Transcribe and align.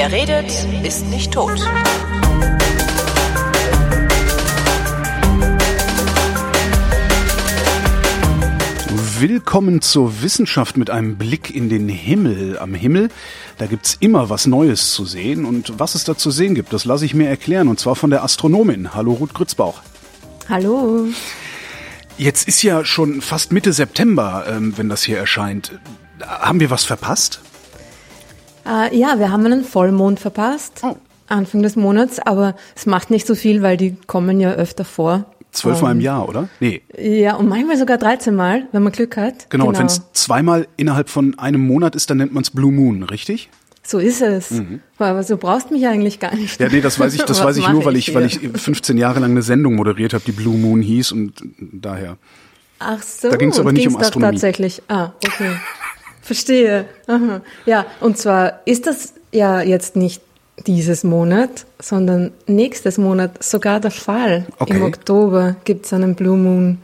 Wer 0.00 0.12
redet, 0.12 0.50
ist 0.82 1.04
nicht 1.08 1.30
tot. 1.30 1.60
Willkommen 9.18 9.82
zur 9.82 10.22
Wissenschaft 10.22 10.78
mit 10.78 10.88
einem 10.88 11.18
Blick 11.18 11.54
in 11.54 11.68
den 11.68 11.90
Himmel. 11.90 12.58
Am 12.58 12.72
Himmel, 12.72 13.10
da 13.58 13.66
gibt's 13.66 13.98
immer 14.00 14.30
was 14.30 14.46
Neues 14.46 14.94
zu 14.94 15.04
sehen. 15.04 15.44
Und 15.44 15.78
was 15.78 15.94
es 15.94 16.04
da 16.04 16.16
zu 16.16 16.30
sehen 16.30 16.54
gibt, 16.54 16.72
das 16.72 16.86
lasse 16.86 17.04
ich 17.04 17.12
mir 17.12 17.28
erklären. 17.28 17.68
Und 17.68 17.78
zwar 17.78 17.94
von 17.94 18.08
der 18.08 18.24
Astronomin. 18.24 18.94
Hallo 18.94 19.12
Ruth 19.12 19.34
Grützbauch. 19.34 19.82
Hallo. 20.48 21.08
Jetzt 22.16 22.48
ist 22.48 22.62
ja 22.62 22.86
schon 22.86 23.20
fast 23.20 23.52
Mitte 23.52 23.74
September, 23.74 24.46
ähm, 24.48 24.72
wenn 24.78 24.88
das 24.88 25.02
hier 25.02 25.18
erscheint. 25.18 25.78
Haben 26.22 26.58
wir 26.58 26.70
was 26.70 26.86
verpasst? 26.86 27.42
Äh, 28.66 28.96
ja, 28.96 29.18
wir 29.18 29.30
haben 29.30 29.44
einen 29.46 29.64
Vollmond 29.64 30.20
verpasst. 30.20 30.80
Oh. 30.82 30.96
Anfang 31.28 31.62
des 31.62 31.76
Monats, 31.76 32.18
aber 32.18 32.56
es 32.74 32.86
macht 32.86 33.10
nicht 33.10 33.26
so 33.26 33.34
viel, 33.34 33.62
weil 33.62 33.76
die 33.76 33.96
kommen 34.06 34.40
ja 34.40 34.50
öfter 34.52 34.84
vor. 34.84 35.26
Zwölfmal 35.52 35.92
im 35.92 36.00
Jahr, 36.00 36.28
oder? 36.28 36.48
Nee. 36.60 36.82
Ja, 36.98 37.34
und 37.36 37.48
manchmal 37.48 37.76
sogar 37.76 37.98
13 37.98 38.34
Mal, 38.34 38.66
wenn 38.72 38.82
man 38.82 38.92
Glück 38.92 39.16
hat. 39.16 39.48
Genau, 39.50 39.66
und 39.68 39.78
wenn 39.78 39.86
es 39.86 40.02
zweimal 40.12 40.66
innerhalb 40.76 41.08
von 41.08 41.38
einem 41.38 41.60
Monat 41.60 41.94
ist, 41.96 42.10
dann 42.10 42.18
nennt 42.18 42.32
man 42.32 42.42
es 42.42 42.50
Blue 42.50 42.72
Moon, 42.72 43.02
richtig? 43.04 43.48
So 43.82 43.98
ist 43.98 44.22
es. 44.22 44.62
Aber 44.98 45.22
so 45.24 45.36
brauchst 45.36 45.70
mich 45.72 45.86
eigentlich 45.86 46.20
gar 46.20 46.34
nicht. 46.34 46.60
Ja, 46.60 46.68
nee, 46.68 46.80
das 46.80 47.00
weiß 47.00 47.14
ich, 47.14 47.22
das 47.26 47.42
weiß 47.42 47.56
ich 47.56 47.68
nur, 47.68 47.84
weil 47.84 47.96
ich, 47.96 48.14
weil 48.14 48.26
ich 48.26 48.38
15 48.38 48.96
Jahre 48.98 49.18
lang 49.20 49.32
eine 49.32 49.42
Sendung 49.42 49.74
moderiert 49.74 50.14
habe, 50.14 50.22
die 50.24 50.32
Blue 50.32 50.56
Moon 50.56 50.82
hieß 50.82 51.12
und 51.12 51.32
daher. 51.58 52.16
Ach 52.78 53.02
so, 53.02 53.30
Da 53.30 53.36
ging's 53.36 53.58
aber 53.58 53.72
nicht 53.72 53.88
um 53.88 53.94
doch 53.94 54.00
Astronomie. 54.02 54.32
tatsächlich. 54.32 54.82
Ah, 54.88 55.12
okay. 55.24 55.50
Verstehe. 56.22 56.86
Aha. 57.06 57.40
Ja, 57.66 57.86
und 58.00 58.18
zwar 58.18 58.60
ist 58.64 58.86
das 58.86 59.14
ja 59.32 59.60
jetzt 59.62 59.96
nicht 59.96 60.22
dieses 60.66 61.04
Monat, 61.04 61.64
sondern 61.80 62.32
nächstes 62.46 62.98
Monat 62.98 63.42
sogar 63.42 63.80
der 63.80 63.90
Fall. 63.90 64.46
Okay. 64.58 64.76
Im 64.76 64.82
Oktober 64.82 65.56
gibt's 65.64 65.92
einen 65.92 66.14
Blue 66.14 66.36
Moon, 66.36 66.78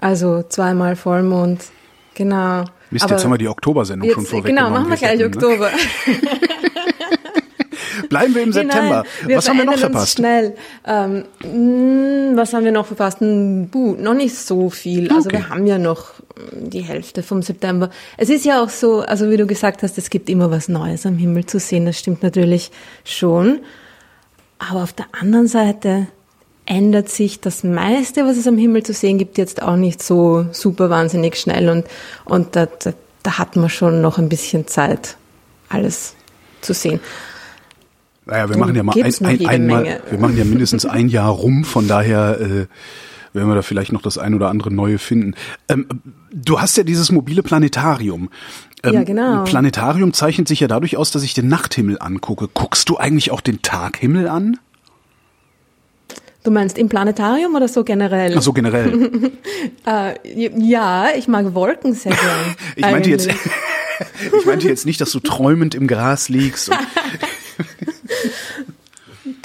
also 0.00 0.42
zweimal 0.48 0.96
Vollmond. 0.96 1.64
Genau. 2.14 2.64
Mist, 2.90 3.04
Aber 3.04 3.14
jetzt 3.14 3.24
haben 3.24 3.32
wir 3.32 3.38
die 3.38 3.48
Oktobersendung 3.48 4.10
schon 4.10 4.26
vorweg 4.26 4.46
Genau, 4.46 4.70
machen 4.70 4.88
wir 4.88 4.96
gleich 4.96 5.24
Oktober. 5.24 5.70
Bleiben 8.08 8.34
wir 8.34 8.42
im 8.42 8.52
September. 8.52 9.04
Nein, 9.04 9.28
wir 9.28 9.36
was 9.38 9.48
haben 9.48 9.58
wir 9.58 9.64
noch 9.64 9.78
verpasst? 9.78 10.18
Schnell. 10.18 10.54
Ähm, 10.86 11.24
mh, 11.42 12.36
was 12.36 12.52
haben 12.52 12.64
wir 12.64 12.72
noch 12.72 12.86
verpasst? 12.86 13.18
Buh, 13.20 13.96
noch 13.98 14.14
nicht 14.14 14.34
so 14.36 14.70
viel. 14.70 15.10
Also 15.12 15.28
Okay. 15.28 15.38
wir 15.38 15.48
haben 15.48 15.66
ja 15.66 15.78
noch 15.78 16.12
die 16.52 16.82
Hälfte 16.82 17.22
vom 17.22 17.42
September. 17.42 17.90
Es 18.16 18.28
ist 18.28 18.44
ja 18.44 18.62
auch 18.62 18.68
so, 18.68 19.00
also 19.00 19.30
wie 19.30 19.36
du 19.36 19.46
gesagt 19.46 19.82
hast, 19.82 19.96
es 19.98 20.10
gibt 20.10 20.28
immer 20.28 20.50
was 20.50 20.68
Neues 20.68 21.06
am 21.06 21.16
Himmel 21.16 21.46
zu 21.46 21.58
sehen. 21.58 21.86
Das 21.86 21.98
stimmt 21.98 22.22
natürlich 22.22 22.70
schon. 23.04 23.60
Aber 24.58 24.82
auf 24.82 24.92
der 24.92 25.06
anderen 25.18 25.48
Seite 25.48 26.08
ändert 26.66 27.08
sich 27.08 27.40
das 27.40 27.62
meiste, 27.62 28.24
was 28.24 28.36
es 28.36 28.46
am 28.46 28.58
Himmel 28.58 28.82
zu 28.82 28.92
sehen 28.92 29.18
gibt, 29.18 29.38
jetzt 29.38 29.62
auch 29.62 29.76
nicht 29.76 30.02
so 30.02 30.46
super 30.52 30.90
wahnsinnig 30.90 31.36
schnell. 31.36 31.68
Und, 31.68 31.86
und 32.24 32.56
da, 32.56 32.66
da, 32.66 32.92
da 33.22 33.38
hat 33.38 33.56
man 33.56 33.68
schon 33.68 34.00
noch 34.02 34.18
ein 34.18 34.28
bisschen 34.28 34.66
Zeit, 34.66 35.16
alles 35.68 36.14
zu 36.60 36.74
sehen. 36.74 37.00
Naja, 38.26 38.50
wir 38.50 38.56
machen 38.56 38.74
ja 38.74 38.82
mal 38.82 38.94
ein, 39.00 39.14
ein, 39.24 39.46
einmal, 39.46 39.82
Menge. 39.82 40.00
wir 40.10 40.18
machen 40.18 40.36
ja 40.36 40.44
mindestens 40.44 40.84
ein 40.84 41.08
Jahr 41.08 41.30
rum, 41.30 41.64
von 41.64 41.86
daher 41.86 42.40
äh, 42.40 42.66
werden 43.36 43.48
wir 43.48 43.54
da 43.54 43.62
vielleicht 43.62 43.92
noch 43.92 44.02
das 44.02 44.18
ein 44.18 44.34
oder 44.34 44.48
andere 44.48 44.72
Neue 44.72 44.98
finden. 44.98 45.34
Ähm, 45.68 45.86
du 46.32 46.60
hast 46.60 46.76
ja 46.76 46.82
dieses 46.82 47.12
mobile 47.12 47.42
Planetarium. 47.44 48.30
Ähm, 48.82 48.94
Ja, 48.94 49.04
genau. 49.04 49.44
Planetarium 49.44 50.12
zeichnet 50.12 50.48
sich 50.48 50.60
ja 50.60 50.66
dadurch 50.68 50.96
aus, 50.96 51.12
dass 51.12 51.22
ich 51.22 51.34
den 51.34 51.46
Nachthimmel 51.48 51.98
angucke. 52.00 52.48
Guckst 52.52 52.88
du 52.88 52.96
eigentlich 52.96 53.30
auch 53.30 53.40
den 53.40 53.62
Taghimmel 53.62 54.28
an? 54.28 54.58
Du 56.42 56.52
meinst 56.52 56.78
im 56.78 56.88
Planetarium 56.88 57.54
oder 57.56 57.66
so 57.66 57.82
generell? 57.82 58.34
Also 58.34 58.52
generell. 58.52 59.32
Äh, 59.84 60.14
ja, 60.58 61.08
ich 61.16 61.28
mag 61.28 61.54
Wolken 61.54 61.92
sehr 61.94 62.12
gern. 62.12 62.56
Ich 62.76 62.82
meinte 62.82 63.10
jetzt, 63.10 63.28
ich 64.38 64.46
meinte 64.46 64.68
jetzt 64.68 64.84
nicht, 64.86 65.00
dass 65.00 65.12
du 65.12 65.20
träumend 65.20 65.74
im 65.76 65.86
Gras 65.86 66.28
liegst. 66.28 66.68
Und, 66.70 66.78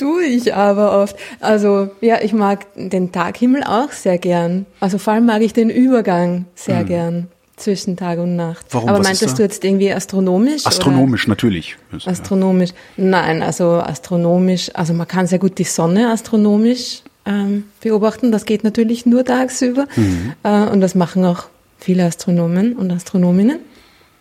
Tue 0.02 0.24
ich 0.24 0.56
aber 0.56 1.00
oft. 1.00 1.16
Also, 1.40 1.92
ja, 2.02 2.22
ich 2.24 2.34
mag 2.34 2.66
den 2.76 3.12
Taghimmel 3.12 3.64
auch 3.64 3.92
sehr 3.92 4.18
gern. 4.18 4.66
Also 4.80 4.98
vor 4.98 5.14
allem 5.14 5.28
mag 5.28 5.44
ich 5.44 5.54
den 5.54 5.70
Übergang 5.70 6.46
sehr 6.56 6.84
gern 6.84 7.28
zwischen 7.56 7.98
Tag 7.98 8.18
und 8.18 8.36
Nacht. 8.36 8.64
Hm. 8.64 8.68
Warum? 8.72 8.90
Aber 8.90 9.00
Was 9.00 9.08
meintest 9.08 9.38
du 9.38 9.44
jetzt 9.44 9.64
irgendwie 9.64 9.94
astronomisch? 9.94 10.66
astronomisch 10.66 11.28
natürlich. 11.28 11.78
Oder? 11.94 12.08
Astronomisch. 12.08 12.72
Nein, 12.98 13.44
also 13.44 13.74
astronomisch, 13.74 14.72
also 14.74 14.96
man 14.96 15.08
kann 15.08 15.28
sehr 15.28 15.38
gut 15.38 15.60
die 15.60 15.66
Sonne 15.66 16.10
astronomisch 16.10 17.04
ähm, 17.28 17.66
beobachten. 17.80 18.32
Das 18.32 18.46
geht 18.46 18.64
natürlich 18.64 19.06
nur 19.06 19.24
tagsüber. 19.24 19.86
Mhm. 19.96 20.34
Äh, 20.42 20.64
und 20.64 20.82
das 20.82 20.96
machen 20.96 21.24
auch 21.26 21.44
viele 21.78 22.06
Astronomen 22.06 22.74
und 22.74 22.92
Astronominnen. 22.92 23.60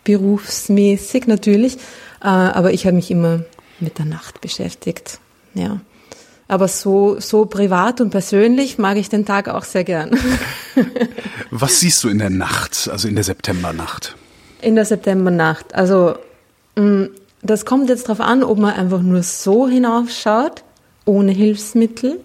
Berufsmäßig 0.04 1.26
natürlich. 1.26 1.76
Äh, 2.22 2.26
aber 2.26 2.74
ich 2.74 2.84
habe 2.84 2.96
mich 2.96 3.10
immer 3.10 3.44
mit 3.80 3.98
der 3.98 4.04
Nacht 4.04 4.42
beschäftigt. 4.42 5.18
Ja. 5.54 5.80
Aber 6.48 6.66
so, 6.66 7.20
so 7.20 7.46
privat 7.46 8.00
und 8.00 8.10
persönlich 8.10 8.78
mag 8.78 8.96
ich 8.96 9.08
den 9.08 9.24
Tag 9.24 9.48
auch 9.48 9.62
sehr 9.64 9.84
gern. 9.84 10.10
Was 11.50 11.80
siehst 11.80 12.02
du 12.02 12.08
in 12.08 12.18
der 12.18 12.30
Nacht, 12.30 12.88
also 12.90 13.06
in 13.06 13.14
der 13.14 13.24
Septembernacht? 13.24 14.16
In 14.60 14.74
der 14.74 14.84
Septembernacht. 14.84 15.74
Also 15.74 16.16
mh, 16.74 17.08
das 17.42 17.64
kommt 17.64 17.88
jetzt 17.88 18.08
darauf 18.08 18.20
an, 18.20 18.42
ob 18.42 18.58
man 18.58 18.74
einfach 18.74 19.00
nur 19.00 19.22
so 19.22 19.68
hinaufschaut, 19.68 20.64
ohne 21.04 21.32
Hilfsmittel, 21.32 22.20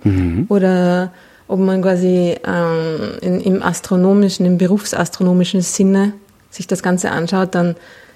oder 0.50 1.13
ob 1.47 1.59
man 1.59 1.81
quasi 1.81 2.36
ähm, 2.46 3.18
in, 3.22 3.40
im 3.40 3.63
astronomischen, 3.63 4.46
im 4.46 4.57
berufsastronomischen 4.57 5.62
Sinne 5.62 6.13
sich 6.50 6.68
das 6.68 6.84
Ganze 6.84 7.12
anschaut, 7.12 7.56
dann 7.56 7.75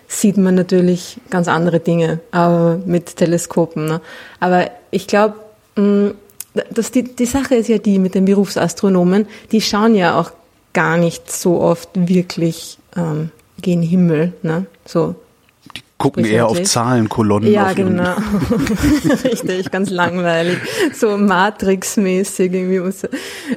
sieht 0.10 0.38
man 0.38 0.56
natürlich 0.56 1.18
ganz 1.30 1.48
andere 1.48 1.80
Dinge, 1.80 2.20
aber 2.32 2.82
mit 2.84 3.16
Teleskopen. 3.16 3.86
Ne? 3.86 4.02
Aber 4.40 4.70
ich 4.92 5.08
glaube, 5.08 5.36
das 6.72 6.92
die, 6.92 7.04
die 7.04 7.26
Sache 7.26 7.56
ist 7.56 7.70
ja 7.70 7.78
die 7.78 8.00
mit 8.00 8.16
den 8.16 8.26
Berufsastronomen, 8.26 9.28
die 9.52 9.62
schauen 9.62 9.96
ja 9.96 10.20
auch 10.20 10.32
gar 10.74 10.98
nicht 10.98 11.32
so 11.32 11.62
oft 11.62 11.90
wirklich 11.94 12.80
ähm, 12.98 13.32
gen 13.62 13.82
Himmel, 13.82 14.34
ne? 14.42 14.66
So. 14.86 15.16
Gucken 16.00 16.24
eher 16.24 16.48
auf. 16.48 16.64
Zahlenkolonnen. 16.64 17.52
Ja, 17.52 17.68
auf 17.68 17.76
genau. 17.76 18.16
Richtig, 19.26 19.70
ganz 19.70 19.90
langweilig. 19.90 20.58
So 20.94 21.18
Matrix-mäßig, 21.18 22.54
irgendwie 22.54 22.82
wo 22.82 22.90
so 22.90 23.10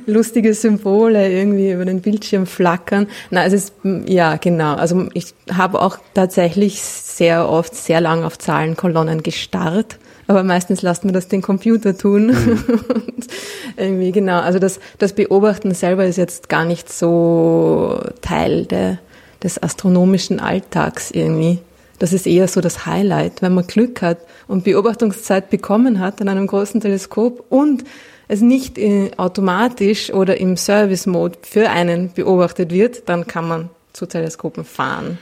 lustige 0.06 0.52
Symbole 0.52 1.30
irgendwie 1.30 1.70
über 1.70 1.84
den 1.84 2.00
Bildschirm 2.00 2.46
flackern. 2.46 3.06
Na, 3.30 3.44
es 3.44 3.52
ist, 3.52 3.74
ja, 4.06 4.34
genau. 4.36 4.74
Also 4.74 5.06
ich 5.14 5.34
habe 5.52 5.80
auch 5.80 5.98
tatsächlich 6.14 6.82
sehr 6.82 7.48
oft 7.48 7.76
sehr 7.76 8.00
lang 8.00 8.24
auf 8.24 8.36
Zahlenkolonnen 8.38 9.22
gestarrt. 9.22 9.98
Aber 10.26 10.42
meistens 10.42 10.82
lasst 10.82 11.04
man 11.04 11.14
das 11.14 11.28
den 11.28 11.42
Computer 11.42 11.96
tun. 11.96 12.30
Und 12.88 13.28
irgendwie, 13.76 14.10
genau. 14.10 14.40
Also 14.40 14.58
das, 14.58 14.80
das 14.98 15.12
Beobachten 15.12 15.74
selber 15.74 16.06
ist 16.06 16.16
jetzt 16.16 16.48
gar 16.48 16.64
nicht 16.64 16.92
so 16.92 18.00
Teil 18.20 18.66
der, 18.66 18.98
des 19.44 19.62
astronomischen 19.62 20.40
Alltags 20.40 21.12
irgendwie. 21.12 21.60
Das 22.02 22.12
ist 22.12 22.26
eher 22.26 22.48
so 22.48 22.60
das 22.60 22.84
Highlight, 22.84 23.42
wenn 23.42 23.54
man 23.54 23.64
Glück 23.64 24.02
hat 24.02 24.18
und 24.48 24.64
Beobachtungszeit 24.64 25.50
bekommen 25.50 26.00
hat 26.00 26.20
an 26.20 26.28
einem 26.28 26.48
großen 26.48 26.80
Teleskop 26.80 27.44
und 27.48 27.84
es 28.26 28.40
nicht 28.40 28.76
äh, 28.76 29.12
automatisch 29.18 30.12
oder 30.12 30.36
im 30.40 30.56
Service-Mode 30.56 31.38
für 31.42 31.70
einen 31.70 32.12
beobachtet 32.12 32.72
wird, 32.72 33.08
dann 33.08 33.28
kann 33.28 33.46
man 33.46 33.70
zu 33.92 34.06
Teleskopen 34.06 34.64
fahren. 34.64 35.18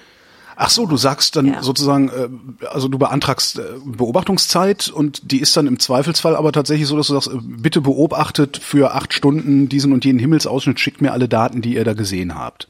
Ach 0.57 0.71
so, 0.71 0.87
du 0.87 0.97
sagst 0.97 1.37
dann 1.37 1.49
Ja. 1.49 1.63
sozusagen, 1.63 2.09
äh, 2.09 2.67
also 2.69 2.89
du 2.89 2.97
beantragst 2.97 3.59
äh, 3.59 3.63
Beobachtungszeit 3.85 4.89
und 4.89 5.31
die 5.33 5.41
ist 5.43 5.55
dann 5.59 5.67
im 5.67 5.79
Zweifelsfall 5.81 6.35
aber 6.35 6.51
tatsächlich 6.51 6.89
so, 6.89 6.97
dass 6.97 7.09
du 7.09 7.13
sagst, 7.13 7.31
bitte 7.43 7.83
beobachtet 7.83 8.57
für 8.57 8.95
acht 8.95 9.13
Stunden 9.13 9.69
diesen 9.69 9.93
und 9.93 10.07
jenen 10.07 10.19
Himmelsausschnitt, 10.19 10.81
schickt 10.81 11.03
mir 11.03 11.13
alle 11.13 11.29
Daten, 11.29 11.61
die 11.61 11.75
ihr 11.75 11.85
da 11.85 11.93
gesehen 11.93 12.37
habt. 12.37 12.69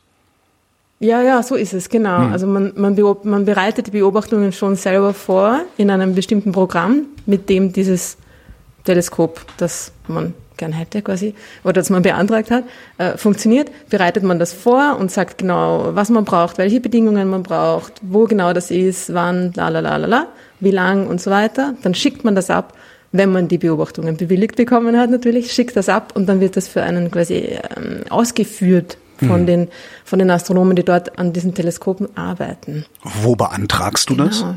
Ja, 1.02 1.23
ja, 1.23 1.43
so 1.43 1.55
ist 1.55 1.73
es, 1.73 1.88
genau. 1.88 2.29
Also 2.31 2.47
man, 2.47 2.75
man, 2.76 2.94
man 3.23 3.47
bereitet 3.47 3.87
die 3.87 3.91
Beobachtungen 3.91 4.52
schon 4.52 4.76
selber 4.76 5.14
vor 5.14 5.61
in 5.79 5.91
einem 5.91 6.14
bestimmten 6.14 6.52
Programm, 6.52 7.06
mit 7.25 7.49
dem 7.49 7.73
dieses 7.73 8.19
Teleskop, 8.85 9.41
das 9.56 9.93
man 10.08 10.35
gern 10.58 10.73
hätte 10.73 11.00
quasi, 11.00 11.35
oder 11.64 11.73
das 11.73 11.88
man 11.88 12.02
beantragt 12.02 12.50
hat, 12.50 12.64
äh, 12.99 13.17
funktioniert, 13.17 13.70
bereitet 13.88 14.25
man 14.25 14.38
das 14.38 14.52
vor 14.52 14.99
und 15.00 15.11
sagt 15.11 15.38
genau, 15.38 15.93
was 15.94 16.11
man 16.11 16.26
braucht, 16.26 16.58
welche 16.58 16.82
Bedingungen 16.82 17.31
man 17.31 17.44
braucht, 17.44 17.94
wo 18.02 18.25
genau 18.25 18.52
das 18.52 18.70
ist, 18.70 19.14
wann, 19.14 19.52
la 19.55 19.70
la 19.70 19.81
la 19.81 19.97
la 19.97 20.06
la, 20.06 20.26
wie 20.61 20.70
lang 20.70 21.06
und 21.06 21.19
so 21.19 21.31
weiter. 21.31 21.73
Dann 21.82 21.94
schickt 21.94 22.25
man 22.25 22.35
das 22.35 22.50
ab, 22.50 22.75
wenn 23.11 23.32
man 23.32 23.49
die 23.49 23.56
Beobachtungen 23.56 24.19
bewilligt 24.19 24.56
bekommen 24.56 24.99
hat 24.99 25.08
natürlich, 25.08 25.50
schickt 25.50 25.76
das 25.76 25.88
ab 25.88 26.12
und 26.14 26.29
dann 26.29 26.41
wird 26.41 26.58
das 26.58 26.69
für 26.69 26.82
einen 26.82 27.11
quasi 27.11 27.58
ähm, 27.76 28.02
ausgeführt 28.11 28.99
von, 29.27 29.47
den, 29.47 29.69
von 30.05 30.19
den 30.19 30.31
Astronomen, 30.31 30.77
die 30.77 30.85
dort 30.85 31.19
an 31.19 31.33
diesen 31.33 31.55
Teleskopen 31.55 32.17
arbeiten. 32.17 32.85
Wo 33.23 33.37
beantragst 33.37 34.11
du 34.11 34.15
das? 34.15 34.41
Genau. 34.41 34.55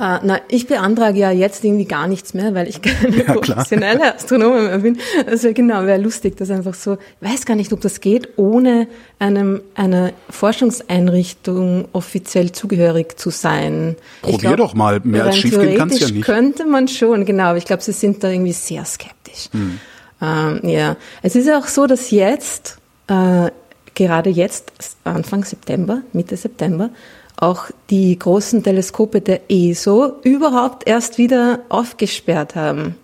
Uh, 0.00 0.18
na, 0.22 0.40
ich 0.48 0.66
beantrage 0.66 1.18
ja 1.18 1.30
jetzt 1.30 1.62
irgendwie 1.62 1.84
gar 1.84 2.08
nichts 2.08 2.34
mehr, 2.34 2.54
weil 2.54 2.66
ich 2.66 2.82
keine 2.82 3.18
ja, 3.18 3.34
professionelle 3.34 4.16
Astronomin 4.16 4.64
mehr 4.64 4.78
bin. 4.78 4.98
Also 5.26 5.52
genau, 5.52 5.86
wäre 5.86 6.00
lustig, 6.00 6.36
das 6.36 6.50
einfach 6.50 6.74
so, 6.74 6.94
ich 7.20 7.30
weiß 7.30 7.44
gar 7.44 7.54
nicht, 7.54 7.72
ob 7.72 7.82
das 7.82 8.00
geht, 8.00 8.30
ohne 8.36 8.88
einem, 9.20 9.60
einer 9.76 10.12
Forschungseinrichtung 10.28 11.88
offiziell 11.92 12.50
zugehörig 12.50 13.16
zu 13.16 13.30
sein. 13.30 13.94
Probier 14.22 14.38
glaub, 14.38 14.56
doch 14.56 14.74
mal, 14.74 15.00
mehr 15.04 15.26
als 15.26 15.36
schiefgehen 15.36 15.76
kann 15.76 15.90
es 15.90 16.00
ja 16.00 16.08
nicht. 16.08 16.24
könnte 16.24 16.64
man 16.64 16.88
schon, 16.88 17.24
genau, 17.24 17.44
aber 17.44 17.58
ich 17.58 17.66
glaube, 17.66 17.82
sie 17.82 17.92
sind 17.92 18.24
da 18.24 18.30
irgendwie 18.30 18.54
sehr 18.54 18.84
skeptisch. 18.84 19.50
Hm. 19.52 19.78
Uh, 20.20 20.66
ja, 20.66 20.96
es 21.22 21.36
ist 21.36 21.48
auch 21.48 21.66
so, 21.66 21.86
dass 21.86 22.10
jetzt, 22.10 22.78
uh, 23.12 23.50
gerade 23.94 24.30
jetzt, 24.30 24.72
Anfang 25.04 25.44
September, 25.44 26.02
Mitte 26.12 26.36
September, 26.36 26.90
auch 27.36 27.66
die 27.90 28.18
großen 28.18 28.62
Teleskope 28.62 29.20
der 29.20 29.50
ESO 29.50 30.20
überhaupt 30.22 30.86
erst 30.86 31.18
wieder 31.18 31.60
aufgesperrt 31.68 32.54
haben. 32.54 32.94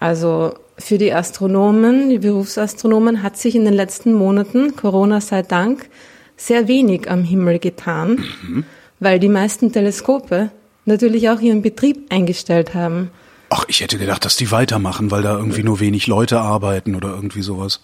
Also 0.00 0.54
für 0.76 0.98
die 0.98 1.12
Astronomen, 1.12 2.10
die 2.10 2.18
Berufsastronomen 2.18 3.22
hat 3.22 3.36
sich 3.36 3.54
in 3.54 3.64
den 3.64 3.74
letzten 3.74 4.12
Monaten, 4.12 4.74
Corona 4.76 5.20
sei 5.20 5.42
Dank, 5.42 5.88
sehr 6.36 6.66
wenig 6.66 7.08
am 7.08 7.22
Himmel 7.22 7.60
getan, 7.60 8.24
mhm. 8.42 8.64
weil 8.98 9.20
die 9.20 9.28
meisten 9.28 9.72
Teleskope 9.72 10.50
natürlich 10.84 11.30
auch 11.30 11.40
ihren 11.40 11.62
Betrieb 11.62 12.10
eingestellt 12.10 12.74
haben. 12.74 13.10
Ach, 13.50 13.64
ich 13.68 13.80
hätte 13.80 13.98
gedacht, 13.98 14.24
dass 14.24 14.36
die 14.36 14.50
weitermachen, 14.50 15.12
weil 15.12 15.22
da 15.22 15.36
irgendwie 15.36 15.62
nur 15.62 15.78
wenig 15.78 16.08
Leute 16.08 16.40
arbeiten 16.40 16.96
oder 16.96 17.10
irgendwie 17.10 17.42
sowas. 17.42 17.80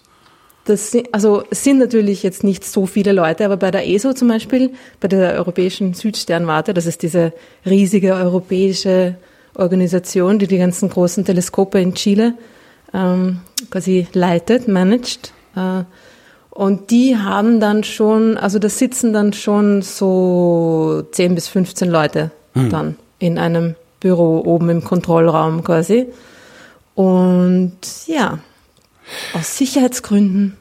Das 0.65 0.91
sind, 0.91 1.11
also 1.11 1.43
es 1.49 1.63
sind 1.63 1.79
natürlich 1.79 2.21
jetzt 2.21 2.43
nicht 2.43 2.63
so 2.63 2.85
viele 2.85 3.13
Leute, 3.13 3.45
aber 3.45 3.57
bei 3.57 3.71
der 3.71 3.87
ESO 3.87 4.13
zum 4.13 4.27
Beispiel, 4.27 4.71
bei 4.99 5.07
der 5.07 5.33
Europäischen 5.33 5.93
Südsternwarte, 5.93 6.73
das 6.73 6.85
ist 6.85 7.01
diese 7.01 7.33
riesige 7.65 8.13
europäische 8.13 9.15
Organisation, 9.55 10.37
die 10.39 10.47
die 10.47 10.59
ganzen 10.59 10.89
großen 10.89 11.25
Teleskope 11.25 11.81
in 11.81 11.95
Chile 11.95 12.35
ähm, 12.93 13.41
quasi 13.69 14.07
leitet, 14.13 14.67
managt. 14.67 15.33
Äh, 15.55 15.83
und 16.51 16.91
die 16.91 17.17
haben 17.17 17.59
dann 17.59 17.83
schon, 17.83 18.37
also 18.37 18.59
da 18.59 18.69
sitzen 18.69 19.13
dann 19.13 19.33
schon 19.33 19.81
so 19.81 21.03
10 21.11 21.33
bis 21.35 21.47
15 21.47 21.89
Leute 21.89 22.31
hm. 22.53 22.69
dann 22.69 22.95
in 23.19 23.37
einem 23.37 23.75
Büro 23.99 24.41
oben 24.45 24.69
im 24.69 24.83
Kontrollraum 24.83 25.63
quasi. 25.63 26.07
Und 26.93 27.77
ja, 28.07 28.39
aus 29.33 29.57
Sicherheitsgründen 29.57 30.57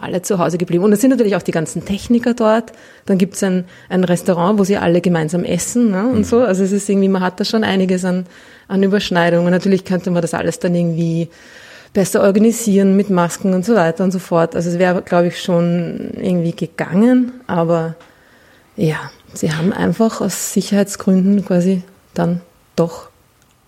alle 0.00 0.22
zu 0.22 0.38
Hause 0.38 0.58
geblieben. 0.58 0.84
Und 0.84 0.92
es 0.92 1.00
sind 1.00 1.10
natürlich 1.10 1.36
auch 1.36 1.42
die 1.42 1.52
ganzen 1.52 1.84
Techniker 1.84 2.34
dort. 2.34 2.72
Dann 3.06 3.18
gibt 3.18 3.34
es 3.34 3.42
ein, 3.42 3.64
ein 3.88 4.04
Restaurant, 4.04 4.58
wo 4.58 4.64
sie 4.64 4.76
alle 4.76 5.00
gemeinsam 5.00 5.44
essen 5.44 5.90
ne, 5.90 6.06
und 6.06 6.18
mhm. 6.18 6.24
so. 6.24 6.40
Also 6.40 6.64
es 6.64 6.72
ist 6.72 6.88
irgendwie, 6.88 7.08
man 7.08 7.22
hat 7.22 7.38
da 7.38 7.44
schon 7.44 7.64
einiges 7.64 8.04
an, 8.04 8.26
an 8.68 8.82
Überschneidungen. 8.82 9.50
Natürlich 9.50 9.84
könnte 9.84 10.10
man 10.10 10.22
das 10.22 10.34
alles 10.34 10.58
dann 10.58 10.74
irgendwie 10.74 11.28
besser 11.92 12.22
organisieren 12.22 12.96
mit 12.96 13.10
Masken 13.10 13.52
und 13.52 13.64
so 13.64 13.74
weiter 13.74 14.04
und 14.04 14.12
so 14.12 14.18
fort. 14.18 14.56
Also 14.56 14.70
es 14.70 14.78
wäre, 14.78 15.02
glaube 15.02 15.28
ich, 15.28 15.42
schon 15.42 16.12
irgendwie 16.16 16.52
gegangen. 16.52 17.32
Aber 17.46 17.94
ja, 18.76 19.10
sie 19.34 19.52
haben 19.52 19.72
einfach 19.72 20.20
aus 20.20 20.52
Sicherheitsgründen 20.52 21.44
quasi 21.44 21.82
dann 22.14 22.40
doch 22.76 23.09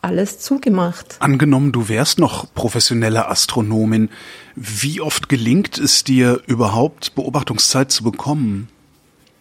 alles 0.02 0.40
zugemacht. 0.40 1.16
Angenommen, 1.20 1.72
du 1.72 1.88
wärst 1.88 2.18
noch 2.18 2.52
professionelle 2.54 3.28
Astronomin. 3.28 4.10
Wie 4.56 5.00
oft 5.00 5.28
gelingt 5.28 5.78
es 5.78 6.04
dir 6.04 6.42
überhaupt, 6.46 7.14
Beobachtungszeit 7.14 7.90
zu 7.90 8.02
bekommen? 8.02 8.68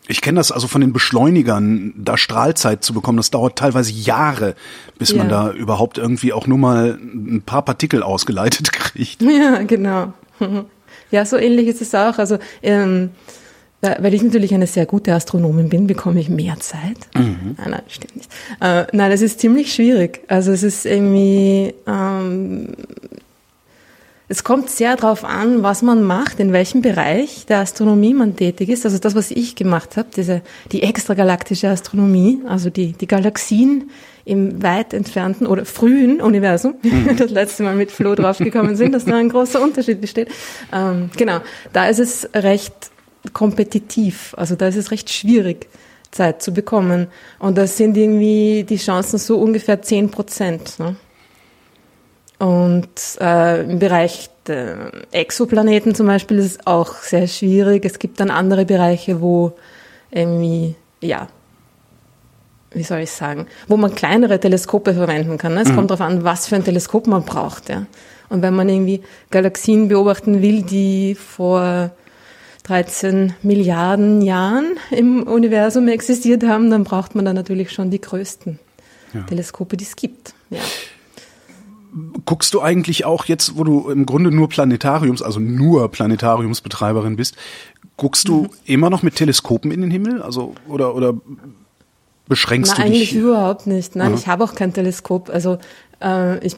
Ich 0.08 0.22
kenne 0.22 0.40
das 0.40 0.52
also 0.52 0.68
von 0.68 0.82
den 0.82 0.94
Beschleunigern, 0.94 1.94
da 1.98 2.18
Strahlzeit 2.18 2.84
zu 2.84 2.94
bekommen, 2.94 3.18
das 3.18 3.32
dauert 3.32 3.58
teilweise 3.58 3.92
Jahre, 3.92 4.56
bis 4.98 5.12
ja. 5.12 5.18
man 5.18 5.30
da 5.30 5.52
überhaupt 5.52 5.98
irgendwie 5.98 6.34
auch 6.34 6.48
nur 6.48 6.58
mal 6.58 7.00
ein 7.02 7.44
paar 7.46 7.64
Partikel 7.64 8.04
ausgeleitet 8.04 8.72
kriegt. 8.74 9.22
Ja, 9.22 9.64
genau. 9.64 10.14
Ja, 11.12 11.26
so 11.26 11.36
ähnlich 11.36 11.68
ist 11.68 11.82
es 11.82 11.94
auch. 11.94 12.20
Also 12.20 12.40
ähm, 12.64 13.10
weil 13.82 14.14
ich 14.14 14.22
natürlich 14.22 14.54
eine 14.54 14.68
sehr 14.68 14.86
gute 14.86 15.14
Astronomin 15.14 15.70
bin, 15.70 15.88
bekomme 15.88 16.20
ich 16.20 16.30
mehr 16.30 16.60
Zeit. 16.60 16.98
Mhm. 17.16 17.56
Nein, 17.58 17.58
ah, 17.58 17.70
nein, 17.70 17.82
stimmt 17.88 18.16
nicht. 18.16 18.32
Äh, 18.60 18.86
nein, 18.92 19.12
es 19.12 19.22
ist 19.22 19.40
ziemlich 19.40 19.74
schwierig. 19.74 20.22
Also 20.28 20.52
es 20.52 20.62
ist 20.62 20.86
irgendwie, 20.86 21.74
ähm, 21.88 22.68
es 24.28 24.44
kommt 24.44 24.70
sehr 24.70 24.96
darauf 24.96 25.26
an, 25.26 25.64
was 25.64 25.82
man 25.82 26.04
macht, 26.04 26.40
in 26.40 26.54
welchem 26.54 26.82
Bereich 26.84 27.48
der 27.48 27.60
Astronomie 27.60 28.14
man 28.14 28.36
tätig 28.36 28.70
ist. 28.70 28.86
Also 28.86 29.00
das, 29.00 29.16
was 29.16 29.32
ich 29.32 29.56
gemacht 29.56 29.98
habe, 29.98 30.10
diese, 30.16 30.42
die 30.72 30.84
extragalaktische 30.84 31.68
Astronomie, 31.68 32.40
also 32.48 32.70
die, 32.70 32.94
die 32.94 33.08
Galaxien 33.08 33.90
im 34.24 34.62
weit 34.62 34.94
entfernten 34.94 35.48
oder 35.48 35.66
frühen 35.66 36.22
Universum, 36.22 36.76
mhm. 36.84 37.18
das 37.18 37.32
letzte 37.32 37.64
Mal 37.64 37.76
mit 37.76 37.92
Flo 37.92 38.14
draufgekommen 38.14 38.76
sind, 38.76 38.94
dass 38.94 39.06
da 39.06 39.18
ein 39.18 39.30
großer 39.30 39.60
Unterschied 39.60 40.00
besteht. 40.00 40.30
Ähm, 40.72 41.10
genau, 41.18 41.40
da 41.74 41.88
ist 41.88 42.00
es 42.00 42.30
recht 42.36 42.92
kompetitiv. 43.34 44.34
Also 44.38 44.56
da 44.56 44.68
ist 44.68 44.76
es 44.76 44.92
recht 44.92 45.10
schwierig, 45.10 45.68
Zeit 46.12 46.42
zu 46.42 46.54
bekommen. 46.54 47.08
Und 47.40 47.58
da 47.58 47.68
sind 47.68 47.98
irgendwie 47.98 48.66
die 48.68 48.78
Chancen 48.78 49.18
so 49.18 49.38
ungefähr 49.40 49.82
10 49.82 50.12
Prozent. 50.12 50.80
Ne? 50.80 50.96
Und 52.40 52.90
äh, 53.20 53.64
im 53.64 53.80
Bereich 53.80 54.30
der 54.48 54.92
Exoplaneten 55.12 55.94
zum 55.94 56.08
Beispiel 56.08 56.40
ist 56.40 56.46
es 56.46 56.68
auch 56.68 56.96
sehr 56.96 57.28
schwierig. 57.28 57.86
Es 57.86 58.00
gibt 58.00 58.20
dann 58.20 58.32
andere 58.32 58.66
Bereiche, 58.66 59.22
wo 59.22 59.54
irgendwie, 60.10 60.76
ja, 61.02 61.28
wie 62.72 62.84
soll 62.84 63.00
ich 63.00 63.12
sagen, 63.12 63.48
wo 63.68 63.78
man 63.78 63.94
kleinere 63.94 64.40
Teleskope 64.40 64.94
verwenden 64.94 65.38
kann. 65.38 65.54
Ne? 65.54 65.62
Es 65.62 65.70
mhm. 65.70 65.76
kommt 65.76 65.92
darauf 65.92 66.02
an, 66.02 66.24
was 66.24 66.48
für 66.48 66.56
ein 66.56 66.64
Teleskop 66.64 67.06
man 67.06 67.24
braucht. 67.24 67.70
Ja? 67.70 67.86
Und 68.30 68.42
wenn 68.42 68.56
man 68.56 68.70
irgendwie 68.70 69.02
Galaxien 69.30 69.88
beobachten 69.90 70.42
will, 70.42 70.64
die 70.64 71.16
vor 71.16 71.92
13 72.64 73.34
Milliarden 73.42 74.22
Jahren 74.22 74.78
im 74.92 75.24
Universum 75.24 75.88
existiert 75.88 76.44
haben, 76.44 76.70
dann 76.70 76.84
braucht 76.84 77.16
man 77.16 77.26
da 77.26 77.34
natürlich 77.34 77.72
schon 77.72 77.90
die 77.90 78.02
größten 78.02 78.60
ja. 79.14 79.22
Teleskope, 79.24 79.78
die 79.78 79.86
es 79.86 79.96
gibt. 79.96 80.34
Ja. 80.50 80.60
Guckst 82.26 82.54
du 82.54 82.62
eigentlich 82.62 83.04
auch 83.04 83.26
jetzt, 83.26 83.58
wo 83.58 83.64
du 83.64 83.90
im 83.90 84.06
Grunde 84.06 84.32
nur 84.32 84.48
Planetariums, 84.48 85.22
also 85.22 85.40
nur 85.40 85.92
Planetariumsbetreiberin 85.92 87.18
bist, 87.18 87.36
guckst 87.98 88.28
du 88.28 88.44
mhm. 88.44 88.50
immer 88.66 88.90
noch 88.90 89.04
mit 89.04 89.16
Teleskopen 89.16 89.72
in 89.72 89.82
den 89.82 89.92
Himmel? 89.92 90.22
Also 90.22 90.56
oder 90.68 90.96
oder 90.96 91.16
beschränkst 92.28 92.74
Na, 92.78 92.84
du 92.84 92.90
dich? 92.90 93.02
Eigentlich 93.02 93.16
überhaupt 93.16 93.68
nicht. 93.68 93.96
Nein, 93.96 94.14
Aha. 94.14 94.20
ich 94.20 94.28
habe 94.28 94.44
auch 94.44 94.56
kein 94.56 94.74
Teleskop. 94.74 95.30
Also 95.30 95.58
äh, 96.02 96.46
ich 96.46 96.56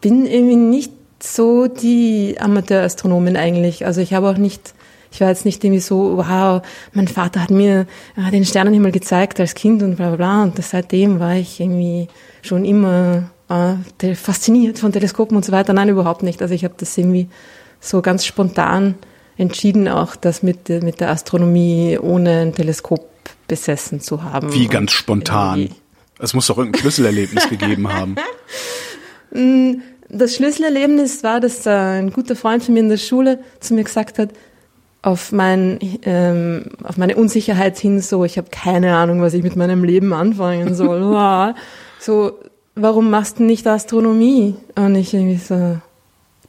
bin 0.00 0.24
irgendwie 0.26 0.56
nicht 0.56 0.92
so 1.20 1.66
die 1.66 2.36
Amateurastronomin 2.38 3.36
eigentlich. 3.36 3.86
Also 3.86 4.00
ich 4.00 4.14
habe 4.14 4.28
auch 4.30 4.38
nicht 4.38 4.74
ich 5.12 5.20
war 5.20 5.28
jetzt 5.28 5.44
nicht 5.44 5.62
irgendwie 5.64 5.80
so, 5.80 6.16
wow, 6.16 6.62
mein 6.92 7.08
Vater 7.08 7.42
hat 7.42 7.50
mir 7.50 7.86
äh, 8.16 8.30
den 8.30 8.44
Sternenhimmel 8.44 8.92
gezeigt 8.92 9.40
als 9.40 9.54
Kind 9.54 9.82
und 9.82 9.96
bla 9.96 10.08
bla 10.08 10.16
bla. 10.16 10.42
Und 10.44 10.62
seitdem 10.62 11.20
war 11.20 11.34
ich 11.34 11.60
irgendwie 11.60 12.08
schon 12.42 12.64
immer 12.64 13.30
äh, 13.48 14.14
fasziniert 14.14 14.78
von 14.78 14.92
Teleskopen 14.92 15.36
und 15.36 15.44
so 15.44 15.52
weiter. 15.52 15.72
Nein, 15.72 15.88
überhaupt 15.88 16.22
nicht. 16.22 16.40
Also 16.42 16.54
ich 16.54 16.64
habe 16.64 16.74
das 16.76 16.96
irgendwie 16.96 17.28
so 17.80 18.02
ganz 18.02 18.24
spontan 18.24 18.94
entschieden, 19.36 19.88
auch 19.88 20.16
das 20.16 20.42
mit, 20.42 20.68
mit 20.68 21.00
der 21.00 21.10
Astronomie 21.10 21.98
ohne 22.00 22.42
ein 22.42 22.54
Teleskop 22.54 23.08
besessen 23.48 24.00
zu 24.00 24.22
haben. 24.22 24.52
Wie 24.52 24.68
ganz 24.68 24.92
spontan? 24.92 25.70
Es 26.18 26.34
muss 26.34 26.46
doch 26.46 26.58
irgendein 26.58 26.80
Schlüsselerlebnis 26.80 27.48
gegeben 27.48 27.92
haben. 27.92 28.16
Mm, 29.32 29.82
das 30.08 30.34
Schlüsselerlebnis 30.34 31.22
war, 31.22 31.38
dass 31.38 31.64
ein 31.64 32.12
guter 32.12 32.34
Freund 32.34 32.64
von 32.64 32.74
mir 32.74 32.80
in 32.80 32.88
der 32.88 32.96
Schule 32.96 33.38
zu 33.60 33.74
mir 33.74 33.84
gesagt 33.84 34.18
hat, 34.18 34.30
auf, 35.02 35.32
mein, 35.32 35.78
ähm, 36.02 36.64
auf 36.84 36.96
meine 36.96 37.16
Unsicherheit 37.16 37.78
hin, 37.78 38.00
so 38.00 38.24
ich 38.24 38.36
habe 38.36 38.48
keine 38.50 38.96
Ahnung, 38.96 39.22
was 39.22 39.34
ich 39.34 39.42
mit 39.42 39.56
meinem 39.56 39.84
Leben 39.84 40.12
anfangen 40.12 40.74
soll. 40.74 41.54
so, 41.98 42.38
warum 42.74 43.10
machst 43.10 43.38
du 43.38 43.44
nicht 43.44 43.66
Astronomie? 43.66 44.56
Und 44.74 44.94
ich 44.94 45.14
irgendwie 45.14 45.36
so, 45.36 45.78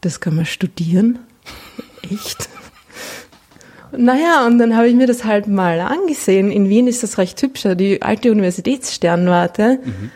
das 0.01 0.19
kann 0.19 0.35
man 0.35 0.45
studieren? 0.45 1.19
Echt? 2.03 2.49
Naja, 3.95 4.45
und 4.45 4.57
dann 4.57 4.75
habe 4.75 4.87
ich 4.87 4.95
mir 4.95 5.07
das 5.07 5.25
halt 5.25 5.47
mal 5.47 5.79
angesehen. 5.81 6.51
In 6.51 6.69
Wien 6.69 6.87
ist 6.87 7.03
das 7.03 7.17
recht 7.17 7.41
hübscher, 7.41 7.75
die 7.75 8.01
alte 8.01 8.31
Universitätssternwarte 8.31 9.79
mhm. 9.83 10.11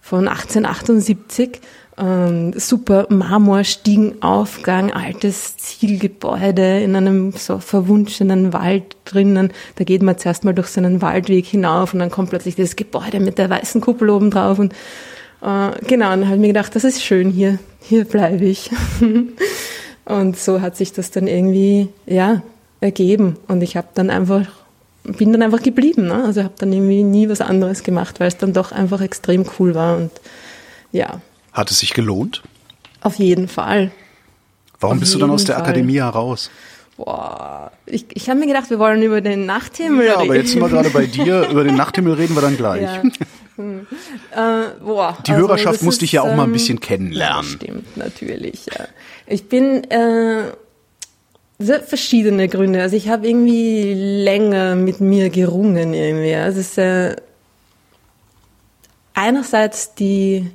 von 0.00 0.28
1878 0.28 1.60
ähm, 1.98 2.52
super 2.58 3.06
Marmorstiegenaufgang, 3.08 4.92
altes 4.92 5.56
Zielgebäude 5.56 6.80
in 6.80 6.94
einem 6.94 7.32
so 7.32 7.58
verwunschenen 7.58 8.52
Wald 8.52 8.96
drinnen. 9.04 9.52
Da 9.76 9.84
geht 9.84 10.02
man 10.02 10.18
zuerst 10.18 10.44
mal 10.44 10.54
durch 10.54 10.68
so 10.68 10.80
einen 10.80 11.02
Waldweg 11.02 11.46
hinauf 11.46 11.92
und 11.92 12.00
dann 12.00 12.10
kommt 12.10 12.30
plötzlich 12.30 12.54
dieses 12.54 12.76
Gebäude 12.76 13.20
mit 13.20 13.38
der 13.38 13.50
weißen 13.50 13.80
Kuppel 13.80 14.10
oben 14.10 14.30
drauf 14.30 14.58
und 14.58 14.72
äh, 15.42 15.70
genau, 15.86 16.12
und 16.12 16.20
dann 16.20 16.26
habe 16.26 16.36
ich 16.36 16.40
mir 16.40 16.48
gedacht, 16.48 16.74
das 16.74 16.84
ist 16.84 17.02
schön 17.02 17.30
hier, 17.30 17.58
hier 17.80 18.04
bleibe 18.04 18.44
ich. 18.44 18.70
und 20.04 20.36
so 20.36 20.60
hat 20.60 20.76
sich 20.76 20.92
das 20.92 21.10
dann 21.10 21.26
irgendwie, 21.26 21.88
ja, 22.06 22.42
ergeben 22.80 23.36
und 23.48 23.62
ich 23.62 23.76
habe 23.76 23.88
dann 23.94 24.10
einfach 24.10 24.46
bin 25.16 25.32
dann 25.32 25.42
einfach 25.42 25.62
geblieben. 25.62 26.06
Ne? 26.06 26.24
Also 26.24 26.42
habe 26.42 26.54
dann 26.58 26.72
irgendwie 26.72 27.02
nie 27.02 27.28
was 27.28 27.40
anderes 27.40 27.82
gemacht, 27.82 28.20
weil 28.20 28.28
es 28.28 28.36
dann 28.36 28.52
doch 28.52 28.72
einfach 28.72 29.00
extrem 29.00 29.46
cool 29.58 29.74
war 29.74 29.96
und 29.96 30.10
ja. 30.92 31.20
Hat 31.58 31.72
es 31.72 31.80
sich 31.80 31.92
gelohnt? 31.92 32.42
Auf 33.00 33.16
jeden 33.16 33.48
Fall. 33.48 33.90
Warum 34.78 34.98
Auf 34.98 35.00
bist 35.00 35.12
du 35.12 35.18
dann 35.18 35.30
aus 35.30 35.44
der 35.44 35.56
Fall. 35.56 35.64
Akademie 35.64 35.96
heraus? 35.96 36.52
Boah, 36.96 37.72
ich, 37.84 38.06
ich 38.14 38.30
habe 38.30 38.38
mir 38.38 38.46
gedacht, 38.46 38.70
wir 38.70 38.78
wollen 38.78 39.02
über 39.02 39.20
den 39.20 39.44
Nachthimmel 39.44 40.06
Ja, 40.06 40.12
reden. 40.14 40.22
aber 40.30 40.36
jetzt 40.36 40.50
sind 40.52 40.60
wir 40.60 40.68
gerade 40.68 40.90
bei 40.90 41.06
dir. 41.06 41.48
Über 41.50 41.64
den 41.64 41.74
Nachthimmel 41.74 42.14
reden 42.14 42.36
wir 42.36 42.42
dann 42.42 42.56
gleich. 42.56 42.82
Ja. 42.82 43.02
Hm. 43.56 43.86
Äh, 44.30 44.80
boah, 44.84 45.18
Die 45.26 45.32
also 45.32 45.48
Hörerschaft 45.48 45.74
das 45.76 45.82
muss 45.82 45.98
dich 45.98 46.12
ja 46.12 46.22
auch 46.22 46.26
mal 46.36 46.44
ein 46.44 46.50
ähm, 46.50 46.52
bisschen 46.52 46.78
Ja, 46.78 46.86
kennenlernen. 46.86 47.44
stimmt, 47.44 47.96
natürlich. 47.96 48.66
Ja. 48.66 48.86
Ich 49.26 49.48
bin 49.48 49.82
äh, 49.90 50.52
verschiedene 51.84 52.46
Gründe. 52.46 52.82
Also 52.82 52.94
ich 52.94 53.08
habe 53.08 53.28
irgendwie 53.28 53.94
länger 53.94 54.76
mit 54.76 55.00
mir 55.00 55.28
gerungen 55.30 55.92
irgendwie. 55.92 56.34
Also 56.36 56.60
es 56.60 56.68
ist 56.68 56.78
äh, 56.78 57.16
einerseits 59.14 59.94
die 59.96 60.50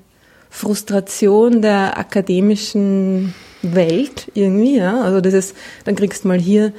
Frustration 0.53 1.63
der 1.63 1.97
akademischen 1.97 3.33
Welt 3.63 4.31
irgendwie, 4.35 4.77
ja. 4.77 5.01
Also 5.01 5.19
das 5.19 5.33
ist, 5.33 5.57
dann 5.83 5.95
kriegst 5.95 6.23
du 6.23 6.27
mal 6.27 6.39
hier 6.39 6.73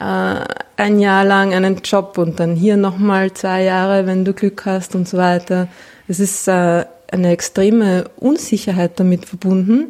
äh, 0.00 0.40
ein 0.76 0.98
Jahr 0.98 1.26
lang 1.26 1.52
einen 1.52 1.76
Job 1.84 2.16
und 2.16 2.40
dann 2.40 2.56
hier 2.56 2.78
nochmal 2.78 3.34
zwei 3.34 3.64
Jahre, 3.64 4.06
wenn 4.06 4.24
du 4.24 4.32
Glück 4.32 4.64
hast 4.64 4.94
und 4.94 5.06
so 5.06 5.18
weiter. 5.18 5.68
Es 6.08 6.20
ist 6.20 6.48
äh, 6.48 6.86
eine 7.12 7.30
extreme 7.30 8.04
Unsicherheit 8.16 8.98
damit 8.98 9.26
verbunden, 9.26 9.88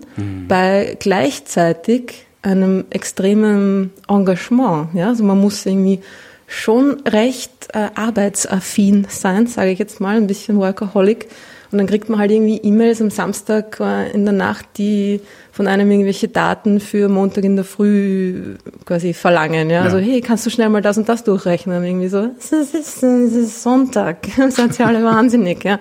bei 0.49 0.97
gleichzeitig 0.99 2.26
einem 2.42 2.87
extremen 2.90 3.92
Engagement. 4.09 4.95
Ja? 4.95 5.09
Also 5.09 5.23
man 5.23 5.40
muss 5.40 5.64
irgendwie 5.64 6.00
schon 6.49 7.02
recht 7.07 7.68
äh, 7.73 7.88
arbeitsaffin 7.95 9.07
sein, 9.09 9.47
sage 9.47 9.71
ich 9.71 9.78
jetzt 9.78 10.00
mal, 10.00 10.16
ein 10.16 10.26
bisschen 10.26 10.59
Workaholic. 10.59 11.28
Und 11.70 11.78
dann 11.78 11.87
kriegt 11.87 12.08
man 12.08 12.18
halt 12.18 12.30
irgendwie 12.30 12.56
E-Mails 12.56 13.02
am 13.02 13.10
Samstag 13.10 13.78
äh, 13.78 14.10
in 14.12 14.25
der 14.25 14.32
Nacht, 14.32 14.66
die 14.78 15.20
von 15.52 15.66
einem 15.66 15.90
irgendwelche 15.90 16.28
Daten 16.28 16.80
für 16.80 17.08
Montag 17.08 17.44
in 17.44 17.56
der 17.56 17.64
Früh 17.64 18.56
quasi 18.87 19.12
verlangen. 19.12 19.68
Ja? 19.68 19.80
Ja. 19.80 19.82
Also, 19.82 19.98
hey, 19.98 20.22
kannst 20.22 20.46
du 20.46 20.50
schnell 20.50 20.70
mal 20.70 20.80
das 20.80 20.96
und 20.96 21.08
das 21.08 21.25
durchrechnen? 21.25 21.84
Irgendwie 21.84 22.08
so, 22.08 22.30
es 22.38 22.52
ist, 22.52 22.75
es 22.75 23.02
ist, 23.02 23.62
Sonntag, 23.62 24.26
seid 24.48 24.78
ihr 24.78 24.87
alle 24.87 25.04
wahnsinnig. 25.04 25.62
Ja? 25.62 25.78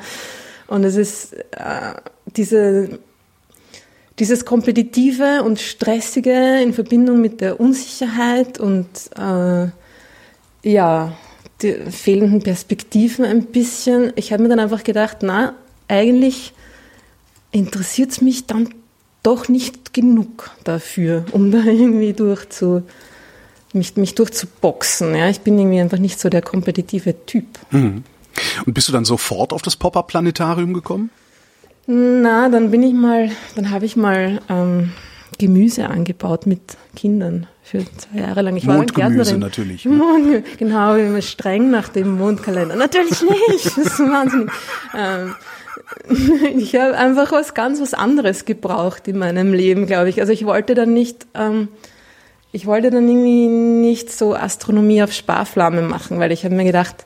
Und 0.67 0.83
es 0.83 0.97
ist 0.97 1.33
äh, 1.33 1.93
diese, 2.35 2.99
dieses 4.19 4.43
Kompetitive 4.43 5.43
und 5.43 5.59
Stressige 5.59 6.61
in 6.61 6.73
Verbindung 6.73 7.21
mit 7.21 7.39
der 7.39 7.61
Unsicherheit 7.61 8.59
und 8.59 8.87
äh, 9.17 9.67
ja, 10.63 11.13
die 11.61 11.73
fehlenden 11.91 12.41
Perspektiven 12.41 13.23
ein 13.23 13.45
bisschen. 13.45 14.11
Ich 14.15 14.33
habe 14.33 14.43
mir 14.43 14.49
dann 14.49 14.59
einfach 14.59 14.83
gedacht, 14.83 15.19
na, 15.21 15.55
eigentlich 15.87 16.53
interessiert 17.51 18.11
es 18.11 18.21
mich 18.21 18.45
dann 18.45 18.69
doch 19.23 19.47
nicht 19.49 19.93
genug 19.93 20.51
dafür, 20.63 21.25
um 21.31 21.51
da 21.51 21.59
irgendwie 21.65 22.13
durchzu, 22.13 22.83
mich, 23.73 23.95
mich 23.95 24.15
durchzuboxen. 24.15 25.15
Ja? 25.15 25.29
Ich 25.29 25.41
bin 25.41 25.57
irgendwie 25.57 25.81
einfach 25.81 25.99
nicht 25.99 26.19
so 26.19 26.29
der 26.29 26.41
kompetitive 26.41 27.25
Typ. 27.25 27.45
Und 27.71 28.73
bist 28.73 28.87
du 28.87 28.93
dann 28.93 29.05
sofort 29.05 29.53
auf 29.53 29.61
das 29.61 29.75
Pop-Up-Planetarium 29.75 30.73
gekommen? 30.73 31.09
Na, 31.87 32.49
dann 32.49 32.69
bin 32.71 32.83
ich 32.83 32.93
mal, 32.93 33.31
dann 33.55 33.71
habe 33.71 33.85
ich 33.85 33.95
mal 33.95 34.41
ähm, 34.49 34.91
Gemüse 35.37 35.89
angebaut 35.89 36.45
mit 36.45 36.77
Kindern 36.95 37.47
für 37.63 37.85
zwei 37.97 38.19
Jahre 38.19 38.41
lang. 38.41 38.55
Ich 38.57 38.67
war 38.67 38.75
Mondgemüse 38.75 39.15
Gärtnerin. 39.15 39.39
natürlich. 39.39 39.85
Mond, 39.85 40.43
genau, 40.57 40.95
immer 40.95 41.21
streng 41.21 41.69
nach 41.69 41.89
dem 41.89 42.17
Mondkalender. 42.17 42.75
Natürlich 42.75 43.21
nicht, 43.21 43.65
das 43.65 43.77
ist 43.77 43.99
wahnsinnig. 43.99 44.49
Ähm, 44.97 45.35
ich 46.57 46.75
habe 46.75 46.97
einfach 46.97 47.31
was 47.31 47.53
ganz 47.53 47.79
was 47.79 47.93
anderes 47.93 48.45
gebraucht 48.45 49.07
in 49.07 49.17
meinem 49.17 49.53
Leben, 49.53 49.85
glaube 49.85 50.09
ich. 50.09 50.19
Also 50.19 50.33
ich 50.33 50.45
wollte 50.45 50.75
dann 50.75 50.93
nicht, 50.93 51.27
ähm, 51.33 51.69
ich 52.51 52.65
wollte 52.65 52.91
dann 52.91 53.07
irgendwie 53.07 53.47
nicht 53.47 54.11
so 54.11 54.35
Astronomie 54.35 55.03
auf 55.03 55.13
Sparflamme 55.13 55.81
machen, 55.81 56.19
weil 56.19 56.31
ich 56.31 56.43
habe 56.43 56.55
mir 56.55 56.65
gedacht, 56.65 57.05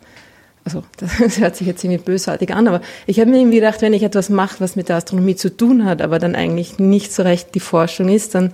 also 0.64 0.84
das 0.98 1.40
hört 1.40 1.56
sich 1.56 1.68
jetzt 1.68 1.84
irgendwie 1.84 2.04
bösartig 2.04 2.54
an, 2.54 2.68
aber 2.68 2.82
ich 3.06 3.20
habe 3.20 3.30
mir 3.30 3.40
irgendwie 3.40 3.60
gedacht, 3.60 3.82
wenn 3.82 3.94
ich 3.94 4.04
etwas 4.04 4.30
mache, 4.30 4.60
was 4.60 4.76
mit 4.76 4.90
der 4.90 4.98
Astronomie 4.98 5.36
zu 5.36 5.56
tun 5.56 5.86
hat, 5.86 6.02
aber 6.02 6.20
dann 6.20 6.36
eigentlich 6.36 6.80
nicht 6.80 7.14
so 7.14 7.24
recht 7.24 7.56
die 7.56 7.60
Forschung 7.60 8.10
ist, 8.10 8.36
dann, 8.36 8.54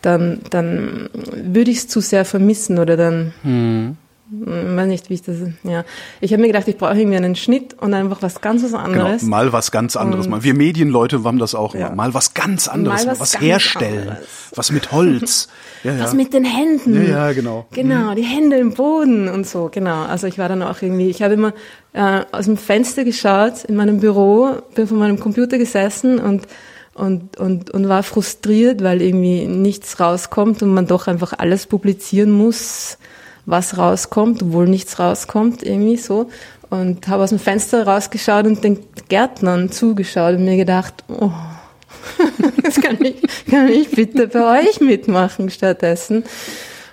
dann, 0.00 0.40
dann 0.50 1.08
würde 1.14 1.70
ich 1.70 1.78
es 1.78 1.88
zu 1.88 2.00
sehr 2.00 2.24
vermissen 2.24 2.78
oder 2.78 2.96
dann, 2.96 3.34
hm, 3.42 3.96
weiß 4.40 4.86
nicht, 4.88 5.10
wie 5.10 5.14
ich 5.14 5.22
das, 5.22 5.36
ja. 5.62 5.84
Ich 6.20 6.32
habe 6.32 6.40
mir 6.40 6.48
gedacht, 6.48 6.66
ich 6.68 6.76
brauche 6.78 6.96
irgendwie 6.98 7.16
einen 7.18 7.36
Schnitt 7.36 7.74
und 7.80 7.92
einfach 7.94 8.22
was 8.22 8.40
ganz 8.40 8.62
was 8.62 8.70
Genau, 8.72 8.82
anderes. 8.84 9.22
mal 9.22 9.52
was 9.52 9.70
ganz 9.70 9.94
anderes. 9.96 10.28
Mal. 10.28 10.42
Wir 10.42 10.54
Medienleute 10.54 11.22
haben 11.24 11.38
das 11.38 11.54
auch 11.54 11.74
Ja. 11.74 11.88
immer. 11.88 11.96
Mal 11.96 12.14
was 12.14 12.34
ganz 12.34 12.68
anderes, 12.68 13.04
Mal 13.04 13.12
was 13.12 13.20
was, 13.20 13.40
herstellen, 13.40 14.08
anderes. 14.08 14.26
was 14.54 14.72
mit 14.72 14.92
Holz. 14.92 15.48
Ja, 15.84 15.94
ja. 15.94 16.04
Was 16.04 16.14
mit 16.14 16.32
den 16.32 16.44
Händen. 16.44 16.94
Ja, 16.94 17.02
ja, 17.26 17.32
genau. 17.32 17.66
Genau, 17.72 18.14
die 18.14 18.22
Hände 18.22 18.56
im 18.56 18.72
Boden 18.72 19.28
und 19.28 19.48
so, 19.48 19.68
genau. 19.68 20.04
Also 20.04 20.28
ich 20.28 20.38
war 20.38 20.48
dann 20.48 20.62
auch 20.62 20.80
irgendwie, 20.80 21.10
ich 21.10 21.22
habe 21.22 21.34
immer 21.34 21.52
äh, 21.92 22.20
aus 22.30 22.44
dem 22.44 22.56
Fenster 22.56 23.02
geschaut 23.02 23.64
in 23.64 23.74
meinem 23.74 23.98
Büro, 23.98 24.50
bin 24.76 24.86
vor 24.86 24.96
meinem 24.96 25.18
Computer 25.18 25.58
gesessen 25.58 26.20
und, 26.20 26.46
und, 26.94 27.36
und, 27.36 27.72
und 27.72 27.88
war 27.88 28.04
frustriert, 28.04 28.80
weil 28.84 29.02
irgendwie 29.02 29.46
nichts 29.48 29.98
rauskommt 29.98 30.62
und 30.62 30.72
man 30.72 30.86
doch 30.86 31.08
einfach 31.08 31.32
alles 31.36 31.66
publizieren 31.66 32.30
muss, 32.30 32.96
was 33.46 33.78
rauskommt, 33.78 34.42
obwohl 34.42 34.68
nichts 34.68 34.98
rauskommt, 34.98 35.62
irgendwie 35.62 35.96
so. 35.96 36.28
Und 36.70 37.06
habe 37.08 37.24
aus 37.24 37.30
dem 37.30 37.38
Fenster 37.38 37.86
rausgeschaut 37.86 38.46
und 38.46 38.64
den 38.64 38.78
Gärtnern 39.08 39.70
zugeschaut 39.70 40.36
und 40.36 40.44
mir 40.44 40.56
gedacht, 40.56 41.04
oh, 41.08 41.30
das 42.62 42.80
kann 42.80 42.98
ich, 43.04 43.22
kann 43.50 43.68
ich 43.68 43.90
bitte 43.90 44.28
bei 44.28 44.60
euch 44.60 44.80
mitmachen 44.80 45.50
stattdessen. 45.50 46.24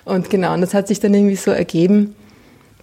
Und 0.04 0.28
genau, 0.28 0.54
und 0.54 0.60
das 0.60 0.74
hat 0.74 0.88
sich 0.88 1.00
dann 1.00 1.14
irgendwie 1.14 1.36
so 1.36 1.50
ergeben, 1.50 2.14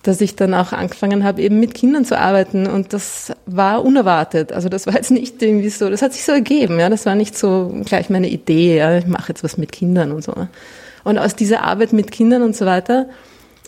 dass 0.04 0.22
ich 0.22 0.36
dann 0.36 0.54
auch 0.54 0.72
angefangen 0.72 1.24
habe, 1.24 1.42
eben 1.42 1.60
mit 1.60 1.74
Kindern 1.74 2.06
zu 2.06 2.18
arbeiten. 2.18 2.68
Und 2.68 2.94
das 2.94 3.34
war 3.46 3.84
unerwartet. 3.84 4.54
Also 4.54 4.70
das 4.70 4.88
war 4.88 4.94
jetzt 4.96 5.12
nicht 5.12 5.42
irgendwie 5.42 5.70
so, 5.70 5.90
das 5.90 6.02
hat 6.02 6.14
sich 6.14 6.24
so 6.24 6.32
ergeben. 6.32 6.80
Ja, 6.80 6.90
das 6.90 7.06
war 7.06 7.16
nicht 7.16 7.38
so 7.38 7.76
gleich 7.86 8.10
meine 8.10 8.30
Idee. 8.30 8.78
Ja, 8.78 8.98
ich 8.98 9.08
mache 9.08 9.30
jetzt 9.30 9.44
was 9.44 9.58
mit 9.58 9.72
Kindern 9.72 10.12
und 10.12 10.24
so. 10.24 10.34
Und 11.04 11.18
aus 11.18 11.36
dieser 11.36 11.64
Arbeit 11.64 11.94
mit 11.94 12.12
Kindern 12.12 12.42
und 12.42 12.56
so 12.56 12.66
weiter 12.66 13.08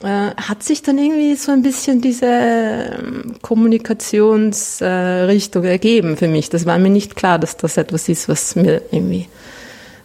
äh, 0.03 0.31
hat 0.35 0.63
sich 0.63 0.81
dann 0.81 0.97
irgendwie 0.97 1.35
so 1.35 1.51
ein 1.51 1.61
bisschen 1.61 2.01
diese 2.01 2.25
ähm, 2.25 3.35
Kommunikationsrichtung 3.41 5.63
äh, 5.63 5.71
ergeben 5.71 6.17
für 6.17 6.27
mich. 6.27 6.49
Das 6.49 6.65
war 6.65 6.79
mir 6.79 6.89
nicht 6.89 7.15
klar, 7.15 7.39
dass 7.39 7.57
das 7.57 7.77
etwas 7.77 8.07
ist, 8.07 8.29
was 8.29 8.55
mir 8.55 8.81
irgendwie 8.91 9.27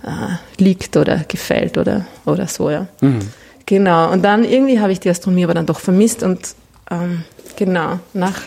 äh, 0.03 0.63
liegt 0.63 0.97
oder 0.97 1.19
gefällt 1.29 1.79
oder, 1.79 2.07
oder 2.27 2.49
so, 2.49 2.71
ja. 2.71 2.89
Genau. 3.67 4.13
Und 4.13 4.23
dann 4.23 4.45
irgendwie 4.45 4.81
habe 4.81 4.93
ich 4.93 5.01
die 5.01 5.11
Astronomie 5.11 5.45
aber 5.45 5.55
dann 5.55 5.67
doch 5.67 5.81
vermisst 5.81 6.23
und 6.23 6.55
ähm, 6.91 7.25
genau, 7.57 7.99
nach 8.13 8.43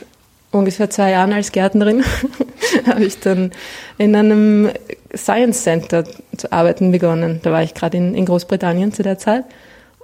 ungefähr 0.51 0.89
zwei 0.89 1.11
Jahren 1.11 1.33
als 1.33 1.51
Gärtnerin 1.51 2.03
habe 2.87 3.03
ich 3.03 3.19
dann 3.19 3.51
in 3.97 4.15
einem 4.15 4.71
Science 5.15 5.63
Center 5.63 6.03
zu 6.35 6.51
arbeiten 6.51 6.91
begonnen. 6.91 7.39
Da 7.43 7.51
war 7.51 7.63
ich 7.63 7.73
gerade 7.73 7.97
in, 7.97 8.15
in 8.15 8.25
Großbritannien 8.25 8.93
zu 8.93 9.03
der 9.03 9.17
Zeit. 9.17 9.45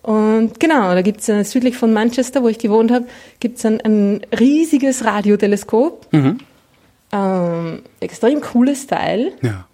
Und 0.04 0.60
genau, 0.60 0.94
da 0.94 1.02
gibt's 1.02 1.30
äh, 1.30 1.44
südlich 1.44 1.78
von 1.78 1.94
Manchester, 1.94 2.44
wo 2.44 2.50
ich 2.50 2.60
gewohnt 2.60 2.92
habe, 2.92 3.06
gibt's 3.40 3.66
ein, 3.66 3.80
ein 3.82 4.22
riesiges 4.38 5.06
Radioteleskop. 5.06 6.08
Ähm, 7.12 7.82
extrem 8.00 8.42
cooles 8.42 8.86
Teil. 8.88 9.32
Ja. 9.42 9.66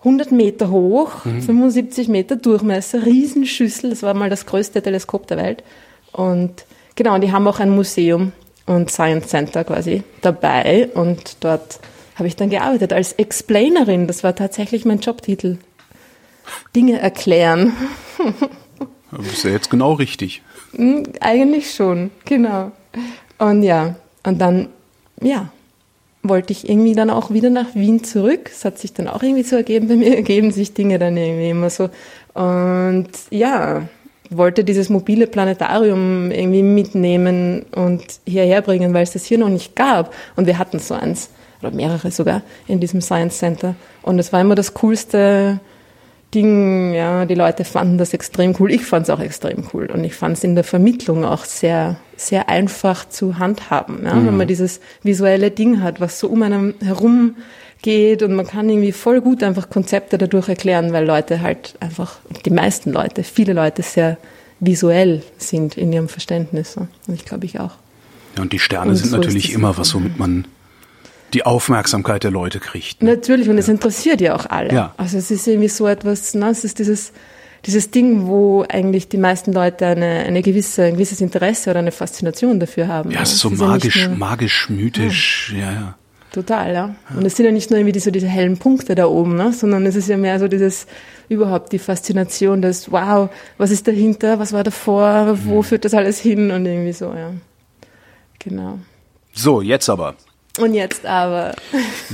100 0.00 0.32
Meter 0.32 0.70
hoch, 0.70 1.22
75 1.22 2.08
Meter 2.08 2.36
Durchmesser, 2.36 3.06
Riesenschüssel. 3.06 3.88
Das 3.88 4.02
war 4.02 4.12
mal 4.12 4.28
das 4.28 4.44
größte 4.44 4.82
Teleskop 4.82 5.26
der 5.28 5.38
Welt. 5.38 5.64
Und 6.12 6.66
genau, 6.94 7.16
die 7.16 7.32
haben 7.32 7.48
auch 7.48 7.58
ein 7.58 7.70
Museum 7.70 8.32
und 8.66 8.90
Science 8.90 9.28
Center 9.28 9.64
quasi 9.64 10.02
dabei. 10.20 10.90
Und 10.92 11.38
dort 11.40 11.80
habe 12.16 12.28
ich 12.28 12.36
dann 12.36 12.50
gearbeitet 12.50 12.92
als 12.92 13.12
Explainerin. 13.12 14.06
Das 14.06 14.22
war 14.22 14.34
tatsächlich 14.34 14.84
mein 14.84 14.98
Jobtitel. 14.98 15.56
Dinge 16.76 16.98
erklären. 17.00 17.72
Du 19.16 19.22
bist 19.22 19.44
ja 19.44 19.50
jetzt 19.50 19.70
genau 19.70 19.92
richtig. 19.92 20.42
Hm, 20.74 21.04
Eigentlich 21.20 21.72
schon, 21.72 22.10
genau. 22.24 22.72
Und 23.38 23.62
ja, 23.62 23.94
und 24.24 24.40
dann, 24.40 24.68
ja, 25.20 25.50
wollte 26.22 26.52
ich 26.52 26.68
irgendwie 26.68 26.94
dann 26.94 27.10
auch 27.10 27.30
wieder 27.30 27.50
nach 27.50 27.74
Wien 27.74 28.02
zurück. 28.02 28.50
Es 28.50 28.64
hat 28.64 28.78
sich 28.78 28.92
dann 28.92 29.08
auch 29.08 29.22
irgendwie 29.22 29.42
so 29.42 29.56
ergeben, 29.56 29.88
bei 29.88 29.96
mir 29.96 30.16
ergeben 30.16 30.50
sich 30.50 30.74
Dinge 30.74 30.98
dann 30.98 31.16
irgendwie 31.16 31.50
immer 31.50 31.70
so. 31.70 31.90
Und 32.34 33.08
ja, 33.30 33.86
wollte 34.30 34.64
dieses 34.64 34.88
mobile 34.88 35.26
Planetarium 35.26 36.30
irgendwie 36.30 36.62
mitnehmen 36.62 37.66
und 37.74 38.02
hierher 38.26 38.62
bringen, 38.62 38.94
weil 38.94 39.02
es 39.02 39.12
das 39.12 39.24
hier 39.26 39.38
noch 39.38 39.50
nicht 39.50 39.76
gab. 39.76 40.12
Und 40.34 40.46
wir 40.46 40.58
hatten 40.58 40.78
so 40.78 40.94
eins, 40.94 41.30
oder 41.60 41.70
mehrere 41.70 42.10
sogar, 42.10 42.42
in 42.66 42.80
diesem 42.80 43.00
Science 43.00 43.38
Center. 43.38 43.76
Und 44.02 44.18
es 44.18 44.32
war 44.32 44.40
immer 44.40 44.54
das 44.54 44.74
coolste 44.74 45.60
Ding, 46.34 46.94
ja, 46.94 47.24
die 47.26 47.34
Leute 47.34 47.64
fanden 47.64 47.98
das 47.98 48.12
extrem 48.12 48.54
cool. 48.58 48.72
Ich 48.72 48.84
fand 48.84 49.04
es 49.04 49.10
auch 49.10 49.20
extrem 49.20 49.64
cool. 49.72 49.86
Und 49.86 50.04
ich 50.04 50.14
fand 50.14 50.36
es 50.36 50.44
in 50.44 50.54
der 50.54 50.64
Vermittlung 50.64 51.24
auch 51.24 51.44
sehr, 51.44 51.96
sehr 52.16 52.48
einfach 52.48 53.08
zu 53.08 53.38
handhaben, 53.38 54.04
ja, 54.04 54.14
mhm. 54.14 54.26
wenn 54.26 54.36
man 54.36 54.48
dieses 54.48 54.80
visuelle 55.02 55.50
Ding 55.50 55.82
hat, 55.82 56.00
was 56.00 56.18
so 56.18 56.28
um 56.28 56.42
einem 56.42 56.74
herum 56.82 57.36
geht 57.82 58.22
und 58.22 58.34
man 58.34 58.46
kann 58.46 58.68
irgendwie 58.68 58.92
voll 58.92 59.20
gut 59.20 59.42
einfach 59.42 59.68
Konzepte 59.68 60.16
dadurch 60.16 60.48
erklären, 60.48 60.92
weil 60.92 61.04
Leute 61.04 61.42
halt 61.42 61.74
einfach, 61.80 62.16
die 62.46 62.50
meisten 62.50 62.92
Leute, 62.92 63.22
viele 63.24 63.52
Leute 63.52 63.82
sehr 63.82 64.16
visuell 64.58 65.22
sind 65.36 65.76
in 65.76 65.92
ihrem 65.92 66.08
Verständnis. 66.08 66.76
Und 66.76 66.88
ich 67.12 67.26
glaube 67.26 67.44
ich 67.44 67.60
auch. 67.60 67.72
Ja, 68.36 68.42
und 68.42 68.52
die 68.52 68.58
Sterne 68.58 68.90
und 68.90 68.96
sind 68.96 69.10
so 69.10 69.16
natürlich 69.18 69.52
immer 69.52 69.76
was, 69.76 69.94
womit 69.94 70.18
man 70.18 70.46
die 71.34 71.44
Aufmerksamkeit 71.44 72.24
der 72.24 72.30
Leute 72.30 72.60
kriegt. 72.60 73.02
Ne? 73.02 73.10
Natürlich, 73.16 73.48
und 73.48 73.58
es 73.58 73.68
interessiert 73.68 74.20
ja 74.20 74.34
auch 74.36 74.46
alle. 74.46 74.72
Ja. 74.72 74.94
Also 74.96 75.18
es 75.18 75.30
ist 75.30 75.46
irgendwie 75.46 75.68
so 75.68 75.86
etwas, 75.86 76.34
ne, 76.34 76.48
es 76.48 76.64
ist 76.64 76.78
dieses, 76.78 77.12
dieses 77.66 77.90
Ding, 77.90 78.26
wo 78.26 78.64
eigentlich 78.68 79.08
die 79.08 79.18
meisten 79.18 79.52
Leute 79.52 79.86
eine, 79.86 80.24
eine 80.26 80.42
gewisse, 80.42 80.84
ein 80.84 80.94
gewisses 80.94 81.20
Interesse 81.20 81.70
oder 81.70 81.80
eine 81.80 81.92
Faszination 81.92 82.60
dafür 82.60 82.88
haben. 82.88 83.10
Ja, 83.10 83.22
es 83.22 83.32
ist 83.32 83.40
so 83.40 83.50
es 83.50 83.58
magisch, 83.58 83.96
ja 83.96 84.08
nur, 84.08 84.18
magisch, 84.18 84.68
mythisch, 84.68 85.52
ja, 85.52 85.58
ja. 85.58 85.72
ja. 85.72 85.94
Total, 86.32 86.74
ja. 86.74 86.94
Und 87.16 87.24
es 87.24 87.36
sind 87.36 87.46
ja 87.46 87.52
nicht 87.52 87.70
nur 87.70 87.78
irgendwie 87.78 87.92
diese, 87.92 88.10
diese 88.10 88.26
hellen 88.26 88.56
Punkte 88.56 88.96
da 88.96 89.06
oben, 89.06 89.36
ne, 89.36 89.52
sondern 89.52 89.86
es 89.86 89.94
ist 89.94 90.08
ja 90.08 90.16
mehr 90.16 90.38
so 90.38 90.48
dieses, 90.48 90.86
überhaupt 91.28 91.72
die 91.72 91.78
Faszination, 91.78 92.60
das, 92.60 92.90
wow, 92.90 93.30
was 93.56 93.70
ist 93.70 93.86
dahinter, 93.86 94.38
was 94.38 94.52
war 94.52 94.64
davor, 94.64 95.38
wo 95.44 95.58
mhm. 95.58 95.62
führt 95.62 95.84
das 95.84 95.94
alles 95.94 96.20
hin 96.20 96.50
und 96.50 96.66
irgendwie 96.66 96.92
so, 96.92 97.06
ja. 97.14 97.30
Genau. 98.40 98.78
So, 99.32 99.62
jetzt 99.62 99.88
aber. 99.88 100.16
Und 100.58 100.74
jetzt 100.74 101.04
aber. 101.04 101.54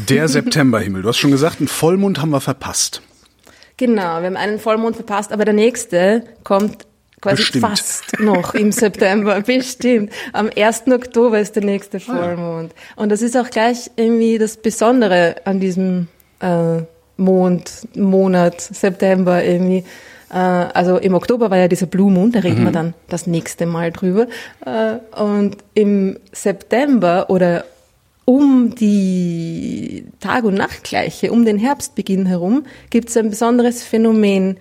Der 0.08 0.28
Septemberhimmel. 0.28 1.02
Du 1.02 1.08
hast 1.08 1.18
schon 1.18 1.30
gesagt, 1.30 1.60
einen 1.60 1.68
Vollmond 1.68 2.20
haben 2.20 2.30
wir 2.30 2.40
verpasst. 2.40 3.02
Genau, 3.76 4.20
wir 4.20 4.26
haben 4.26 4.36
einen 4.36 4.58
Vollmond 4.58 4.96
verpasst, 4.96 5.32
aber 5.32 5.44
der 5.44 5.54
nächste 5.54 6.24
kommt 6.44 6.86
quasi 7.20 7.36
Bestimmt. 7.36 7.66
fast 7.66 8.20
noch 8.20 8.54
im 8.54 8.72
September. 8.72 9.40
Bestimmt. 9.46 10.12
Am 10.32 10.50
1. 10.54 10.84
Oktober 10.88 11.38
ist 11.38 11.56
der 11.56 11.64
nächste 11.64 12.00
Vollmond. 12.00 12.72
Und 12.96 13.10
das 13.10 13.22
ist 13.22 13.36
auch 13.36 13.50
gleich 13.50 13.90
irgendwie 13.96 14.38
das 14.38 14.56
Besondere 14.56 15.36
an 15.44 15.60
diesem 15.60 16.08
äh, 16.40 16.82
Mond, 17.16 17.88
Monat, 17.94 18.60
September 18.60 19.44
irgendwie. 19.44 19.84
Äh, 20.30 20.34
also 20.34 20.96
im 20.96 21.14
Oktober 21.14 21.50
war 21.50 21.58
ja 21.58 21.68
dieser 21.68 21.86
Blue 21.86 22.10
Moon, 22.10 22.32
da 22.32 22.40
reden 22.40 22.62
mhm. 22.62 22.64
wir 22.66 22.72
dann 22.72 22.94
das 23.08 23.26
nächste 23.26 23.66
Mal 23.66 23.92
drüber. 23.92 24.26
Äh, 24.64 25.20
und 25.20 25.58
im 25.74 26.18
September 26.32 27.28
oder 27.28 27.64
um 28.24 28.74
die 28.74 30.04
Tag- 30.20 30.44
und 30.44 30.54
Nachtgleiche, 30.54 31.32
um 31.32 31.44
den 31.44 31.58
Herbstbeginn 31.58 32.26
herum, 32.26 32.64
gibt 32.90 33.08
es 33.08 33.16
ein 33.16 33.30
besonderes 33.30 33.82
Phänomen, 33.82 34.58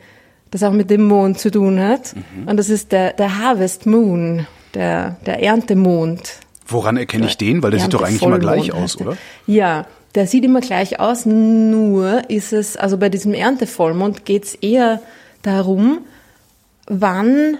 das 0.51 0.63
auch 0.63 0.71
mit 0.71 0.89
dem 0.89 1.03
Mond 1.03 1.39
zu 1.39 1.51
tun 1.51 1.79
hat. 1.79 2.15
Mhm. 2.15 2.47
Und 2.47 2.57
das 2.57 2.69
ist 2.69 2.91
der, 2.91 3.13
der 3.13 3.37
Harvest 3.37 3.85
Moon, 3.85 4.47
der, 4.73 5.17
der 5.25 5.43
Erntemond. 5.43 6.39
Woran 6.67 6.97
erkenne 6.97 7.27
ich 7.27 7.37
den? 7.37 7.61
Weil 7.61 7.71
der 7.71 7.79
sieht 7.81 7.93
doch 7.93 8.01
eigentlich 8.01 8.23
immer 8.23 8.39
gleich 8.39 8.73
aus, 8.73 8.99
oder? 8.99 9.17
Ja, 9.45 9.85
der 10.15 10.27
sieht 10.27 10.43
immer 10.43 10.61
gleich 10.61 10.99
aus, 10.99 11.25
nur 11.25 12.29
ist 12.29 12.53
es, 12.53 12.77
also 12.77 12.97
bei 12.97 13.09
diesem 13.09 13.33
Erntevollmond 13.33 14.25
geht 14.25 14.45
es 14.45 14.55
eher 14.55 15.01
darum, 15.41 15.99
wann 16.87 17.57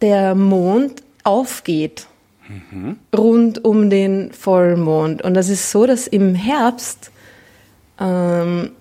der 0.00 0.34
Mond 0.34 1.02
aufgeht 1.22 2.06
mhm. 2.48 2.98
rund 3.16 3.64
um 3.64 3.90
den 3.90 4.32
Vollmond. 4.32 5.22
Und 5.22 5.34
das 5.34 5.48
ist 5.48 5.70
so, 5.70 5.86
dass 5.86 6.06
im 6.06 6.34
Herbst 6.34 7.10
ähm, 8.00 8.72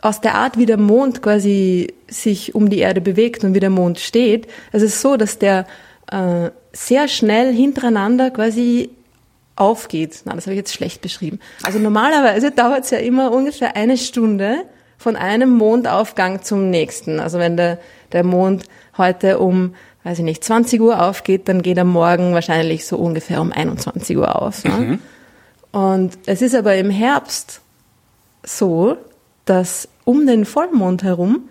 aus 0.00 0.20
der 0.20 0.34
Art, 0.34 0.56
wie 0.56 0.66
der 0.66 0.78
Mond 0.78 1.22
quasi 1.22 1.92
sich 2.08 2.54
um 2.54 2.70
die 2.70 2.78
Erde 2.78 3.00
bewegt 3.00 3.44
und 3.44 3.54
wie 3.54 3.60
der 3.60 3.70
Mond 3.70 3.98
steht, 3.98 4.46
es 4.72 4.82
ist 4.82 5.00
so, 5.00 5.16
dass 5.16 5.38
der 5.38 5.66
äh, 6.10 6.50
sehr 6.72 7.08
schnell 7.08 7.52
hintereinander 7.52 8.30
quasi 8.30 8.90
aufgeht. 9.56 10.20
Na, 10.24 10.34
das 10.34 10.44
habe 10.44 10.54
ich 10.54 10.58
jetzt 10.58 10.74
schlecht 10.74 11.00
beschrieben. 11.00 11.40
Also 11.62 11.78
normalerweise 11.78 12.50
dauert 12.50 12.84
es 12.84 12.90
ja 12.90 12.98
immer 12.98 13.32
ungefähr 13.32 13.74
eine 13.74 13.96
Stunde 13.96 14.64
von 14.98 15.16
einem 15.16 15.50
Mondaufgang 15.50 16.42
zum 16.42 16.70
nächsten. 16.70 17.20
Also 17.20 17.38
wenn 17.38 17.56
der, 17.56 17.78
der 18.12 18.22
Mond 18.22 18.64
heute 18.96 19.38
um 19.38 19.74
weiß 20.06 20.20
ich 20.20 20.24
nicht, 20.24 20.44
20 20.44 20.80
Uhr 20.80 21.02
aufgeht, 21.02 21.48
dann 21.48 21.62
geht 21.62 21.76
er 21.76 21.84
morgen 21.84 22.32
wahrscheinlich 22.32 22.86
so 22.86 22.96
ungefähr 22.96 23.40
um 23.40 23.50
21 23.50 24.16
Uhr 24.16 24.40
auf. 24.40 24.62
Ne? 24.62 24.70
Mhm. 24.70 24.98
Und 25.72 26.18
es 26.26 26.42
ist 26.42 26.54
aber 26.54 26.76
im 26.76 26.90
Herbst 26.90 27.60
so, 28.44 28.98
dass 29.46 29.88
um 30.04 30.24
den 30.24 30.44
Vollmond 30.44 31.02
herum 31.02 31.48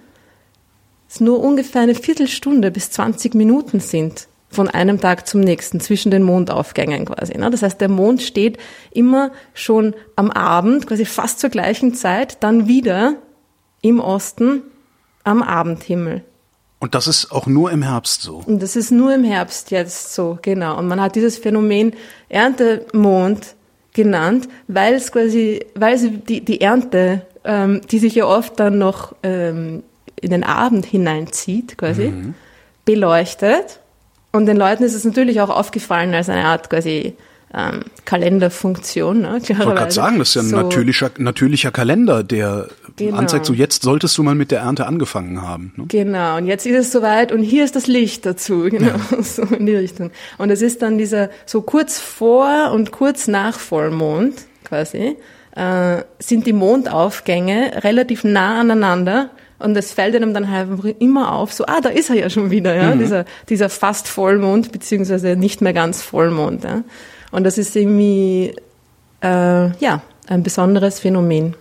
es 1.09 1.19
nur 1.19 1.41
ungefähr 1.43 1.81
eine 1.81 1.95
Viertelstunde 1.95 2.71
bis 2.71 2.91
20 2.91 3.35
Minuten 3.35 3.81
sind 3.81 4.29
von 4.49 4.69
einem 4.69 5.01
Tag 5.01 5.27
zum 5.27 5.41
nächsten 5.41 5.81
zwischen 5.81 6.09
den 6.09 6.23
Mondaufgängen 6.23 7.03
quasi. 7.07 7.37
Ne? 7.37 7.49
Das 7.49 7.61
heißt, 7.61 7.81
der 7.81 7.89
Mond 7.89 8.21
steht 8.21 8.57
immer 8.91 9.31
schon 9.53 9.93
am 10.15 10.31
Abend, 10.31 10.87
quasi 10.87 11.03
fast 11.03 11.41
zur 11.41 11.49
gleichen 11.49 11.93
Zeit, 11.93 12.41
dann 12.41 12.69
wieder 12.69 13.15
im 13.81 13.99
Osten 13.99 14.61
am 15.25 15.43
Abendhimmel. 15.43 16.23
Und 16.85 16.93
das 16.93 17.07
ist 17.07 17.31
auch 17.31 17.47
nur 17.47 17.71
im 17.71 17.81
Herbst 17.81 18.21
so. 18.21 18.43
Und 18.45 18.61
das 18.61 18.75
ist 18.75 18.91
nur 18.91 19.11
im 19.11 19.23
Herbst 19.23 19.71
jetzt 19.71 20.13
so, 20.13 20.37
genau. 20.43 20.77
Und 20.77 20.87
man 20.87 21.01
hat 21.01 21.15
dieses 21.15 21.35
Phänomen 21.35 21.95
Erntemond 22.29 23.55
genannt, 23.93 24.47
weil 24.67 24.93
es 24.93 25.11
quasi, 25.11 25.65
weil 25.73 25.97
sie 25.97 26.11
die, 26.11 26.45
die 26.45 26.61
Ernte, 26.61 27.25
ähm, 27.43 27.81
die 27.89 27.97
sich 27.97 28.13
ja 28.13 28.27
oft 28.27 28.59
dann 28.59 28.77
noch 28.77 29.15
ähm, 29.23 29.81
in 30.21 30.29
den 30.29 30.43
Abend 30.43 30.85
hineinzieht, 30.85 31.75
quasi, 31.75 32.09
mhm. 32.09 32.35
beleuchtet. 32.85 33.79
Und 34.31 34.45
den 34.45 34.57
Leuten 34.57 34.83
ist 34.83 34.93
es 34.93 35.05
natürlich 35.05 35.41
auch 35.41 35.49
aufgefallen 35.49 36.13
als 36.13 36.29
eine 36.29 36.45
Art 36.45 36.69
quasi 36.69 37.15
ähm, 37.55 37.81
Kalenderfunktion. 38.03 39.21
Ne, 39.21 39.37
ich 39.41 39.57
wollte 39.57 39.75
gerade 39.75 39.91
sagen, 39.91 40.19
das 40.19 40.29
ist 40.29 40.35
ja 40.35 40.41
ein 40.41 40.47
so, 40.49 40.55
natürlicher, 40.57 41.11
natürlicher 41.17 41.71
Kalender, 41.71 42.23
der 42.23 42.67
genau. 42.97 43.17
anzeigt, 43.17 43.45
so 43.45 43.53
jetzt 43.53 43.83
solltest 43.83 44.17
du 44.17 44.23
mal 44.23 44.35
mit 44.35 44.51
der 44.51 44.59
Ernte 44.59 44.85
angefangen 44.85 45.41
haben. 45.41 45.73
Ne? 45.77 45.85
Genau, 45.87 46.37
und 46.37 46.47
jetzt 46.47 46.65
ist 46.65 46.75
es 46.75 46.91
soweit 46.91 47.31
und 47.31 47.41
hier 47.41 47.63
ist 47.63 47.75
das 47.75 47.87
Licht 47.87 48.25
dazu, 48.25 48.63
genau, 48.69 48.95
ja. 49.11 49.21
so 49.23 49.43
in 49.43 49.65
die 49.65 49.75
Richtung. 49.75 50.11
Und 50.37 50.49
es 50.49 50.61
ist 50.61 50.81
dann 50.81 50.97
dieser, 50.97 51.29
so 51.45 51.61
kurz 51.61 51.99
vor 51.99 52.71
und 52.73 52.91
kurz 52.91 53.27
nach 53.27 53.57
Vollmond 53.57 54.33
quasi, 54.65 55.15
äh, 55.55 56.03
sind 56.19 56.45
die 56.47 56.53
Mondaufgänge 56.53 57.83
relativ 57.83 58.23
nah 58.23 58.59
aneinander 58.59 59.29
und 59.59 59.77
es 59.77 59.93
fällt 59.93 60.15
einem 60.15 60.33
dann 60.33 60.51
halt 60.51 60.67
immer 60.99 61.31
auf, 61.31 61.53
so, 61.53 61.65
ah, 61.65 61.79
da 61.81 61.89
ist 61.89 62.09
er 62.09 62.17
ja 62.17 62.29
schon 62.29 62.51
wieder, 62.51 62.75
ja, 62.75 62.93
mhm. 62.93 62.99
dieser, 62.99 63.25
dieser 63.47 63.69
fast 63.69 64.09
Vollmond, 64.09 64.73
beziehungsweise 64.73 65.37
nicht 65.37 65.61
mehr 65.61 65.71
ganz 65.71 66.01
Vollmond, 66.01 66.65
ja. 66.65 66.83
Und 67.35 67.43
das 67.43 67.57
ist 67.57 67.75
irgendwie, 67.75 68.55
äh, 69.21 69.77
ja, 69.77 70.01
ein 70.27 70.41
besonderes 70.41 71.01
Phänomen. 71.01 71.53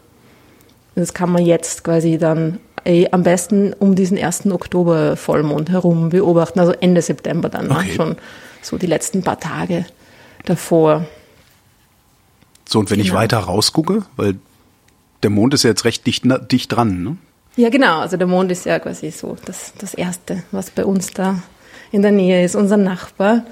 Das 0.94 1.14
kann 1.14 1.30
man 1.32 1.44
jetzt 1.44 1.82
quasi 1.82 2.16
dann 2.16 2.60
eh, 2.84 3.08
am 3.10 3.24
besten 3.24 3.72
um 3.72 3.96
diesen 3.96 4.16
1. 4.16 4.46
Oktober 4.52 5.16
Vollmond 5.16 5.70
herum 5.70 6.10
beobachten, 6.10 6.60
also 6.60 6.70
Ende 6.70 7.02
September 7.02 7.48
dann, 7.48 7.66
ne? 7.66 7.74
okay. 7.74 7.92
schon 7.92 8.16
so 8.62 8.78
die 8.78 8.86
letzten 8.86 9.24
paar 9.24 9.40
Tage 9.40 9.84
davor. 10.44 11.06
So, 12.68 12.78
und 12.78 12.92
wenn 12.92 12.98
genau. 12.98 13.08
ich 13.08 13.12
weiter 13.12 13.38
rausgucke, 13.38 14.04
weil 14.14 14.36
der 15.24 15.30
Mond 15.30 15.54
ist 15.54 15.64
ja 15.64 15.70
jetzt 15.70 15.84
recht 15.84 16.06
dicht, 16.06 16.22
dicht 16.52 16.70
dran, 16.70 17.02
ne? 17.02 17.16
Ja, 17.56 17.68
genau, 17.68 17.98
also 17.98 18.16
der 18.16 18.28
Mond 18.28 18.52
ist 18.52 18.64
ja 18.64 18.78
quasi 18.78 19.10
so 19.10 19.36
das, 19.44 19.72
das 19.78 19.94
Erste, 19.94 20.44
was 20.52 20.70
bei 20.70 20.84
uns 20.84 21.10
da 21.10 21.42
in 21.90 22.02
der 22.02 22.12
Nähe 22.12 22.44
ist, 22.44 22.54
unser 22.54 22.76
Nachbar. 22.76 23.42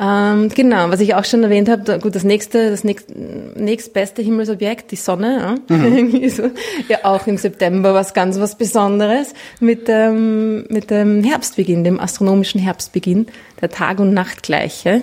Ähm, 0.00 0.48
genau, 0.48 0.88
was 0.88 1.00
ich 1.00 1.14
auch 1.14 1.24
schon 1.24 1.42
erwähnt 1.42 1.68
habe, 1.68 1.98
gut, 1.98 2.14
das 2.14 2.24
nächste, 2.24 2.70
das 2.70 2.82
nächst, 2.82 3.14
nächstbeste 3.14 4.22
Himmelsobjekt, 4.22 4.90
die 4.90 4.96
Sonne, 4.96 5.58
ja, 5.68 5.76
mhm. 5.76 6.28
so, 6.30 6.44
ja 6.88 6.98
auch 7.04 7.26
im 7.26 7.36
September 7.36 7.92
was 7.92 8.14
ganz 8.14 8.40
was 8.40 8.56
Besonderes 8.56 9.34
mit, 9.60 9.88
ähm, 9.88 10.64
mit 10.68 10.90
dem 10.90 11.22
Herbstbeginn, 11.22 11.84
dem 11.84 12.00
astronomischen 12.00 12.60
Herbstbeginn, 12.60 13.26
der 13.60 13.70
Tag- 13.70 14.00
und 14.00 14.14
Nachtgleiche. 14.14 15.02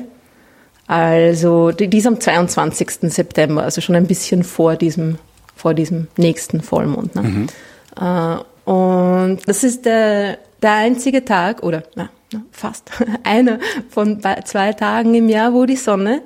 Also 0.87 1.69
die, 1.69 1.87
die 1.87 1.99
ist 1.99 2.07
am 2.07 2.19
22. 2.19 3.11
September, 3.13 3.63
also 3.63 3.81
schon 3.81 3.95
ein 3.95 4.07
bisschen 4.07 4.43
vor 4.43 4.75
diesem, 4.75 5.19
vor 5.55 5.75
diesem 5.75 6.07
nächsten 6.17 6.61
Vollmond. 6.61 7.13
Ne? 7.13 7.21
Mhm. 7.21 7.47
Äh, 7.95 8.71
und 8.71 9.39
das 9.45 9.63
ist 9.63 9.85
der, 9.85 10.39
der 10.63 10.73
einzige 10.73 11.23
Tag, 11.25 11.61
oder 11.61 11.83
na, 11.95 12.09
fast 12.51 12.91
einer 13.23 13.59
von 13.89 14.21
zwei 14.45 14.73
Tagen 14.73 15.15
im 15.15 15.29
Jahr, 15.29 15.53
wo 15.53 15.65
die 15.65 15.75
Sonne 15.75 16.21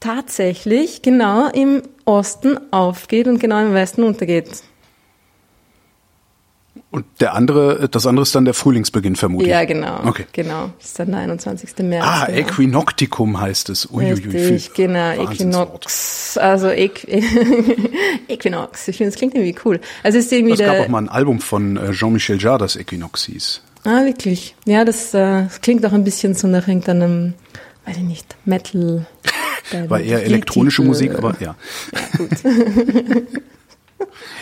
tatsächlich 0.00 1.02
genau 1.02 1.48
im 1.48 1.82
Osten 2.04 2.58
aufgeht 2.72 3.28
und 3.28 3.38
genau 3.38 3.60
im 3.62 3.74
Westen 3.74 4.02
untergeht. 4.02 4.64
Und 6.90 7.06
der 7.20 7.34
andere, 7.34 7.88
das 7.88 8.06
andere 8.06 8.22
ist 8.22 8.34
dann 8.34 8.44
der 8.44 8.52
Frühlingsbeginn 8.52 9.16
vermutlich. 9.16 9.50
Ja, 9.50 9.64
genau. 9.64 10.04
Okay. 10.04 10.26
Genau. 10.32 10.72
Das 10.78 10.88
ist 10.88 10.98
dann 10.98 11.10
der 11.10 11.20
21. 11.20 11.78
März. 11.78 12.04
Ah, 12.06 12.26
genau. 12.26 12.38
Äquinoctikum 12.38 13.40
heißt 13.40 13.70
es. 13.70 13.90
Uiuiui, 13.90 14.28
Richtig, 14.28 14.74
genau. 14.74 15.12
Equinox, 15.12 16.36
also 16.36 16.68
Equ 16.68 17.06
Equinox, 18.28 18.88
ich 18.88 18.98
finde, 18.98 19.10
das 19.10 19.18
klingt 19.18 19.34
irgendwie 19.34 19.54
cool. 19.64 19.80
Also 20.02 20.18
es 20.18 20.26
ist 20.26 20.32
irgendwie 20.32 20.52
Es 20.52 20.58
gab 20.58 20.80
auch 20.80 20.88
mal 20.88 20.98
ein 20.98 21.08
Album 21.08 21.40
von 21.40 21.78
äh, 21.78 21.92
Jean-Michel 21.92 22.38
Jarre, 22.38 22.58
das 22.58 22.76
Equinox 22.76 23.24
hieß. 23.24 23.62
Ah, 23.84 24.04
wirklich, 24.04 24.54
ja, 24.64 24.84
das, 24.84 25.14
äh, 25.14 25.44
das 25.44 25.60
klingt 25.60 25.84
auch 25.86 25.92
ein 25.92 26.04
bisschen 26.04 26.34
so 26.34 26.48
nach 26.48 26.68
irgendeinem, 26.68 27.34
weiß 27.86 27.96
ich 27.96 28.02
nicht, 28.02 28.36
Metal. 28.44 29.06
War 29.88 30.00
eher 30.00 30.22
elektronische 30.24 30.82
Musik, 30.82 31.14
aber 31.14 31.34
ja. 31.40 31.54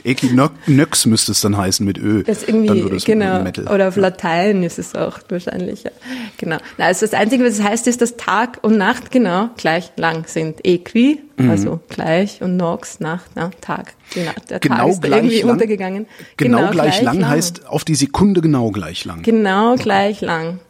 Equinox 0.05 1.07
müsste 1.07 1.33
es 1.33 1.41
dann 1.41 1.57
heißen 1.57 1.85
mit 1.85 1.99
Ö. 1.99 2.23
Das 2.23 2.39
ist 2.39 2.49
irgendwie, 2.49 2.69
dann 2.69 2.83
würde 2.83 2.97
es 2.97 3.05
genau, 3.05 3.43
Metal. 3.43 3.67
oder 3.69 3.89
auf 3.89 3.97
Latein 3.97 4.63
ist 4.63 4.79
es 4.79 4.95
auch 4.95 5.19
wahrscheinlich, 5.29 5.85
ja. 5.85 5.91
Genau. 6.39 6.57
Na, 6.79 6.87
also 6.87 7.07
das 7.07 7.15
Einzige, 7.15 7.45
was 7.45 7.55
es 7.55 7.63
heißt, 7.63 7.87
ist, 7.87 8.01
dass 8.01 8.17
Tag 8.17 8.59
und 8.63 8.79
Nacht 8.79 9.11
genau 9.11 9.51
gleich 9.57 9.93
lang 9.97 10.27
sind. 10.27 10.65
Equi, 10.65 11.21
Mhm. 11.37 11.51
also 11.51 11.81
gleich, 11.89 12.43
und 12.43 12.57
Nox, 12.57 13.01
Nacht, 13.01 13.31
ja, 13.37 13.51
Tag. 13.61 13.95
Nacht, 14.17 14.51
der 14.51 14.61
Tag 14.61 14.63
Genau 14.63 14.89
ist 14.89 15.01
da 15.01 15.09
gleich 15.09 15.19
irgendwie 15.21 15.41
lang? 15.41 15.51
untergegangen. 15.51 16.07
Genau, 16.37 16.71
gleich, 16.71 17.01
lang, 17.03 17.27
heißt 17.29 17.67
auf 17.67 17.85
die 17.85 17.95
Sekunde 17.95 18.41
genau 18.41 18.71
gleich 18.71 19.05
lang. 19.05 19.23
Genau 19.23 19.77
gleich 19.77 20.21
lang. 20.21 20.61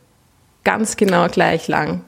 Ganz 0.65 0.97
genau 0.97 1.27
gleich 1.29 1.67
lang. 1.69 2.03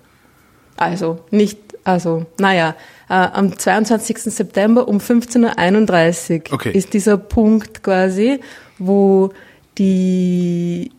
Also 0.76 1.20
nicht, 1.30 1.58
also, 1.84 2.26
naja, 2.38 2.74
am 3.12 3.58
22. 3.58 4.18
September 4.18 4.88
um 4.88 4.98
15.31 4.98 6.48
Uhr 6.50 6.54
Okay. 6.54 6.72
ist 6.72 6.94
dieser 6.94 7.18
Punkt 7.18 7.82
quasi, 7.82 8.40
wo 8.78 9.30
die 9.78 10.90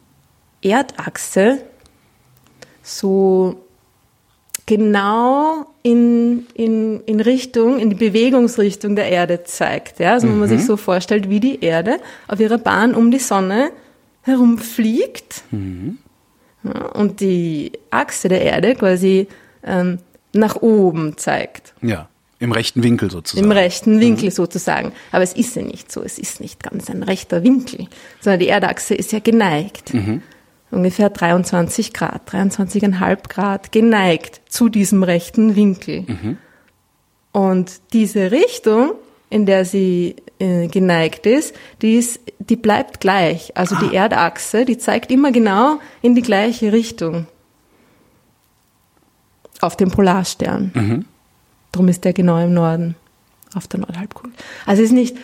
Erdachse 0.62 1.60
so 2.82 3.64
genau 4.66 5.66
in, 5.82 6.46
in, 6.54 7.02
in 7.02 7.20
Richtung, 7.20 7.80
in 7.80 7.90
die 7.90 7.96
Bewegungsrichtung 7.96 8.96
der 8.96 9.10
Erde 9.10 9.44
zeigt. 9.44 10.00
Ja? 10.00 10.14
Also 10.14 10.28
wenn 10.28 10.40
man 10.40 10.50
sich 10.50 10.66
so 10.66 10.78
vorstellt, 10.78 11.30
wie 11.30 11.40
die 11.40 11.64
Erde 11.64 11.98
auf 12.28 12.40
ihrer 12.40 12.58
Bahn 12.58 12.94
um 12.94 13.12
die 13.12 13.20
Sonne 13.20 13.72
herumfliegt 14.22 15.44
ja, 16.64 16.86
und 16.94 17.20
die 17.20 17.74
Achse 17.90 18.30
der 18.30 18.42
Erde 18.42 18.76
quasi 18.76 19.28
ähm, 19.66 20.00
nach 20.34 20.56
oben 20.58 21.18
zeigt. 21.18 21.74
Ja, 21.82 22.10
im 22.40 22.52
rechten 22.52 22.84
Winkel 22.84 23.10
sozusagen. 23.10 23.46
Im 23.46 23.52
rechten 23.52 24.00
Winkel 24.02 24.30
sozusagen. 24.32 24.92
Aber 25.12 25.24
es 25.24 25.34
ist 25.34 25.56
ja 25.56 25.62
nicht 25.62 25.92
so. 25.92 26.04
Es 26.04 26.20
ist 26.20 26.42
nicht 26.42 26.62
ganz 26.62 26.90
ein 26.90 27.04
rechter 27.04 27.44
Winkel, 27.44 27.88
sondern 28.20 28.42
die 28.42 28.50
Erdachse 28.50 28.96
ist 28.96 29.14
ja 29.14 29.20
geneigt. 29.20 29.94
Ungefähr 30.72 31.10
23 31.10 31.94
Grad, 31.94 32.30
23,5 32.30 33.30
Grad 33.30 33.72
geneigt 33.72 34.42
zu 34.50 34.70
diesem 34.70 35.04
rechten 35.04 35.56
Winkel. 35.56 36.06
Und 37.32 37.72
diese 37.94 38.32
Richtung, 38.32 38.94
in 39.30 39.46
der 39.46 39.66
sie 39.66 40.16
äh, 40.40 40.68
geneigt 40.68 41.26
ist, 41.26 41.56
die 41.82 41.96
ist, 41.96 42.20
die 42.40 42.56
bleibt 42.56 43.00
gleich. 43.00 43.56
Also 43.56 43.76
die 43.76 43.96
Erdachse, 43.96 44.66
die 44.66 44.78
zeigt 44.78 45.12
immer 45.12 45.32
genau 45.32 45.80
in 46.02 46.14
die 46.14 46.22
gleiche 46.22 46.74
Richtung. 46.74 47.28
Auf 49.64 49.78
dem 49.78 49.90
Polarstern. 49.92 51.06
Drum 51.72 51.88
ist 51.88 52.04
der 52.04 52.14
genau 52.14 52.38
im 52.44 52.54
Norden, 52.54 52.96
auf 53.56 53.68
der 53.68 53.80
Nordhalbkugel. 53.80 54.32
Also 54.66 54.82
es 54.84 54.90
ist 54.90 54.94
nicht 54.94 55.18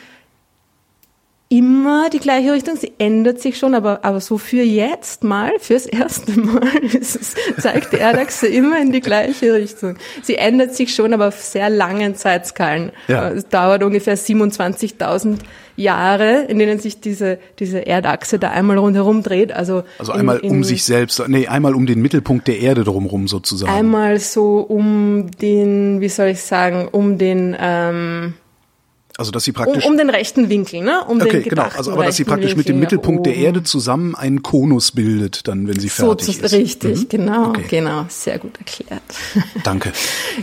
immer 1.51 2.11
die 2.11 2.19
gleiche 2.19 2.53
Richtung, 2.53 2.75
sie 2.75 2.93
ändert 2.99 3.41
sich 3.41 3.57
schon, 3.57 3.73
aber, 3.73 4.05
aber 4.05 4.21
so 4.21 4.37
für 4.37 4.61
jetzt 4.61 5.23
mal, 5.23 5.51
fürs 5.59 5.87
erste 5.87 6.39
Mal, 6.39 6.69
es, 6.99 7.17
zeigt 7.59 7.91
die 7.93 7.97
Erdachse 7.97 8.47
immer 8.47 8.79
in 8.79 8.91
die 8.91 8.99
gleiche 9.01 9.53
Richtung. 9.53 9.95
Sie 10.21 10.35
ändert 10.35 10.75
sich 10.75 10.93
schon, 10.93 11.11
aber 11.11 11.29
auf 11.29 11.41
sehr 11.41 11.71
langen 11.71 12.13
Zeitskalen. 12.15 12.91
Ja. 13.07 13.29
Es 13.31 13.47
dauert 13.47 13.81
ungefähr 13.83 14.15
27.000 14.15 15.37
Jahre, 15.75 16.43
in 16.43 16.59
denen 16.59 16.77
sich 16.79 16.99
diese, 17.01 17.39
diese 17.57 17.79
Erdachse 17.87 18.37
da 18.37 18.51
einmal 18.51 18.77
rundherum 18.77 19.23
dreht. 19.23 19.51
Also, 19.51 19.83
Also 19.97 20.11
in- 20.13 20.19
einmal 20.19 20.37
in, 20.39 20.51
um 20.51 20.63
sich 20.63 20.83
selbst, 20.83 21.19
nee, 21.29 21.47
einmal 21.47 21.73
um 21.73 21.87
den 21.87 21.99
Mittelpunkt 22.01 22.47
der 22.47 22.59
Erde 22.59 22.83
drumherum 22.83 23.27
sozusagen. 23.27 23.71
Einmal 23.71 24.19
so 24.19 24.59
um 24.59 25.31
den, 25.41 25.99
wie 25.99 26.09
soll 26.09 26.27
ich 26.27 26.41
sagen, 26.41 26.87
um 26.91 27.17
den, 27.17 27.55
ähm, 27.59 28.33
also 29.19 29.31
dass 29.31 29.43
sie 29.43 29.51
um, 29.51 29.55
praktisch 29.55 29.85
um 29.85 29.97
den 29.97 30.09
rechten 30.09 30.49
Winkel, 30.49 30.81
ne? 30.81 31.01
Um 31.07 31.21
Okay, 31.21 31.41
den 31.41 31.49
genau. 31.49 31.67
Also, 31.77 31.91
aber 31.91 32.05
dass 32.05 32.15
sie 32.15 32.23
praktisch 32.23 32.55
mit 32.55 32.67
dem 32.67 32.75
Winkel 32.81 32.97
Mittelpunkt 32.97 33.25
der 33.25 33.33
oben. 33.33 33.43
Erde 33.43 33.63
zusammen 33.63 34.15
einen 34.15 34.41
Konus 34.41 34.91
bildet, 34.93 35.47
dann, 35.47 35.67
wenn 35.67 35.79
sie 35.79 35.89
So 35.89 36.07
fertig 36.07 36.39
zu, 36.39 36.45
ist. 36.45 36.53
richtig, 36.53 36.97
Mhm. 37.03 37.09
genau, 37.09 37.49
Okay. 37.49 37.65
genau, 37.69 38.05
sehr 38.07 38.39
gut 38.39 38.57
erklärt. 38.57 39.01
Danke. 39.63 39.91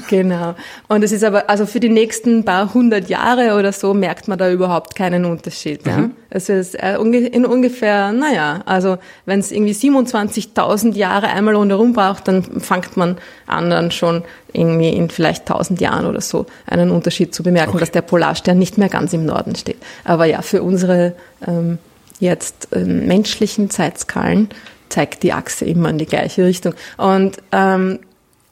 genau. 0.09 0.55
Und 0.89 1.03
es 1.03 1.13
ist 1.13 1.25
aber, 1.25 1.49
also 1.51 1.67
für 1.67 1.81
die 1.81 1.89
nächsten 1.89 2.45
paar 2.45 2.73
hundert 2.75 3.09
Jahre 3.09 3.57
oder 3.59 3.73
so 3.73 3.95
merkt 3.95 4.29
man 4.29 4.39
da 4.39 4.51
überhaupt 4.51 4.95
keinen 4.95 5.25
Unterschied. 5.25 5.85
Mhm. 5.87 5.91
Ja? 5.91 6.11
Es 6.31 6.49
ist 6.49 6.75
äh, 6.75 6.97
in 6.99 7.47
ungefähr, 7.47 8.13
naja, 8.13 8.63
also 8.67 8.99
wenn 9.25 9.41
es 9.41 9.53
irgendwie 9.53 9.73
27.000 9.73 10.95
Jahre 10.95 11.29
einmal 11.29 11.55
rundherum 11.55 11.93
braucht, 11.93 12.29
dann 12.29 12.43
fängt 12.61 12.97
man 12.97 13.17
an, 13.47 13.71
dann 13.71 13.91
schon 13.91 14.23
irgendwie 14.57 14.89
in 14.91 15.11
vielleicht 15.11 15.43
1000 15.43 15.81
Jahren 15.81 16.07
oder 16.07 16.21
so 16.21 16.47
einen 16.67 16.91
Unterschied 16.91 17.35
zu 17.35 17.43
bemerken, 17.43 17.71
Okay. 17.71 17.81
dass 17.81 17.91
der 17.93 18.03
Polarstern 18.03 18.59
nicht 18.59 18.79
mehr 18.79 18.89
ganz 18.89 19.13
im 19.13 19.25
Norden 19.27 19.55
steht. 19.55 19.77
Aber 20.05 20.25
ja, 20.25 20.43
für 20.43 20.63
unsere 20.63 21.15
ähm, 21.47 21.79
jetzt 22.19 22.69
ähm, 22.73 23.07
menschlichen 23.07 23.71
Zeitskalen 23.71 24.49
zeigt 24.89 25.23
die 25.23 25.33
Achse 25.33 25.65
immer 25.65 25.91
in 25.91 25.99
die 25.99 26.07
gleiche 26.07 26.45
Richtung. 26.45 26.75
Und 26.97 27.37
ähm, 27.53 27.99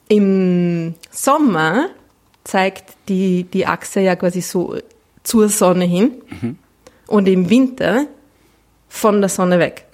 im 0.08 0.94
Sommer 1.10 1.86
zeigt 2.44 2.94
die, 3.08 3.44
die 3.44 3.66
Achse 3.66 4.00
ja 4.00 4.16
quasi 4.16 4.42
so 4.42 4.76
zur 5.22 5.48
Sonne 5.48 5.84
hin 5.86 6.12
und 7.06 7.26
im 7.26 7.48
Winter 7.48 8.04
von 8.88 9.20
der 9.20 9.30
Sonne 9.30 9.58
weg. 9.58 9.86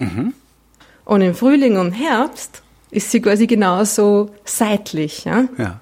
Und 1.05 1.21
im 1.21 1.33
Frühling 1.33 1.77
und 1.77 1.93
Herbst 1.93 2.61
ist 2.89 3.09
sie 3.11 3.21
quasi 3.21 3.47
genauso 3.47 4.31
seitlich. 4.43 5.23
Ja? 5.23 5.45
Ja. 5.57 5.79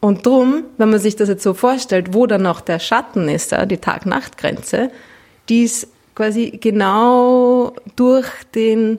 Und 0.00 0.24
drum, 0.24 0.64
wenn 0.76 0.90
man 0.90 1.00
sich 1.00 1.16
das 1.16 1.28
jetzt 1.28 1.42
so 1.42 1.54
vorstellt, 1.54 2.14
wo 2.14 2.26
dann 2.26 2.42
noch 2.42 2.60
der 2.60 2.78
Schatten 2.78 3.28
ist, 3.28 3.52
ja, 3.52 3.66
die 3.66 3.78
Tag-Nacht-Grenze, 3.78 4.90
die 5.48 5.64
ist 5.64 5.88
quasi 6.14 6.58
genau 6.60 7.72
durch 7.96 8.28
den 8.54 8.98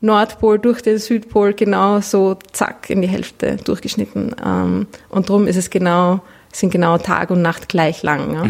Nordpol, 0.00 0.58
durch 0.58 0.80
den 0.80 0.98
Südpol 0.98 1.54
genau 1.54 2.00
so 2.00 2.36
zack 2.52 2.88
in 2.88 3.02
die 3.02 3.08
Hälfte 3.08 3.56
durchgeschnitten. 3.56 4.34
Ähm, 4.44 4.86
und 5.08 5.28
drum 5.28 5.48
ist 5.48 5.56
es 5.56 5.70
genau, 5.70 6.20
sind 6.52 6.70
genau 6.70 6.98
Tag 6.98 7.30
und 7.30 7.42
Nacht 7.42 7.68
gleich 7.68 8.04
lang. 8.04 8.34
Ja? 8.34 8.44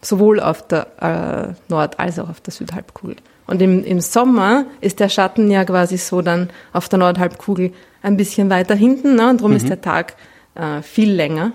Sowohl 0.00 0.40
auf 0.40 0.66
der 0.66 0.86
äh, 1.00 1.70
Nord- 1.72 2.00
als 2.00 2.18
auch 2.18 2.28
auf 2.28 2.40
der 2.40 2.52
Südhalbkugel. 2.52 3.16
Und 3.46 3.62
im, 3.62 3.84
im 3.84 4.00
Sommer 4.00 4.66
ist 4.80 5.00
der 5.00 5.08
Schatten 5.08 5.50
ja 5.50 5.64
quasi 5.64 5.98
so 5.98 6.20
dann 6.20 6.50
auf 6.72 6.88
der 6.88 6.98
Nordhalbkugel 6.98 7.72
ein 8.02 8.16
bisschen 8.16 8.50
weiter 8.50 8.74
hinten. 8.74 9.14
Ne? 9.14 9.30
Und 9.30 9.40
drum 9.40 9.52
ist 9.52 9.68
der 9.68 9.80
Tag 9.80 10.16
äh, 10.58 10.82
viel 10.82 11.12
länger. 11.12 11.52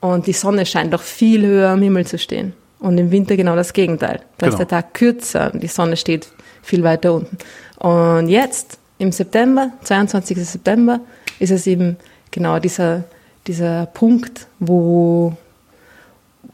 Und 0.00 0.26
die 0.26 0.32
Sonne 0.32 0.66
scheint 0.66 0.94
auch 0.94 1.02
viel 1.02 1.46
höher 1.46 1.70
am 1.70 1.82
Himmel 1.82 2.06
zu 2.06 2.18
stehen. 2.18 2.52
Und 2.78 2.96
im 2.98 3.10
Winter 3.10 3.36
genau 3.36 3.56
das 3.56 3.72
Gegenteil. 3.72 4.20
Da 4.38 4.46
ist 4.46 4.52
Genau. 4.52 4.58
der 4.58 4.68
Tag 4.68 4.94
kürzer 4.94 5.52
und 5.52 5.62
die 5.62 5.68
Sonne 5.68 5.96
steht 5.96 6.28
viel 6.62 6.82
weiter 6.82 7.12
unten. 7.14 7.36
Und 7.78 8.28
jetzt, 8.28 8.78
im 8.98 9.12
September, 9.12 9.70
22. 9.82 10.36
September, 10.46 11.00
ist 11.38 11.50
es 11.50 11.66
eben 11.66 11.96
genau 12.30 12.58
dieser, 12.58 13.04
dieser 13.46 13.86
Punkt, 13.86 14.46
wo, 14.58 15.34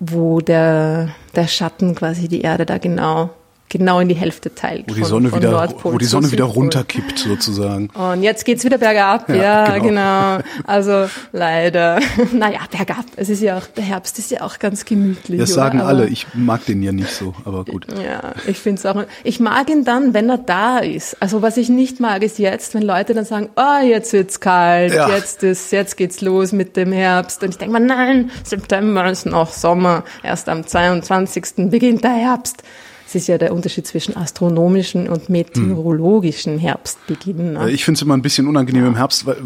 wo 0.01 0.41
der, 0.41 1.11
der 1.35 1.47
Schatten 1.49 1.95
quasi 1.95 2.29
die 2.29 2.41
Erde 2.43 2.67
da 2.67 2.79
genau, 2.79 3.31
genau 3.69 4.01
in 4.01 4.09
die 4.09 4.15
Hälfte 4.15 4.55
teilt. 4.55 4.85
Wo 4.89 4.95
die 4.95 5.01
von- 5.01 5.09
Sonne 5.09 5.29
von 5.31 5.39
wieder, 5.41 5.51
Nordpol 5.53 5.95
wo 5.95 5.99
die 5.99 6.05
Sonne 6.05 6.31
wieder 6.33 6.45
runterkippt 6.45 7.19
sozusagen. 7.19 7.89
Und 7.91 8.23
jetzt 8.23 8.45
geht's 8.45 8.65
wieder 8.65 8.79
bergab, 8.79 9.29
Ja, 9.29 9.35
ja, 9.37 9.79
genau. 9.79 10.39
genau. 10.39 10.39
Also 10.67 11.09
leider. 11.33 11.99
Naja, 12.33 12.61
bergab. 12.71 13.05
Es 13.17 13.29
ist 13.29 13.41
ja 13.43 13.59
auch, 13.59 13.67
der 13.77 13.85
Herbst 13.85 14.19
ist 14.19 14.31
ja 14.31 14.43
auch 14.43 14.59
ganz 14.59 14.85
gemütlich. 14.85 15.39
Das 15.41 15.53
oder? 15.53 15.63
sagen 15.63 15.81
Aber- 15.81 15.89
alle. 15.89 16.07
Ich 16.09 16.27
mag 16.35 16.65
den 16.67 16.83
ja 16.83 16.93
nicht 16.93 17.11
so, 17.11 17.35
aber 17.45 17.65
gut. 17.65 17.87
Ja, 18.03 18.33
ich 18.47 18.59
finde 18.59 18.79
es 18.79 18.87
auch. 18.87 19.05
Ich 19.25 19.41
mag 19.41 19.69
ihn 19.71 19.85
dann, 19.85 20.15
wenn 20.15 20.29
er 20.31 20.39
da 20.39 20.79
ist. 20.79 21.17
Also 21.21 21.43
was 21.43 21.57
ich 21.57 21.69
nicht 21.69 22.01
mag, 22.01 22.23
ist 22.23 22.39
jetzt, 22.39 22.75
wenn 22.75 22.83
Leute 22.83 23.15
dann 23.15 23.25
sagen, 23.25 23.49
oh, 23.57 23.85
jetzt 23.85 24.13
wird's 24.13 24.41
kalt, 24.41 24.93
Ja. 24.95 25.09
jetzt 25.11 25.43
ist, 25.43 25.73
jetzt 25.73 25.97
geht's 25.97 26.21
los 26.21 26.53
mit 26.53 26.77
dem 26.77 26.93
Herbst. 26.93 27.43
Und 27.43 27.51
ich 27.51 27.59
denke 27.59 27.79
mir, 27.79 27.85
nein, 27.87 28.31
September 28.45 29.11
ist 29.11 29.27
noch 29.27 29.51
Sommer. 29.53 30.05
Erst 30.23 30.49
am 30.49 30.67
22. 30.67 31.71
beginnt 31.71 32.05
der 32.05 32.13
Herbst. 32.13 32.63
Es 33.09 33.15
ist 33.15 33.29
ja 33.29 33.39
der 33.39 33.55
Unterschied 33.55 33.87
zwischen 33.87 34.17
astronomischen 34.17 35.09
und 35.09 35.29
meteorologischen 35.29 36.59
Herbstbeginn. 36.59 37.53
Ne? 37.53 37.71
Ich 37.71 37.85
finde 37.85 37.99
es 37.99 38.03
immer 38.03 38.17
ein 38.17 38.23
bisschen 38.23 38.49
unangenehm 38.49 38.87
im 38.87 38.97
Herbst, 38.97 39.27
weil 39.27 39.37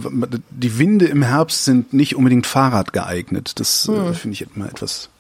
die 0.51 0.79
Winde 0.79 1.07
im 1.07 1.23
Herbst 1.23 1.66
sind 1.66 1.92
nicht 1.92 2.16
unbedingt 2.16 2.46
Fahrrad 2.46 2.92
geeignet. 2.92 3.61
Das 3.61 3.87
Hm. 3.87 4.12
äh, 4.12 4.14
finde 4.14 4.35
ich 4.35 4.46
immer 4.55 4.68
etwas 4.68 5.11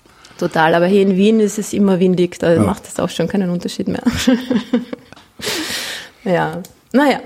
Total, 0.40 0.74
aber 0.74 0.86
hier 0.86 1.02
in 1.02 1.18
Wien 1.18 1.38
ist 1.38 1.58
es 1.58 1.74
immer 1.74 2.00
windig, 2.00 2.38
da 2.38 2.54
ja. 2.54 2.62
macht 2.62 2.88
es 2.88 2.98
auch 2.98 3.10
schon 3.10 3.28
keinen 3.28 3.50
Unterschied 3.50 3.88
mehr. 3.88 4.02
ja, 6.24 6.62
naja, 6.92 7.20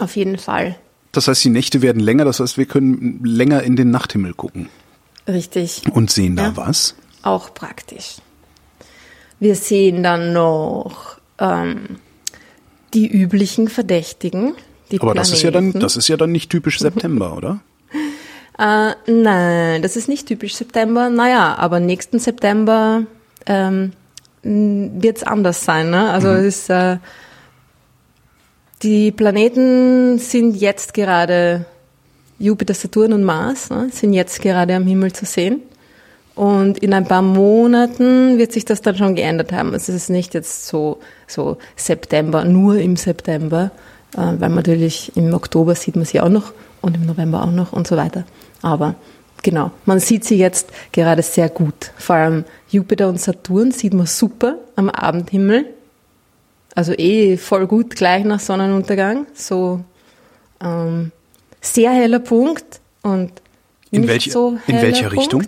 auf 0.00 0.16
jeden 0.16 0.38
Fall. 0.38 0.74
Das 1.12 1.28
heißt, 1.28 1.44
die 1.44 1.50
Nächte 1.50 1.80
werden 1.80 2.00
länger, 2.00 2.24
das 2.24 2.40
heißt, 2.40 2.58
wir 2.58 2.66
können 2.66 3.20
länger 3.22 3.62
in 3.62 3.76
den 3.76 3.92
Nachthimmel 3.92 4.34
gucken. 4.34 4.70
Richtig. 5.28 5.82
Und 5.92 6.10
sehen 6.10 6.34
da 6.34 6.46
ja. 6.46 6.56
was? 6.56 6.96
Auch 7.22 7.54
praktisch. 7.54 8.16
Wir 9.42 9.56
sehen 9.56 10.04
dann 10.04 10.32
noch 10.32 11.18
ähm, 11.40 11.96
die 12.94 13.08
üblichen 13.08 13.66
Verdächtigen. 13.66 14.54
Aber 15.00 15.14
das 15.14 15.32
ist 15.32 15.42
ja 15.42 15.50
dann, 15.50 15.72
das 15.72 15.96
ist 15.96 16.06
ja 16.06 16.16
dann 16.16 16.30
nicht 16.30 16.48
typisch 16.48 16.78
September, 16.78 17.36
oder? 17.36 17.60
Äh, 18.56 18.92
nein, 19.10 19.82
das 19.82 19.96
ist 19.96 20.08
nicht 20.08 20.28
typisch 20.28 20.54
September. 20.54 21.10
Naja, 21.10 21.56
aber 21.56 21.80
nächsten 21.80 22.20
September 22.20 23.02
ähm, 23.46 23.94
wird 24.44 25.16
es 25.16 25.24
anders 25.24 25.64
sein. 25.64 25.90
Ne? 25.90 26.08
Also 26.10 26.28
mhm. 26.28 26.44
ist, 26.44 26.70
äh, 26.70 26.98
die 28.84 29.10
Planeten 29.10 30.20
sind 30.20 30.54
jetzt 30.54 30.94
gerade 30.94 31.64
Jupiter, 32.38 32.74
Saturn 32.74 33.12
und 33.12 33.24
Mars 33.24 33.70
ne, 33.70 33.88
sind 33.90 34.12
jetzt 34.12 34.40
gerade 34.40 34.76
am 34.76 34.86
Himmel 34.86 35.12
zu 35.12 35.24
sehen. 35.24 35.62
Und 36.34 36.78
in 36.78 36.94
ein 36.94 37.04
paar 37.04 37.22
Monaten 37.22 38.38
wird 38.38 38.52
sich 38.52 38.64
das 38.64 38.80
dann 38.80 38.96
schon 38.96 39.14
geändert 39.14 39.52
haben. 39.52 39.72
Also 39.72 39.92
es 39.92 40.04
ist 40.04 40.10
nicht 40.10 40.32
jetzt 40.34 40.66
so, 40.66 40.98
so 41.26 41.58
September, 41.76 42.44
nur 42.44 42.76
im 42.76 42.96
September, 42.96 43.70
äh, 44.16 44.32
weil 44.38 44.50
natürlich 44.50 45.12
im 45.14 45.32
Oktober 45.34 45.74
sieht 45.74 45.96
man 45.96 46.06
sie 46.06 46.20
auch 46.20 46.30
noch 46.30 46.52
und 46.80 46.96
im 46.96 47.06
November 47.06 47.42
auch 47.42 47.50
noch 47.50 47.72
und 47.72 47.86
so 47.86 47.96
weiter. 47.96 48.24
Aber 48.62 48.94
genau, 49.42 49.72
man 49.84 50.00
sieht 50.00 50.24
sie 50.24 50.38
jetzt 50.38 50.70
gerade 50.90 51.22
sehr 51.22 51.50
gut. 51.50 51.92
Vor 51.98 52.16
allem 52.16 52.44
Jupiter 52.70 53.08
und 53.08 53.20
Saturn 53.20 53.70
sieht 53.70 53.92
man 53.92 54.06
super 54.06 54.56
am 54.76 54.88
Abendhimmel. 54.88 55.66
Also 56.74 56.94
eh 56.94 57.36
voll 57.36 57.66
gut 57.66 57.94
gleich 57.94 58.24
nach 58.24 58.40
Sonnenuntergang. 58.40 59.26
So 59.34 59.80
ähm, 60.62 61.12
sehr 61.60 61.90
heller 61.90 62.20
Punkt 62.20 62.80
und 63.02 63.32
in, 63.90 64.08
welche, 64.08 64.30
so 64.30 64.56
in 64.66 64.80
welcher 64.80 65.10
Punkt. 65.10 65.20
Richtung? 65.20 65.46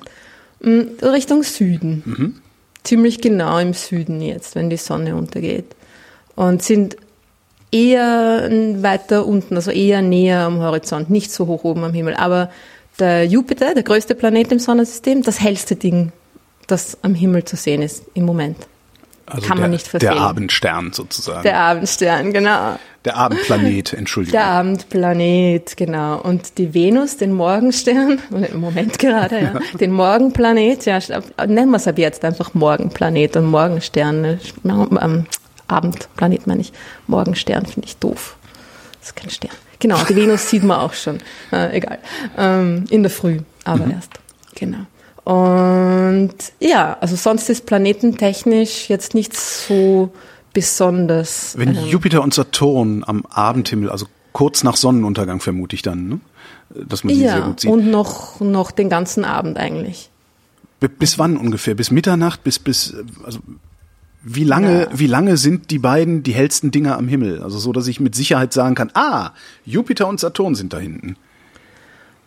Mm, 0.64 1.05
Richtung 1.05 1.42
Süden. 1.42 2.03
Mhm. 2.05 2.35
Ziemlich 2.83 3.20
genau 3.20 3.59
im 3.59 3.74
Süden 3.74 4.20
jetzt, 4.20 4.55
wenn 4.55 4.70
die 4.70 4.77
Sonne 4.77 5.16
untergeht. 5.16 5.66
Und 6.37 6.62
sind 6.62 6.96
eher 7.70 8.48
weiter 8.83 9.27
unten, 9.27 9.57
also 9.57 9.70
eher 9.70 10.03
näher 10.03 10.40
am 10.40 10.61
Horizont, 10.61 11.11
nicht 11.11 11.33
so 11.33 11.46
hoch 11.46 11.64
oben 11.64 11.85
am 11.85 11.92
Himmel. 11.92 12.14
Aber 12.14 12.50
der 12.98 13.27
Jupiter, 13.27 13.74
der 13.74 13.83
größte 13.83 14.14
Planet 14.14 14.53
im 14.53 14.59
Sonnensystem, 14.59 15.22
das 15.22 15.40
hellste 15.40 15.77
Ding, 15.77 16.12
das 16.66 16.98
am 17.03 17.14
Himmel 17.14 17.44
zu 17.44 17.57
sehen 17.57 17.83
ist 17.83 18.05
im 18.14 18.24
Moment. 18.24 18.57
Also 19.27 19.46
Kann 19.46 19.57
der, 19.57 19.62
man 19.62 19.70
nicht 19.70 19.88
verfehlen. 19.88 20.14
Der 20.14 20.22
Abendstern 20.22 20.92
sozusagen. 20.92 21.42
Der 21.42 21.59
Abendstern, 21.59 22.33
genau. 22.33 22.79
Der 23.05 23.17
Abendplanet, 23.17 23.93
Entschuldigung. 23.93 24.33
Der 24.33 24.47
Abendplanet, 24.47 25.77
genau. 25.77 26.21
Und 26.21 26.57
die 26.57 26.73
Venus, 26.73 27.19
den 27.19 27.35
Morgenstern, 27.35 28.19
im 28.53 28.61
Moment 28.61 28.99
gerade, 28.99 29.40
ja, 29.40 29.79
den 29.79 29.93
Morgenplanet, 29.93 30.87
ja, 30.87 30.99
nennen 31.47 31.71
wir 31.71 31.77
es 31.77 31.87
ab 31.87 31.99
jetzt 31.99 32.25
einfach 32.25 32.55
Morgenplanet 32.55 33.37
und 33.37 33.47
Morgenstern. 33.47 34.38
Ähm, 34.64 35.27
Abendplanet 35.67 36.47
meine 36.47 36.62
ich. 36.62 36.73
Morgenstern 37.07 37.67
finde 37.67 37.88
ich 37.88 37.97
doof. 37.99 38.37
Das 39.01 39.09
ist 39.09 39.17
kein 39.17 39.31
Stern. 39.31 39.53
Genau, 39.81 40.03
die 40.09 40.17
Venus 40.17 40.49
sieht 40.51 40.62
man 40.62 40.81
auch 40.81 40.95
schon. 40.95 41.19
Äh, 41.53 41.77
egal. 41.77 41.99
Ähm, 42.38 42.87
in 42.88 43.03
der 43.03 43.11
Früh, 43.11 43.40
aber 43.64 43.85
mhm. 43.85 43.93
erst. 43.93 44.12
Genau. 44.55 44.87
Und 45.25 46.35
ja, 46.61 46.97
also 47.01 47.17
sonst 47.17 47.49
ist 47.51 47.67
planetentechnisch 47.67 48.88
jetzt 48.88 49.14
nicht 49.14 49.35
so 49.35 50.12
besonders. 50.55 51.55
Wenn 51.59 51.77
ähm, 51.77 51.87
Jupiter 51.87 52.23
und 52.23 52.33
Saturn 52.33 53.05
am 53.07 53.27
Abendhimmel, 53.29 53.90
also 53.90 54.07
kurz 54.33 54.64
nach 54.64 54.77
Sonnenuntergang 54.77 55.40
vermute 55.40 55.77
ich 55.77 55.83
dann, 55.83 56.09
ne? 56.09 56.21
dass 56.71 57.05
man 57.05 57.14
sie 57.14 57.23
ja, 57.23 57.33
sehr 57.33 57.40
gut 57.43 57.61
sieht. 57.61 57.71
Und 57.71 57.90
noch, 57.90 58.40
noch 58.40 58.71
den 58.71 58.88
ganzen 58.88 59.25
Abend 59.25 59.59
eigentlich. 59.59 60.11
Bis 60.99 61.19
wann 61.19 61.37
ungefähr? 61.37 61.75
Bis 61.75 61.90
Mitternacht? 61.90 62.43
Bis, 62.45 62.59
bis, 62.59 62.97
also 63.25 63.40
wie 64.23 64.45
lange, 64.45 64.83
ja. 64.83 64.88
wie 64.99 65.07
lange 65.07 65.37
sind 65.37 65.71
die 65.71 65.79
beiden 65.79 66.23
die 66.23 66.33
hellsten 66.33 66.71
Dinger 66.71 66.97
am 66.97 67.09
Himmel? 67.09 67.43
Also 67.43 67.59
so, 67.59 67.73
dass 67.73 67.87
ich 67.87 68.01
mit 68.01 68.14
Sicherheit 68.14 68.53
sagen 68.53 68.75
kann, 68.75 68.90
ah, 68.95 69.31
Jupiter 69.64 70.09
und 70.09 70.19
Saturn 70.19 70.55
sind 70.55 70.73
da 70.73 70.79
hinten. 70.79 71.17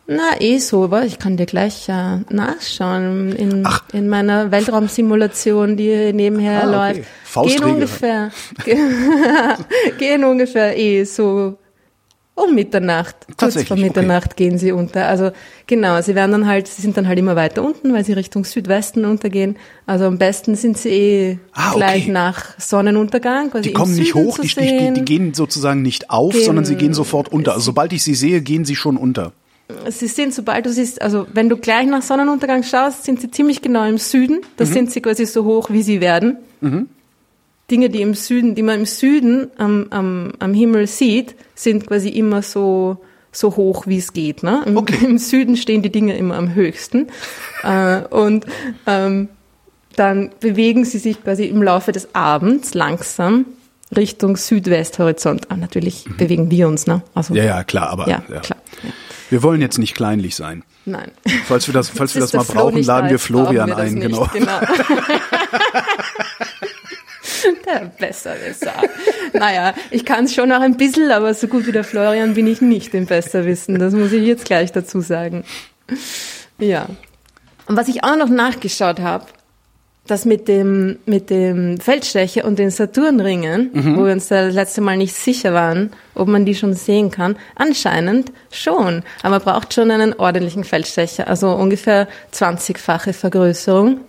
Na, 0.08 0.39
eh 0.39 0.58
so, 0.60 0.86
aber 0.86 1.04
ich 1.04 1.20
kann 1.20 1.36
dir 1.36 1.46
gleich 1.46 1.89
äh, 1.89 2.20
nachschauen 2.30 3.34
in, 3.34 3.67
in 3.91 4.08
meiner 4.08 4.52
Weltraumsimulation, 4.52 5.76
die 5.76 6.13
nebenher 6.13 6.63
ah, 6.63 6.67
okay. 6.67 6.98
läuft. 6.98 7.10
Faustregel. 7.26 7.65
Gehen 7.65 7.74
ungefähr, 7.74 8.32
gehen 10.00 10.24
ungefähr 10.24 10.78
eh 10.78 11.04
so 11.04 11.58
um 12.38 12.54
Mitternacht. 12.56 13.15
Kurz 13.36 13.62
vor 13.63 13.76
Mitternacht 13.76 14.34
okay. 14.34 14.50
gehen 14.50 14.58
sie 14.58 14.72
unter. 14.72 15.08
Also 15.08 15.32
genau, 15.65 16.00
sie 16.02 16.15
werden 16.15 16.32
dann 16.32 16.48
halt, 16.48 16.67
sie 16.67 16.82
sind 16.82 16.96
dann 16.96 17.08
halt 17.08 17.20
immer 17.20 17.36
weiter 17.36 17.63
unten, 17.63 17.91
weil 17.93 18.06
sie 18.06 18.13
Richtung 18.13 18.46
Südwesten 18.46 19.06
untergehen. 19.06 19.58
Also 19.88 20.06
am 20.06 20.17
besten 20.17 20.56
sind 20.56 20.78
sie 20.78 20.89
eh 20.89 21.39
ah, 21.52 21.74
gleich 21.74 22.04
okay. 22.04 22.12
nach 22.12 22.58
Sonnenuntergang. 22.60 23.50
Quasi 23.50 23.70
die 23.70 23.74
kommen 23.74 23.96
nicht 23.96 24.13
hoch, 24.13 24.38
die, 24.38 24.48
die, 24.48 24.93
die, 24.93 25.02
gehen 25.02 25.34
sozusagen 25.34 25.82
nicht 25.82 26.12
auf, 26.12 26.34
gehen, 26.34 26.46
sondern 26.46 26.63
sie 26.63 26.76
gehen 26.76 26.93
sofort 26.93 27.30
unter. 27.30 27.54
Also 27.54 27.65
sobald 27.65 27.91
ich 27.91 28.04
sie 28.04 28.15
sehe, 28.15 28.41
gehen 28.41 28.63
sie 28.63 28.76
schon 28.76 28.96
unter. 28.98 29.34
Sie 29.89 30.08
sind, 30.08 30.34
sobald 30.34 30.65
du 30.65 30.71
siehst, 30.71 31.01
also 31.01 31.27
wenn 31.34 31.49
du 31.49 31.58
gleich 31.58 31.88
nach 31.88 32.01
Sonnenuntergang 32.01 32.63
schaust, 32.63 33.03
sind 33.03 33.19
sie 33.19 33.30
ziemlich 33.30 33.62
genau 33.62 33.86
im 33.86 33.97
Süden. 33.97 34.41
Da 34.56 34.63
mhm. 34.63 34.69
sind 34.69 34.91
sie 34.91 35.01
quasi 35.01 35.25
so 35.25 35.43
hoch, 35.43 35.69
wie 35.69 35.82
sie 35.82 35.99
werden. 35.99 36.38
Mhm. 36.62 36.88
Dinge, 37.69 37.89
die 37.89 38.01
im 38.01 38.13
Süden, 38.13 38.56
die 38.56 38.63
man 38.63 38.80
im 38.80 38.86
Süden 38.86 39.49
am, 39.58 39.88
am, 39.89 40.34
am 40.39 40.53
Himmel 40.53 40.88
sieht, 40.88 41.36
sind 41.53 41.86
quasi 41.86 42.08
immer 42.08 42.41
so, 42.41 43.03
so 43.34 43.58
hoch, 43.58 43.88
wie 43.88 43.97
es 43.97 44.13
geht. 44.13 44.41
Ne? 44.41 44.63
Im, 44.65 44.77
okay. 44.77 45.03
Im, 45.03 45.17
Süden 45.17 45.58
stehen 45.58 45.82
die 45.82 45.91
Dinge 45.91 46.17
immer 46.17 46.36
am 46.36 46.56
höchsten. 46.56 47.08
äh, 47.63 48.03
und 48.03 48.45
ähm, 48.86 49.27
dann 49.97 50.30
bewegen 50.39 50.86
sie 50.86 50.99
sich 50.99 51.21
quasi 51.21 51.45
im 51.45 51.62
Laufe 51.62 51.91
des 51.91 52.15
Abends 52.15 52.73
langsam 52.73 53.45
Richtung 53.95 54.38
Südwesthorizont. 54.38 55.49
Ah, 55.49 55.58
natürlich 55.58 56.08
mhm. 56.08 56.17
bewegen 56.17 56.51
wir 56.51 56.69
uns, 56.69 56.88
ne? 56.88 57.01
Also, 57.13 57.34
ja, 57.36 57.43
ja, 57.43 57.63
klar, 57.63 57.89
aber 57.89 58.08
ja, 58.08 58.23
ja. 58.30 58.39
klar. 58.39 58.60
Wir 59.30 59.44
wollen 59.44 59.62
jetzt 59.62 59.78
nicht 59.78 59.96
kleinlich 59.96 60.36
sein. 60.36 60.63
Nein. 60.86 61.12
Falls 61.48 61.68
wir 61.68 61.74
das, 61.74 61.90
falls 61.90 62.16
wir 62.16 62.22
das 62.22 62.34
mal 62.34 62.44
brauchen, 62.44 62.82
laden 62.82 63.10
wir 63.10 63.20
Florian 63.20 63.68
wir 63.70 63.78
ein, 63.78 64.00
genau. 64.00 64.30
genau. 64.32 64.60
der 67.66 67.92
bessere 68.00 68.54
Sack. 68.54 68.90
Naja, 69.34 69.74
ich 69.92 70.06
kann 70.06 70.26
es 70.26 70.34
schon 70.34 70.52
auch 70.52 70.62
ein 70.62 70.78
bisschen, 70.78 71.12
aber 71.12 71.34
so 71.34 71.48
gut 71.48 71.68
wie 71.68 71.72
der 71.72 71.84
Florian 71.84 72.34
bin 72.34 72.48
ich 72.48 72.62
nicht 72.62 72.94
im 72.94 73.06
Besserwissen. 73.06 73.80
Das 73.80 73.94
muss 73.94 74.12
ich 74.12 74.26
jetzt 74.26 74.46
gleich 74.46 74.72
dazu 74.72 75.02
sagen. 75.02 75.44
Ja. 76.60 76.88
Und 77.68 77.76
was 77.76 77.88
ich 77.88 78.04
auch 78.04 78.16
noch 78.16 78.30
nachgeschaut 78.30 79.00
habe, 79.00 79.26
das 80.08 80.26
mit 80.26 80.48
dem, 80.48 80.98
mit 81.06 81.30
dem 81.30 81.80
Feldstecher 81.80 82.46
und 82.46 82.60
den 82.60 82.72
Saturnringen, 82.72 83.70
mhm. 83.74 83.98
wo 83.98 84.06
wir 84.06 84.13
uns 84.13 84.28
das 84.28 84.54
letzte 84.54 84.82
Mal 84.82 84.98
nicht 84.98 85.13
sicher 85.13 85.54
waren, 85.54 85.91
ob 86.15 86.28
man 86.28 86.46
die 86.46 86.56
schon 86.56 86.74
sehen 86.74 87.12
kann, 87.12 87.38
anscheinend 87.56 88.32
schon. 88.52 89.04
Aber 89.22 89.32
man 89.32 89.41
braucht 89.41 89.74
schon 89.74 89.91
einen 89.91 90.13
ordentlichen 90.13 90.63
Feldstecher, 90.63 91.28
also 91.28 91.52
ungefähr 91.52 92.08
20-fache 92.34 93.13
Vergrößerung 93.13 94.00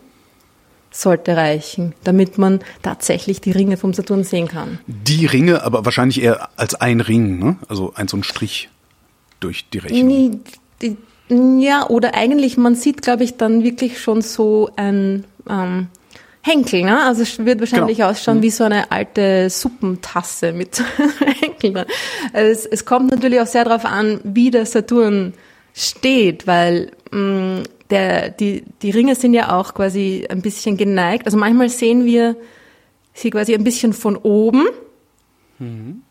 sollte 0.90 1.36
reichen, 1.36 1.94
damit 2.04 2.38
man 2.38 2.60
tatsächlich 2.82 3.40
die 3.40 3.52
Ringe 3.52 3.76
vom 3.76 3.92
Saturn 3.92 4.24
sehen 4.24 4.48
kann. 4.48 4.78
Die 4.86 5.26
Ringe, 5.26 5.62
aber 5.62 5.84
wahrscheinlich 5.84 6.22
eher 6.22 6.48
als 6.56 6.74
ein 6.74 7.00
Ring, 7.00 7.38
ne? 7.38 7.56
Also 7.68 7.92
ein 7.94 8.08
so 8.08 8.16
ein 8.16 8.22
Strich 8.22 8.70
durch 9.40 9.68
die 9.68 9.78
Rechnung. 9.78 10.40
Ja, 11.30 11.88
oder 11.88 12.14
eigentlich, 12.14 12.56
man 12.56 12.74
sieht, 12.74 13.02
glaube 13.02 13.24
ich, 13.24 13.36
dann 13.36 13.62
wirklich 13.62 14.00
schon 14.00 14.22
so 14.22 14.70
ein 14.76 15.24
ähm, 15.48 15.88
Henkel, 16.42 16.84
ne? 16.84 17.02
Also 17.02 17.22
es 17.22 17.44
wird 17.44 17.60
wahrscheinlich 17.60 17.98
genau. 17.98 18.10
ausschauen 18.10 18.38
mhm. 18.38 18.42
wie 18.42 18.50
so 18.50 18.64
eine 18.64 18.90
alte 18.90 19.50
Suppentasse 19.50 20.52
mit 20.52 20.82
Henkel. 21.40 21.84
Es, 22.32 22.64
es 22.64 22.84
kommt 22.84 23.10
natürlich 23.10 23.40
auch 23.40 23.46
sehr 23.46 23.64
darauf 23.64 23.84
an, 23.84 24.20
wie 24.24 24.50
der 24.50 24.64
Saturn 24.64 25.34
steht, 25.74 26.46
weil 26.46 26.92
mh, 27.10 27.60
mm, 27.60 27.62
der, 27.90 28.28
die, 28.30 28.64
die 28.82 28.90
Ringe 28.90 29.14
sind 29.14 29.34
ja 29.34 29.58
auch 29.58 29.74
quasi 29.74 30.26
ein 30.28 30.42
bisschen 30.42 30.76
geneigt. 30.76 31.26
Also 31.26 31.38
manchmal 31.38 31.68
sehen 31.68 32.04
wir 32.04 32.36
sie 33.14 33.30
quasi 33.30 33.54
ein 33.54 33.64
bisschen 33.64 33.92
von 33.92 34.16
oben. 34.16 34.66
Mhm. 35.58 36.02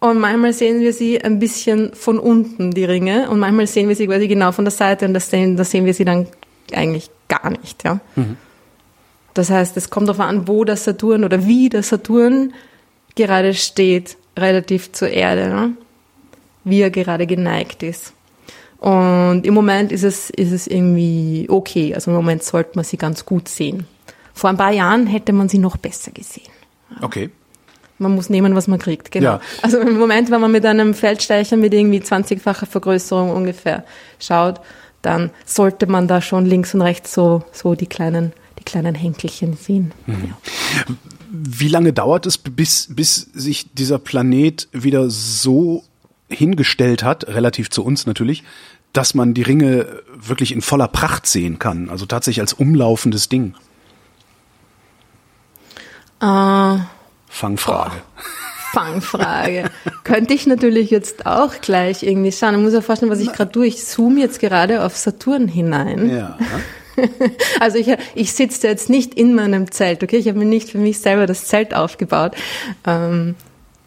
Und 0.00 0.18
manchmal 0.18 0.52
sehen 0.52 0.80
wir 0.80 0.92
sie 0.92 1.20
ein 1.20 1.38
bisschen 1.38 1.92
von 1.94 2.18
unten, 2.18 2.70
die 2.70 2.84
Ringe. 2.84 3.28
Und 3.30 3.40
manchmal 3.40 3.66
sehen 3.66 3.88
wir 3.88 3.96
sie 3.96 4.06
quasi 4.06 4.28
genau 4.28 4.52
von 4.52 4.64
der 4.64 4.72
Seite 4.72 5.06
und 5.06 5.14
das 5.14 5.30
sehen, 5.30 5.56
das 5.56 5.70
sehen 5.70 5.84
wir 5.84 5.94
sie 5.94 6.04
dann 6.04 6.28
eigentlich 6.72 7.10
gar 7.26 7.50
nicht. 7.50 7.82
Ja? 7.84 8.00
Mhm. 8.14 8.36
Das 9.34 9.50
heißt, 9.50 9.76
es 9.76 9.90
kommt 9.90 10.08
darauf 10.08 10.20
an, 10.20 10.46
wo 10.46 10.64
der 10.64 10.76
Saturn 10.76 11.24
oder 11.24 11.46
wie 11.46 11.68
der 11.68 11.82
Saturn 11.82 12.54
gerade 13.16 13.54
steht, 13.54 14.16
relativ 14.36 14.92
zur 14.92 15.08
Erde. 15.08 15.48
Ne? 15.48 15.72
Wie 16.62 16.80
er 16.80 16.90
gerade 16.90 17.26
geneigt 17.26 17.82
ist. 17.82 18.12
Und 18.78 19.44
im 19.44 19.54
Moment 19.54 19.90
ist 19.90 20.04
es, 20.04 20.30
ist 20.30 20.52
es 20.52 20.68
irgendwie 20.68 21.46
okay. 21.48 21.94
Also 21.94 22.12
im 22.12 22.16
Moment 22.16 22.44
sollte 22.44 22.72
man 22.76 22.84
sie 22.84 22.96
ganz 22.96 23.26
gut 23.26 23.48
sehen. 23.48 23.86
Vor 24.32 24.50
ein 24.50 24.56
paar 24.56 24.70
Jahren 24.70 25.08
hätte 25.08 25.32
man 25.32 25.48
sie 25.48 25.58
noch 25.58 25.76
besser 25.76 26.12
gesehen. 26.12 26.52
Okay. 27.02 27.30
Man 27.98 28.14
muss 28.14 28.30
nehmen, 28.30 28.54
was 28.54 28.68
man 28.68 28.78
kriegt, 28.78 29.10
genau. 29.10 29.32
Ja. 29.32 29.40
Also 29.62 29.78
im 29.78 29.98
Moment, 29.98 30.30
wenn 30.30 30.40
man 30.40 30.52
mit 30.52 30.64
einem 30.64 30.94
Feldstecher 30.94 31.56
mit 31.56 31.74
irgendwie 31.74 32.00
20-facher 32.00 32.66
Vergrößerung 32.66 33.30
ungefähr 33.30 33.84
schaut, 34.20 34.60
dann 35.02 35.30
sollte 35.44 35.86
man 35.86 36.08
da 36.08 36.20
schon 36.20 36.46
links 36.46 36.74
und 36.74 36.82
rechts 36.82 37.12
so, 37.12 37.42
so 37.52 37.74
die 37.74 37.86
kleinen, 37.86 38.32
die 38.58 38.64
kleinen 38.64 38.94
Henkelchen 38.94 39.56
sehen. 39.56 39.92
Mhm. 40.06 40.34
Wie 41.30 41.68
lange 41.68 41.92
dauert 41.92 42.26
es, 42.26 42.38
bis, 42.38 42.88
bis 42.90 43.16
sich 43.34 43.72
dieser 43.74 43.98
Planet 43.98 44.68
wieder 44.72 45.10
so 45.10 45.84
hingestellt 46.28 47.02
hat, 47.02 47.26
relativ 47.28 47.70
zu 47.70 47.84
uns 47.84 48.06
natürlich, 48.06 48.44
dass 48.92 49.14
man 49.14 49.34
die 49.34 49.42
Ringe 49.42 50.02
wirklich 50.14 50.52
in 50.52 50.62
voller 50.62 50.88
Pracht 50.88 51.26
sehen 51.26 51.58
kann, 51.58 51.90
also 51.90 52.06
tatsächlich 52.06 52.40
als 52.40 52.52
umlaufendes 52.52 53.28
Ding? 53.28 53.54
Äh, 56.20 56.78
Fangfrage. 57.28 57.96
Fangfrage. 58.72 59.64
Könnte 60.04 60.34
ich 60.34 60.46
natürlich 60.46 60.90
jetzt 60.90 61.26
auch 61.26 61.60
gleich 61.60 62.02
irgendwie 62.02 62.32
schauen. 62.32 62.54
Ich 62.54 62.60
muss 62.60 62.72
ja 62.74 62.80
vorstellen, 62.80 63.10
was 63.10 63.20
ich 63.20 63.32
gerade 63.32 63.50
tue. 63.50 63.66
Ich 63.66 63.84
zoome 63.84 64.20
jetzt 64.20 64.40
gerade 64.40 64.84
auf 64.84 64.96
Saturn 64.96 65.48
hinein. 65.48 66.10
Ja. 66.10 66.38
Also 67.60 67.78
ich, 67.78 67.86
ich 68.16 68.32
sitze 68.32 68.66
jetzt 68.66 68.90
nicht 68.90 69.14
in 69.14 69.32
meinem 69.32 69.70
Zelt, 69.70 70.02
okay? 70.02 70.16
Ich 70.16 70.26
habe 70.26 70.36
mir 70.36 70.46
nicht 70.46 70.70
für 70.70 70.78
mich 70.78 70.98
selber 70.98 71.26
das 71.26 71.44
Zelt 71.44 71.72
aufgebaut. 71.72 72.32
Ähm, 72.84 73.36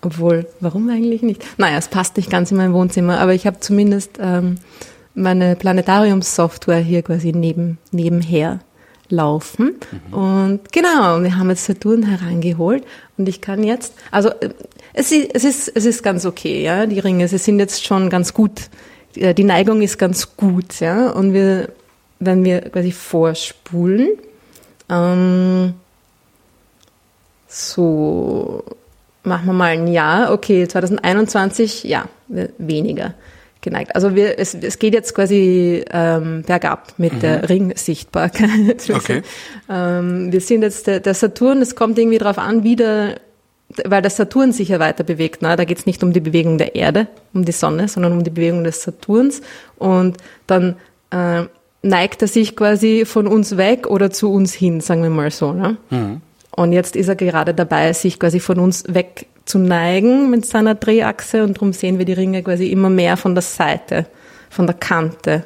obwohl, 0.01 0.47
warum 0.61 0.89
eigentlich 0.89 1.21
nicht? 1.21 1.43
Naja, 1.57 1.77
es 1.77 1.89
passt 1.89 2.15
nicht 2.15 2.29
ganz 2.29 2.51
in 2.51 2.57
mein 2.57 2.71
Wohnzimmer, 2.71 3.19
aber 3.19 3.33
ich 3.33 3.45
habe 3.45 3.59
zumindest 3.59 4.11
ähm, 4.21 4.59
meine 5.13 5.57
Planetariumssoftware 5.57 6.79
hier 6.79 7.03
quasi 7.03 7.33
neben, 7.33 7.79
nebenher 7.91 8.61
laufen. 9.09 9.75
Mhm. 10.09 10.13
Und 10.13 10.71
genau, 10.71 11.21
wir 11.21 11.37
haben 11.37 11.49
jetzt 11.49 11.65
Saturn 11.65 12.03
herangeholt 12.03 12.83
und 13.21 13.29
ich 13.29 13.39
kann 13.39 13.63
jetzt, 13.63 13.93
also 14.09 14.29
äh, 14.29 14.49
es 14.93 15.11
ist, 15.11 15.29
es 15.33 15.43
ist, 15.43 15.71
es 15.75 15.85
ist 15.85 16.03
ganz 16.03 16.25
okay, 16.25 16.63
ja, 16.63 16.85
die 16.87 16.99
Ringe, 16.99 17.27
sie 17.27 17.37
sind 17.37 17.59
jetzt 17.59 17.85
schon 17.85 18.09
ganz 18.09 18.33
gut, 18.33 18.69
äh, 19.15 19.33
die 19.33 19.43
Neigung 19.43 19.81
ist 19.81 19.97
ganz 19.97 20.35
gut, 20.35 20.79
ja, 20.79 21.11
und 21.11 21.33
wir 21.33 21.69
wenn 22.19 22.43
wir 22.43 22.61
quasi 22.61 22.91
vorspulen, 22.91 24.09
ähm, 24.89 25.73
so 27.47 28.63
machen 29.23 29.47
wir 29.47 29.53
mal 29.53 29.71
ein 29.71 29.87
Jahr, 29.87 30.31
okay, 30.31 30.67
2021, 30.67 31.83
ja, 31.83 32.05
weniger 32.57 33.13
geneigt. 33.61 33.95
Also 33.95 34.15
wir, 34.15 34.37
es, 34.39 34.53
es 34.53 34.79
geht 34.79 34.93
jetzt 34.93 35.13
quasi 35.15 35.85
ähm, 35.91 36.43
bergab 36.43 36.93
mit 36.97 37.13
mhm. 37.13 37.19
der 37.19 37.49
Ringsichtbarkeit. 37.49 38.49
Okay. 38.91 39.21
ähm, 39.69 40.31
wir 40.31 40.41
sind 40.41 40.63
jetzt, 40.63 40.87
der, 40.87 40.99
der 40.99 41.13
Saturn, 41.13 41.61
es 41.61 41.75
kommt 41.75 41.97
irgendwie 41.97 42.17
darauf 42.17 42.37
an, 42.37 42.63
wie 42.63 42.75
der, 42.75 43.19
weil 43.85 44.01
der 44.01 44.11
Saturn 44.11 44.51
sich 44.51 44.69
ja 44.69 44.79
weiter 44.79 45.03
bewegt. 45.03 45.41
Ne? 45.41 45.55
Da 45.55 45.63
geht 45.63 45.79
es 45.79 45.85
nicht 45.85 46.03
um 46.03 46.13
die 46.13 46.19
Bewegung 46.19 46.57
der 46.57 46.75
Erde, 46.75 47.07
um 47.33 47.45
die 47.45 47.51
Sonne, 47.51 47.87
sondern 47.87 48.13
um 48.13 48.23
die 48.23 48.29
Bewegung 48.29 48.63
des 48.63 48.81
Saturns. 48.83 49.41
Und 49.77 50.17
dann 50.47 50.75
äh, 51.11 51.43
neigt 51.81 52.21
er 52.21 52.27
sich 52.27 52.55
quasi 52.55 53.05
von 53.05 53.27
uns 53.27 53.57
weg 53.57 53.87
oder 53.87 54.11
zu 54.11 54.31
uns 54.31 54.53
hin, 54.53 54.81
sagen 54.81 55.03
wir 55.03 55.09
mal 55.09 55.31
so. 55.31 55.53
Ne? 55.53 55.77
Mhm. 55.89 56.21
Und 56.51 56.73
jetzt 56.73 56.95
ist 56.95 57.07
er 57.07 57.15
gerade 57.15 57.53
dabei, 57.53 57.93
sich 57.93 58.19
quasi 58.19 58.39
von 58.39 58.59
uns 58.59 58.83
weg 58.87 59.27
zu 59.45 59.59
neigen 59.59 60.29
mit 60.29 60.45
seiner 60.45 60.75
Drehachse 60.75 61.43
und 61.43 61.57
darum 61.57 61.73
sehen 61.73 61.97
wir 61.97 62.05
die 62.05 62.13
Ringe 62.13 62.43
quasi 62.43 62.67
immer 62.67 62.89
mehr 62.89 63.17
von 63.17 63.35
der 63.35 63.41
Seite, 63.41 64.05
von 64.49 64.67
der 64.67 64.75
Kante. 64.75 65.45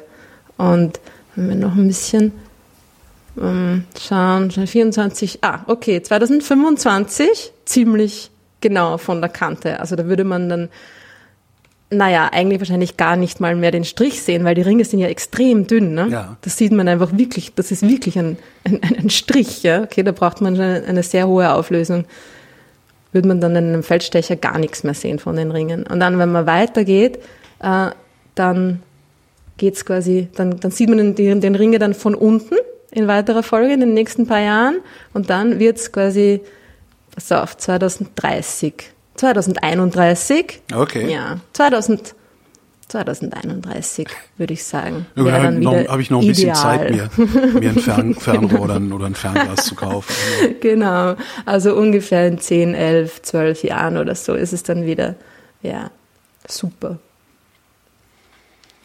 Und 0.56 1.00
wenn 1.34 1.48
wir 1.48 1.56
noch 1.56 1.74
ein 1.74 1.86
bisschen 1.86 2.32
ähm, 3.40 3.84
schauen, 3.98 4.50
24, 4.50 5.38
ah, 5.42 5.60
okay, 5.66 6.02
2025 6.02 7.52
ziemlich 7.64 8.30
genau 8.60 8.98
von 8.98 9.20
der 9.20 9.30
Kante. 9.30 9.80
Also 9.80 9.96
da 9.96 10.06
würde 10.06 10.24
man 10.24 10.48
dann 10.48 10.68
naja, 11.88 12.28
eigentlich 12.32 12.60
wahrscheinlich 12.60 12.96
gar 12.96 13.16
nicht 13.16 13.40
mal 13.40 13.54
mehr 13.54 13.70
den 13.70 13.84
Strich 13.84 14.20
sehen, 14.20 14.44
weil 14.44 14.56
die 14.56 14.62
Ringe 14.62 14.84
sind 14.84 14.98
ja 14.98 15.06
extrem 15.06 15.66
dünn. 15.66 15.94
Ne? 15.94 16.08
Ja. 16.10 16.36
Das 16.40 16.56
sieht 16.56 16.72
man 16.72 16.88
einfach 16.88 17.16
wirklich, 17.16 17.54
das 17.54 17.70
ist 17.70 17.88
wirklich 17.88 18.18
ein, 18.18 18.38
ein, 18.64 18.80
ein 18.82 19.10
Strich. 19.10 19.62
Ja? 19.62 19.82
Okay, 19.82 20.02
da 20.02 20.12
braucht 20.12 20.40
man 20.40 20.54
eine, 20.54 20.82
eine 20.84 21.02
sehr 21.02 21.28
hohe 21.28 21.52
Auflösung. 21.52 22.04
Würde 23.16 23.28
man 23.28 23.40
dann 23.40 23.56
in 23.56 23.68
einem 23.68 23.82
Feldstecher 23.82 24.36
gar 24.36 24.58
nichts 24.58 24.84
mehr 24.84 24.92
sehen 24.92 25.18
von 25.18 25.36
den 25.36 25.50
Ringen. 25.50 25.86
Und 25.86 26.00
dann, 26.00 26.18
wenn 26.18 26.30
man 26.30 26.46
weitergeht, 26.46 27.18
äh, 27.60 27.88
dann 28.34 28.82
geht's 29.56 29.86
quasi, 29.86 30.28
dann, 30.36 30.60
dann 30.60 30.70
sieht 30.70 30.90
man 30.90 31.14
den, 31.14 31.40
den 31.40 31.54
Ringe 31.54 31.78
dann 31.78 31.94
von 31.94 32.14
unten 32.14 32.56
in 32.90 33.08
weiterer 33.08 33.42
Folge 33.42 33.72
in 33.72 33.80
den 33.80 33.94
nächsten 33.94 34.26
paar 34.26 34.40
Jahren 34.40 34.80
und 35.14 35.30
dann 35.30 35.58
wird's 35.58 35.92
quasi, 35.92 36.42
pass 37.14 37.32
auf, 37.32 37.56
2030 37.56 38.90
2031. 39.16 40.60
Okay. 40.74 41.10
Ja, 41.10 41.40
2000, 41.52 42.14
2031 42.88 44.08
würde 44.36 44.52
ich 44.52 44.64
sagen. 44.64 45.06
Ja, 45.16 45.24
habe 45.24 45.86
hab 45.88 45.98
ich 46.00 46.10
noch 46.10 46.20
ein 46.20 46.28
bisschen 46.28 46.54
Zeit, 46.54 46.90
mir, 46.90 47.10
mir 47.16 47.70
ein 47.70 47.78
Fern, 47.78 48.14
Fernrohr 48.14 48.60
oder 48.60 48.76
ein, 48.76 48.92
oder 48.92 49.06
ein 49.06 49.14
Fernglas 49.14 49.64
zu 49.64 49.74
kaufen. 49.74 50.14
Genau, 50.60 51.16
also 51.44 51.74
ungefähr 51.74 52.28
in 52.28 52.38
10, 52.38 52.74
11, 52.74 53.22
12 53.22 53.64
Jahren 53.64 53.96
oder 53.96 54.14
so 54.14 54.34
ist 54.34 54.52
es 54.52 54.62
dann 54.62 54.86
wieder, 54.86 55.16
ja, 55.62 55.90
super. 56.46 56.98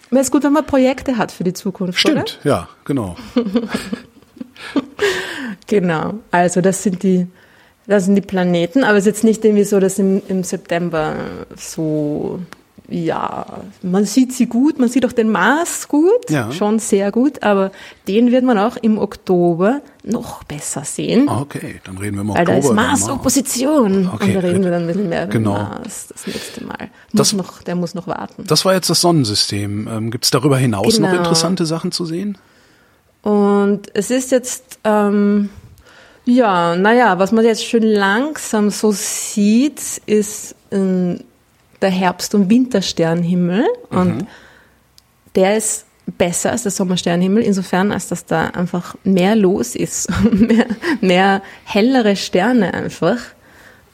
Wäre 0.09 0.21
es 0.23 0.31
gut, 0.31 0.43
wenn 0.43 0.53
man 0.53 0.65
Projekte 0.65 1.17
hat 1.17 1.31
für 1.31 1.43
die 1.43 1.53
Zukunft, 1.53 1.99
Stimmt, 1.99 2.39
oder? 2.43 2.49
ja, 2.49 2.69
genau. 2.85 3.15
genau, 5.67 6.15
also 6.31 6.61
das 6.61 6.83
sind 6.83 7.03
die 7.03 7.27
das 7.87 8.05
sind 8.05 8.15
die 8.15 8.21
Planeten, 8.21 8.83
aber 8.83 8.97
es 8.97 9.05
ist 9.05 9.07
jetzt 9.07 9.23
nicht 9.23 9.43
irgendwie 9.43 9.63
so, 9.63 9.79
dass 9.79 9.99
im, 9.99 10.21
im 10.27 10.43
September 10.43 11.15
so, 11.57 12.39
ja, 12.91 13.45
man 13.81 14.05
sieht 14.05 14.33
sie 14.33 14.47
gut, 14.47 14.77
man 14.77 14.89
sieht 14.89 15.05
auch 15.05 15.13
den 15.13 15.31
Mars 15.31 15.87
gut, 15.87 16.29
ja. 16.29 16.51
schon 16.51 16.79
sehr 16.79 17.11
gut, 17.11 17.41
aber 17.41 17.71
den 18.07 18.31
wird 18.31 18.43
man 18.43 18.57
auch 18.57 18.75
im 18.75 18.97
Oktober 18.97 19.81
noch 20.03 20.43
besser 20.43 20.83
sehen. 20.83 21.29
Ah, 21.29 21.41
okay, 21.41 21.79
dann 21.85 21.97
reden 21.97 22.17
wir 22.17 22.21
im 22.21 22.29
Oktober. 22.31 22.47
Weil 22.47 22.61
da 22.61 22.67
ist 22.67 22.73
Mars-Opposition 22.73 24.09
okay, 24.13 24.35
und 24.35 24.35
da 24.35 24.39
reden 24.47 24.63
wir 24.63 24.71
dann 24.71 24.81
ein 24.81 24.87
bisschen 24.87 25.09
mehr 25.09 25.23
über 25.23 25.31
genau. 25.31 25.53
Mars 25.53 26.07
das 26.09 26.27
nächste 26.27 26.65
Mal. 26.65 26.89
Muss 27.13 27.29
das, 27.29 27.33
noch, 27.33 27.63
der 27.63 27.75
muss 27.75 27.93
noch 27.95 28.07
warten. 28.07 28.43
Das 28.45 28.65
war 28.65 28.73
jetzt 28.73 28.89
das 28.89 29.01
Sonnensystem. 29.01 29.87
Ähm, 29.87 30.11
Gibt 30.11 30.25
es 30.25 30.31
darüber 30.31 30.57
hinaus 30.57 30.97
genau. 30.97 31.09
noch 31.09 31.17
interessante 31.17 31.65
Sachen 31.65 31.91
zu 31.91 32.05
sehen? 32.05 32.37
Und 33.21 33.83
es 33.93 34.11
ist 34.11 34.31
jetzt... 34.31 34.79
Ähm, 34.83 35.49
ja, 36.23 36.75
naja, 36.75 37.17
was 37.17 37.31
man 37.31 37.43
jetzt 37.45 37.65
schön 37.65 37.81
langsam 37.81 38.69
so 38.69 38.91
sieht, 38.91 39.81
ist 40.05 40.55
äh, 40.71 41.15
der 41.81 41.89
Herbst- 41.89 42.35
und 42.35 42.49
Wintersternhimmel. 42.49 43.65
Mhm. 43.89 43.97
Und 43.97 44.27
der 45.35 45.57
ist 45.57 45.85
besser 46.17 46.51
als 46.51 46.63
der 46.63 46.71
Sommersternhimmel, 46.71 47.43
insofern, 47.43 47.91
als 47.91 48.07
dass 48.07 48.25
da 48.25 48.47
einfach 48.47 48.95
mehr 49.03 49.35
los 49.35 49.75
ist, 49.75 50.09
mehr, 50.31 50.65
mehr 50.99 51.41
hellere 51.63 52.15
Sterne 52.15 52.73
einfach 52.73 53.17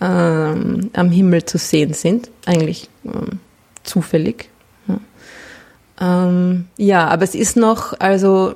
ähm, 0.01 0.89
am 0.93 1.11
Himmel 1.11 1.45
zu 1.45 1.57
sehen 1.57 1.93
sind. 1.93 2.29
Eigentlich 2.45 2.89
ähm, 3.05 3.39
zufällig. 3.83 4.49
Ja. 4.87 4.99
Ähm, 5.99 6.65
ja, 6.77 7.07
aber 7.07 7.23
es 7.23 7.35
ist 7.35 7.57
noch, 7.57 7.99
also 7.99 8.53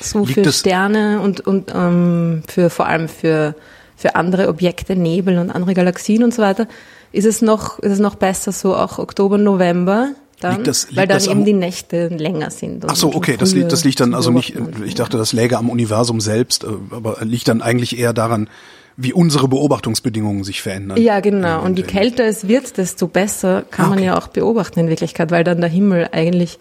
so 0.00 0.24
Liegt 0.24 0.44
für 0.44 0.52
Sterne 0.52 1.20
und, 1.20 1.40
und 1.40 1.72
ähm, 1.74 2.42
für 2.46 2.70
vor 2.70 2.86
allem 2.86 3.08
für, 3.08 3.54
für 3.96 4.14
andere 4.14 4.48
Objekte, 4.48 4.96
Nebel 4.96 5.38
und 5.38 5.50
andere 5.50 5.74
Galaxien 5.74 6.22
und 6.22 6.32
so 6.32 6.42
weiter, 6.42 6.66
ist 7.12 7.26
es 7.26 7.42
noch, 7.42 7.78
ist 7.78 7.92
es 7.92 7.98
noch 7.98 8.14
besser 8.14 8.52
so 8.52 8.74
auch 8.74 8.98
Oktober, 8.98 9.38
November. 9.38 10.12
Dann, 10.40 10.64
das, 10.64 10.88
weil 10.96 11.06
dann 11.06 11.22
eben 11.22 11.44
die 11.44 11.52
Nächte 11.52 12.08
länger 12.08 12.50
sind. 12.50 12.86
Ach 12.88 12.96
so, 12.96 13.14
okay, 13.14 13.36
das 13.38 13.52
liegt, 13.52 13.72
das 13.72 13.84
liegt 13.84 14.00
dann 14.00 14.14
also 14.14 14.30
nicht, 14.30 14.54
ich 14.86 14.94
dachte, 14.94 15.18
das 15.18 15.34
läge 15.34 15.58
am 15.58 15.68
Universum 15.68 16.18
selbst, 16.18 16.64
äh, 16.64 16.68
aber 16.90 17.18
liegt 17.20 17.46
dann 17.48 17.60
eigentlich 17.60 17.98
eher 17.98 18.14
daran, 18.14 18.48
wie 18.96 19.12
unsere 19.12 19.48
Beobachtungsbedingungen 19.48 20.42
sich 20.44 20.62
verändern. 20.62 20.98
Ja, 20.98 21.20
genau. 21.20 21.62
Und 21.62 21.76
je 21.76 21.84
kälter 21.84 22.24
es 22.24 22.48
wird, 22.48 22.78
desto 22.78 23.06
besser 23.06 23.64
kann 23.70 23.86
okay. 23.86 23.96
man 23.96 24.04
ja 24.04 24.16
auch 24.16 24.28
beobachten 24.28 24.80
in 24.80 24.88
Wirklichkeit, 24.88 25.30
weil 25.30 25.44
dann 25.44 25.60
der 25.60 25.68
Himmel 25.68 26.08
eigentlich 26.10 26.58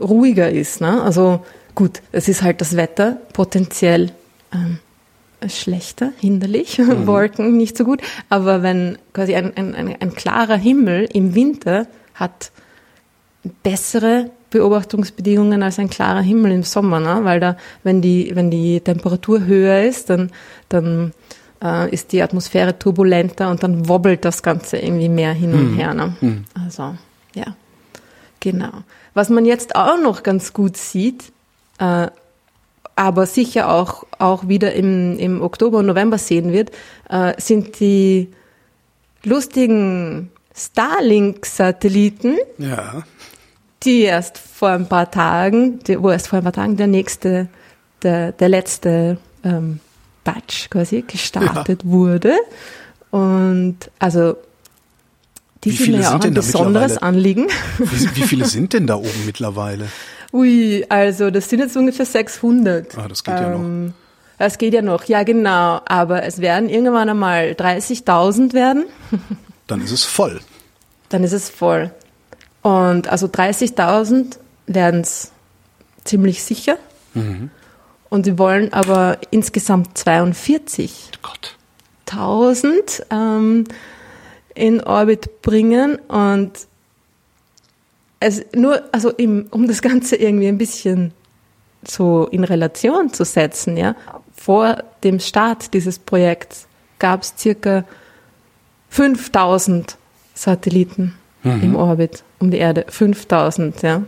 ruhiger 0.00 0.50
ist. 0.50 0.80
Ne? 0.80 1.02
Also 1.02 1.42
Gut, 1.78 2.02
es 2.10 2.26
ist 2.26 2.42
halt 2.42 2.60
das 2.60 2.74
Wetter 2.74 3.18
potenziell 3.32 4.10
ähm, 4.52 4.80
schlechter, 5.46 6.12
hinderlich, 6.20 6.78
mhm. 6.78 7.06
Wolken 7.06 7.56
nicht 7.56 7.76
so 7.76 7.84
gut. 7.84 8.00
Aber 8.28 8.62
wenn 8.62 8.98
quasi 9.12 9.34
ein, 9.34 9.56
ein, 9.56 9.74
ein, 9.74 9.96
ein 10.00 10.14
klarer 10.14 10.56
Himmel 10.56 11.08
im 11.12 11.34
Winter 11.34 11.86
hat 12.14 12.50
bessere 13.62 14.30
Beobachtungsbedingungen 14.50 15.62
als 15.62 15.78
ein 15.78 15.90
klarer 15.90 16.22
Himmel 16.22 16.52
im 16.52 16.62
Sommer, 16.62 17.00
ne? 17.00 17.20
weil 17.22 17.38
da, 17.38 17.56
wenn 17.82 18.00
die, 18.00 18.34
wenn 18.34 18.50
die 18.50 18.80
Temperatur 18.80 19.44
höher 19.44 19.82
ist, 19.82 20.10
dann, 20.10 20.30
dann 20.68 21.12
äh, 21.62 21.90
ist 21.92 22.12
die 22.12 22.22
Atmosphäre 22.22 22.78
turbulenter 22.78 23.50
und 23.50 23.62
dann 23.62 23.88
wobbelt 23.88 24.24
das 24.24 24.42
Ganze 24.42 24.78
irgendwie 24.78 25.08
mehr 25.08 25.32
hin 25.32 25.52
und 25.52 25.72
mhm. 25.72 25.76
her. 25.76 25.94
Ne? 25.94 26.16
Mhm. 26.20 26.44
Also, 26.54 26.94
ja. 27.34 27.54
Genau. 28.40 28.70
Was 29.14 29.30
man 29.30 29.44
jetzt 29.44 29.74
auch 29.74 30.00
noch 30.00 30.22
ganz 30.22 30.52
gut 30.52 30.76
sieht, 30.76 31.32
äh, 31.78 32.08
aber 32.98 33.26
sicher 33.26 33.70
auch, 33.70 34.04
auch 34.18 34.48
wieder 34.48 34.72
im, 34.74 35.18
im 35.20 35.40
Oktober 35.40 35.78
und 35.78 35.86
November 35.86 36.18
sehen 36.18 36.52
wird, 36.52 36.72
äh, 37.08 37.32
sind 37.40 37.78
die 37.78 38.28
lustigen 39.22 40.30
Starlink-Satelliten, 40.52 42.38
Ja. 42.58 43.04
die 43.84 44.00
erst 44.02 44.38
vor 44.38 44.70
ein 44.70 44.88
paar 44.88 45.10
Tagen, 45.12 45.78
die, 45.84 46.02
wo 46.02 46.10
erst 46.10 46.26
vor 46.26 46.38
ein 46.38 46.42
paar 46.42 46.52
Tagen 46.52 46.76
der 46.76 46.88
nächste, 46.88 47.48
der, 48.02 48.32
der 48.32 48.48
letzte 48.48 49.18
ähm, 49.44 49.78
Batch 50.24 50.68
quasi 50.68 51.04
gestartet 51.06 51.82
wurde. 51.84 52.34
Und 53.12 53.76
also 54.00 54.36
die 55.62 55.70
sind 55.70 55.92
mir 55.92 56.00
ja 56.02 56.16
auch 56.16 56.20
ein 56.24 56.34
besonderes? 56.34 56.98
Anliegen. 56.98 57.46
Wie, 57.78 58.16
wie 58.16 58.22
viele 58.22 58.44
sind 58.56 58.72
denn 58.72 58.88
da 58.88 58.96
oben 58.96 59.24
mittlerweile? 59.24 59.88
Ui, 60.32 60.84
also 60.88 61.30
das 61.30 61.48
sind 61.48 61.60
jetzt 61.60 61.76
ungefähr 61.76 62.06
600. 62.06 62.98
Ah, 62.98 63.08
das 63.08 63.24
geht 63.24 63.34
ja 63.34 63.48
noch. 63.50 63.60
Ähm, 63.60 63.94
Das 64.38 64.58
geht 64.58 64.74
ja 64.74 64.82
noch, 64.82 65.04
ja 65.04 65.22
genau. 65.22 65.80
Aber 65.86 66.22
es 66.24 66.40
werden 66.40 66.68
irgendwann 66.68 67.08
einmal 67.08 67.52
30.000 67.52 68.52
werden. 68.52 68.84
Dann 69.66 69.82
ist 69.82 69.90
es 69.92 70.04
voll. 70.04 70.40
Dann 71.08 71.24
ist 71.24 71.32
es 71.32 71.48
voll. 71.48 71.90
Und 72.62 73.08
also 73.08 73.26
30.000 73.26 74.38
werden 74.66 75.00
es 75.00 75.32
ziemlich 76.04 76.42
sicher. 76.42 76.76
Mhm. 77.14 77.50
Und 78.10 78.24
sie 78.24 78.38
wollen 78.38 78.72
aber 78.72 79.18
insgesamt 79.30 79.98
42.000 79.98 80.90
Gott. 81.22 81.56
ähm, 83.10 83.64
in 84.54 84.82
Orbit 84.82 85.42
bringen. 85.42 85.96
Und 86.08 86.52
es 88.20 88.44
nur, 88.54 88.82
also 88.92 89.10
im, 89.10 89.46
um 89.50 89.66
das 89.66 89.82
Ganze 89.82 90.16
irgendwie 90.16 90.48
ein 90.48 90.58
bisschen 90.58 91.12
so 91.86 92.26
in 92.26 92.44
Relation 92.44 93.12
zu 93.12 93.24
setzen, 93.24 93.76
ja, 93.76 93.94
vor 94.36 94.82
dem 95.04 95.20
Start 95.20 95.74
dieses 95.74 95.98
Projekts 95.98 96.66
gab 96.98 97.22
es 97.22 97.34
circa 97.38 97.84
5000 98.90 99.96
Satelliten 100.34 101.14
im 101.44 101.76
Orbit 101.76 102.24
um 102.38 102.50
die 102.50 102.58
Erde. 102.58 102.84
5000, 102.88 103.82
ja. 103.82 104.02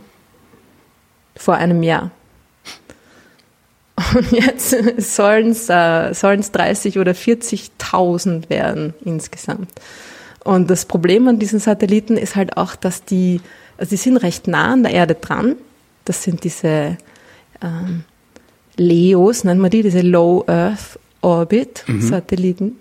Vor 1.35 1.55
einem 1.55 1.81
Jahr. 1.81 2.11
Und 4.13 4.31
jetzt 4.31 4.75
sollen 4.97 5.51
es 5.51 5.69
äh, 5.69 6.13
sollen's 6.13 6.51
30 6.51 6.99
oder 6.99 7.11
40.000 7.13 8.49
werden 8.49 8.93
insgesamt. 9.03 9.69
Und 10.43 10.69
das 10.69 10.85
Problem 10.85 11.27
an 11.27 11.39
diesen 11.39 11.59
Satelliten 11.59 12.17
ist 12.17 12.35
halt 12.35 12.57
auch, 12.57 12.75
dass 12.75 13.05
die, 13.05 13.41
also 13.81 13.89
die 13.89 13.97
sind 13.97 14.17
recht 14.17 14.47
nah 14.47 14.73
an 14.73 14.83
der 14.83 14.93
Erde 14.93 15.15
dran. 15.15 15.55
Das 16.05 16.21
sind 16.21 16.43
diese 16.43 16.97
ähm, 17.61 18.03
LEOs, 18.77 19.43
nennt 19.43 19.59
man 19.59 19.71
die, 19.71 19.81
diese 19.81 20.01
Low 20.01 20.43
Earth 20.47 20.99
Orbit 21.21 21.83
Satelliten. 21.99 22.77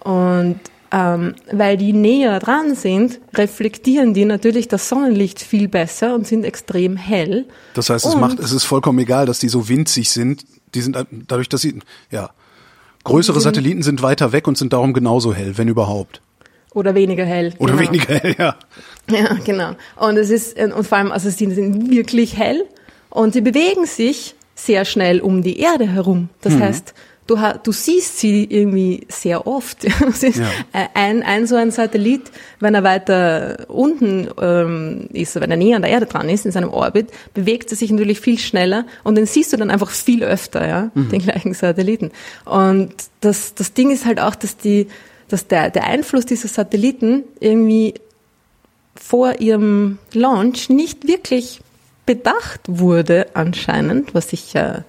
Und 0.00 0.58
ähm, 0.92 1.34
weil 1.52 1.76
die 1.76 1.92
näher 1.92 2.38
dran 2.40 2.74
sind, 2.74 3.20
reflektieren 3.34 4.14
die 4.14 4.24
natürlich 4.24 4.66
das 4.66 4.88
Sonnenlicht 4.88 5.40
viel 5.40 5.68
besser 5.68 6.14
und 6.14 6.26
sind 6.26 6.44
extrem 6.44 6.96
hell. 6.96 7.44
Das 7.74 7.90
heißt, 7.90 8.06
es 8.06 8.16
macht, 8.16 8.40
es 8.40 8.50
ist 8.50 8.64
vollkommen 8.64 8.98
egal, 8.98 9.26
dass 9.26 9.40
die 9.40 9.48
so 9.50 9.68
winzig 9.68 10.10
sind. 10.10 10.46
Die 10.74 10.80
sind 10.80 10.96
dadurch, 11.28 11.50
dass 11.50 11.60
sie, 11.60 11.78
ja, 12.10 12.30
größere 13.04 13.40
Satelliten 13.40 13.82
sind 13.82 14.02
weiter 14.02 14.32
weg 14.32 14.48
und 14.48 14.56
sind 14.56 14.72
darum 14.72 14.94
genauso 14.94 15.34
hell, 15.34 15.58
wenn 15.58 15.68
überhaupt. 15.68 16.22
Oder 16.72 16.94
weniger 16.94 17.24
hell. 17.24 17.52
Oder 17.58 17.76
genau. 17.76 17.90
weniger 17.90 18.14
hell, 18.14 18.34
ja. 18.38 18.56
Ja, 19.10 19.36
genau. 19.44 19.72
Und 19.96 20.16
es 20.16 20.30
ist, 20.30 20.56
und 20.56 20.86
vor 20.86 20.98
allem, 20.98 21.10
also 21.10 21.30
sie 21.30 21.50
sind 21.52 21.90
wirklich 21.90 22.36
hell 22.36 22.64
und 23.08 23.32
sie 23.32 23.40
bewegen 23.40 23.86
sich 23.86 24.36
sehr 24.54 24.84
schnell 24.84 25.20
um 25.20 25.42
die 25.42 25.58
Erde 25.58 25.88
herum. 25.88 26.28
Das 26.42 26.54
heißt, 26.54 26.94
du, 27.26 27.36
du 27.62 27.72
siehst 27.72 28.18
sie 28.18 28.44
irgendwie 28.44 29.06
sehr 29.08 29.46
oft. 29.46 29.86
Ja. 30.20 30.46
äh, 30.72 30.86
ein, 30.94 31.22
ein 31.22 31.46
so 31.46 31.56
ein 31.56 31.70
Satellit, 31.70 32.30
wenn 32.60 32.74
er 32.74 32.84
weiter 32.84 33.64
unten 33.68 34.28
ähm, 34.40 35.08
ist, 35.12 35.34
wenn 35.40 35.50
er 35.50 35.56
näher 35.56 35.76
an 35.76 35.82
der 35.82 35.90
Erde 35.90 36.06
dran 36.06 36.28
ist, 36.28 36.44
in 36.44 36.52
seinem 36.52 36.70
Orbit, 36.70 37.08
bewegt 37.32 37.70
er 37.70 37.76
sich 37.76 37.90
natürlich 37.90 38.20
viel 38.20 38.38
schneller 38.38 38.86
und 39.02 39.16
den 39.16 39.26
siehst 39.26 39.52
du 39.52 39.56
dann 39.56 39.70
einfach 39.70 39.90
viel 39.90 40.22
öfter, 40.22 40.66
ja, 40.66 40.90
den 40.94 41.20
gleichen 41.20 41.54
Satelliten. 41.54 42.10
Und 42.44 42.92
das, 43.20 43.54
das 43.54 43.72
Ding 43.72 43.90
ist 43.90 44.04
halt 44.04 44.20
auch, 44.20 44.34
dass 44.34 44.56
die, 44.56 44.88
dass 45.30 45.46
der, 45.46 45.70
der 45.70 45.86
Einfluss 45.86 46.26
dieser 46.26 46.48
Satelliten 46.48 47.24
irgendwie 47.40 47.94
vor 48.94 49.40
ihrem 49.40 49.98
Launch 50.12 50.68
nicht 50.68 51.06
wirklich 51.06 51.60
bedacht 52.06 52.60
wurde 52.66 53.28
anscheinend, 53.34 54.14
was 54.14 54.32
ich 54.32 54.54
äh, 54.54 54.82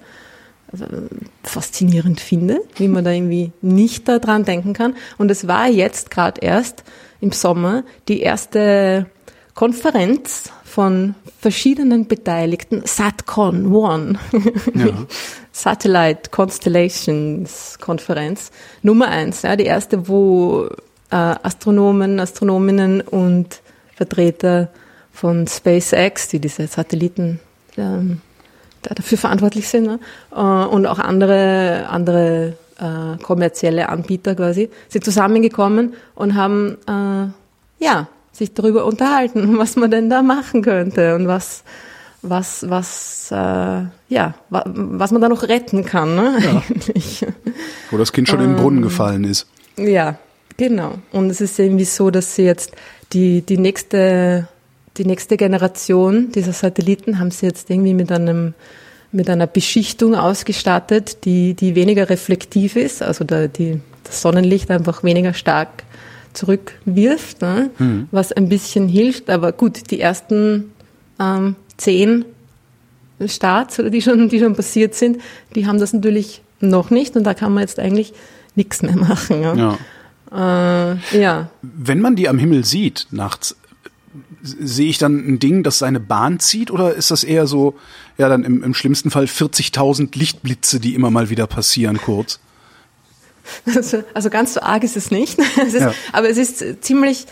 faszinierend 1.44 2.20
finde, 2.20 2.60
wie 2.76 2.88
man 2.88 3.04
da 3.04 3.10
irgendwie 3.10 3.52
nicht 3.60 4.08
daran 4.08 4.44
denken 4.44 4.72
kann. 4.72 4.96
Und 5.18 5.30
es 5.30 5.46
war 5.46 5.68
jetzt 5.68 6.10
gerade 6.10 6.40
erst 6.40 6.82
im 7.20 7.32
Sommer 7.32 7.84
die 8.08 8.20
erste 8.20 9.06
Konferenz 9.54 10.50
von 10.72 11.14
verschiedenen 11.38 12.06
Beteiligten, 12.08 12.82
SATCON 12.86 13.74
One, 13.74 14.18
Ja. 14.74 14.86
Satellite 15.52 16.30
Constellations 16.30 17.78
Konferenz 17.78 18.50
Nummer 18.80 19.08
eins, 19.08 19.42
ja, 19.42 19.54
die 19.54 19.66
erste, 19.66 20.08
wo 20.08 20.64
äh, 21.10 21.16
Astronomen, 21.16 22.18
Astronominnen 22.18 23.02
und 23.02 23.60
Vertreter 23.94 24.68
von 25.12 25.46
SpaceX, 25.46 26.28
die 26.28 26.40
diese 26.40 26.66
Satelliten 26.66 27.38
ähm, 27.76 28.22
da 28.80 28.94
dafür 28.94 29.18
verantwortlich 29.18 29.68
sind, 29.68 29.84
ne? 29.84 29.98
äh, 30.34 30.40
und 30.40 30.86
auch 30.86 30.98
andere, 30.98 31.86
andere 31.90 32.56
äh, 32.78 33.22
kommerzielle 33.22 33.90
Anbieter 33.90 34.34
quasi, 34.34 34.70
sind 34.88 35.04
zusammengekommen 35.04 35.92
und 36.14 36.34
haben 36.34 36.78
äh, 36.88 37.84
ja, 37.84 38.08
sich 38.32 38.54
darüber 38.54 38.84
unterhalten, 38.84 39.58
was 39.58 39.76
man 39.76 39.90
denn 39.90 40.10
da 40.10 40.22
machen 40.22 40.62
könnte 40.62 41.14
und 41.14 41.28
was, 41.28 41.62
was, 42.22 42.68
was, 42.68 43.30
äh, 43.30 43.34
ja, 43.34 44.34
wa, 44.50 44.64
was 44.66 45.10
man 45.12 45.20
da 45.20 45.28
noch 45.28 45.42
retten 45.44 45.84
kann, 45.84 46.14
ne? 46.14 46.62
Eigentlich. 46.70 47.26
Wo 47.90 47.98
das 47.98 48.12
Kind 48.12 48.28
schon 48.28 48.40
in 48.40 48.46
den 48.46 48.56
Ähm. 48.56 48.62
Brunnen 48.62 48.82
gefallen 48.82 49.24
ist. 49.24 49.46
Ja, 49.76 50.18
genau. 50.56 50.94
Und 51.12 51.30
es 51.30 51.40
ist 51.40 51.58
irgendwie 51.58 51.84
so, 51.84 52.10
dass 52.10 52.34
sie 52.34 52.44
jetzt 52.44 52.72
die, 53.12 53.42
die 53.42 53.58
nächste, 53.58 54.48
die 54.96 55.04
nächste 55.04 55.36
Generation 55.36 56.30
dieser 56.32 56.52
Satelliten 56.52 57.18
haben 57.18 57.30
sie 57.30 57.46
jetzt 57.46 57.70
irgendwie 57.70 57.94
mit 57.94 58.12
einem, 58.12 58.54
mit 59.10 59.28
einer 59.28 59.46
Beschichtung 59.46 60.14
ausgestattet, 60.14 61.24
die, 61.24 61.54
die 61.54 61.74
weniger 61.74 62.08
reflektiv 62.08 62.76
ist, 62.76 63.02
also 63.02 63.24
da, 63.24 63.46
die, 63.46 63.80
das 64.04 64.22
Sonnenlicht 64.22 64.70
einfach 64.70 65.02
weniger 65.02 65.34
stark 65.34 65.84
zurückwirft, 66.32 67.42
ne? 67.42 67.70
was 68.10 68.32
ein 68.32 68.48
bisschen 68.48 68.88
hilft. 68.88 69.30
Aber 69.30 69.52
gut, 69.52 69.90
die 69.90 70.00
ersten 70.00 70.72
ähm, 71.20 71.56
zehn 71.76 72.24
Starts, 73.24 73.78
oder 73.78 73.90
die 73.90 74.02
schon, 74.02 74.28
die 74.28 74.40
schon 74.40 74.54
passiert 74.54 74.94
sind, 74.94 75.18
die 75.54 75.66
haben 75.66 75.78
das 75.78 75.92
natürlich 75.92 76.42
noch 76.60 76.90
nicht 76.90 77.16
und 77.16 77.24
da 77.24 77.34
kann 77.34 77.52
man 77.52 77.62
jetzt 77.62 77.78
eigentlich 77.78 78.12
nichts 78.54 78.82
mehr 78.82 78.96
machen. 78.96 79.42
Ja. 79.42 79.54
Ja. 79.54 79.78
Äh, 80.92 81.20
ja, 81.20 81.50
Wenn 81.60 82.00
man 82.00 82.16
die 82.16 82.28
am 82.28 82.38
Himmel 82.38 82.64
sieht, 82.64 83.06
nachts, 83.10 83.56
sehe 84.42 84.88
ich 84.88 84.98
dann 84.98 85.18
ein 85.18 85.38
Ding, 85.38 85.62
das 85.62 85.78
seine 85.78 86.00
Bahn 86.00 86.40
zieht 86.40 86.70
oder 86.70 86.94
ist 86.94 87.10
das 87.10 87.22
eher 87.22 87.46
so, 87.46 87.74
ja, 88.18 88.28
dann 88.28 88.44
im, 88.44 88.62
im 88.62 88.74
schlimmsten 88.74 89.10
Fall 89.10 89.24
40.000 89.24 90.18
Lichtblitze, 90.18 90.80
die 90.80 90.94
immer 90.94 91.10
mal 91.10 91.30
wieder 91.30 91.46
passieren, 91.46 91.98
kurz? 91.98 92.40
Also, 93.66 94.02
also 94.14 94.30
ganz 94.30 94.54
so 94.54 94.60
arg 94.60 94.84
ist 94.84 94.96
es 94.96 95.10
nicht. 95.10 95.38
Es 95.56 95.74
ist, 95.74 95.80
Ja. 95.80 95.94
Aber 96.12 96.28
es 96.28 96.38
ist 96.38 96.84
ziemlich, 96.84 97.26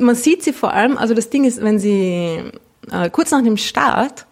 man 0.00 0.14
sieht 0.14 0.42
sie 0.42 0.52
vor 0.52 0.72
allem, 0.72 0.98
also 0.98 1.14
das 1.14 1.30
Ding 1.30 1.44
ist, 1.44 1.62
wenn 1.62 1.78
sie 1.78 2.42
äh, 2.90 3.10
kurz 3.10 3.30
nach 3.30 3.42
dem 3.42 3.56
Start, 3.56 4.26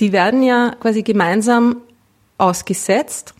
die 0.00 0.12
werden 0.12 0.42
ja 0.42 0.74
quasi 0.80 1.02
gemeinsam 1.02 1.76
ausgesetzt. 2.38 3.34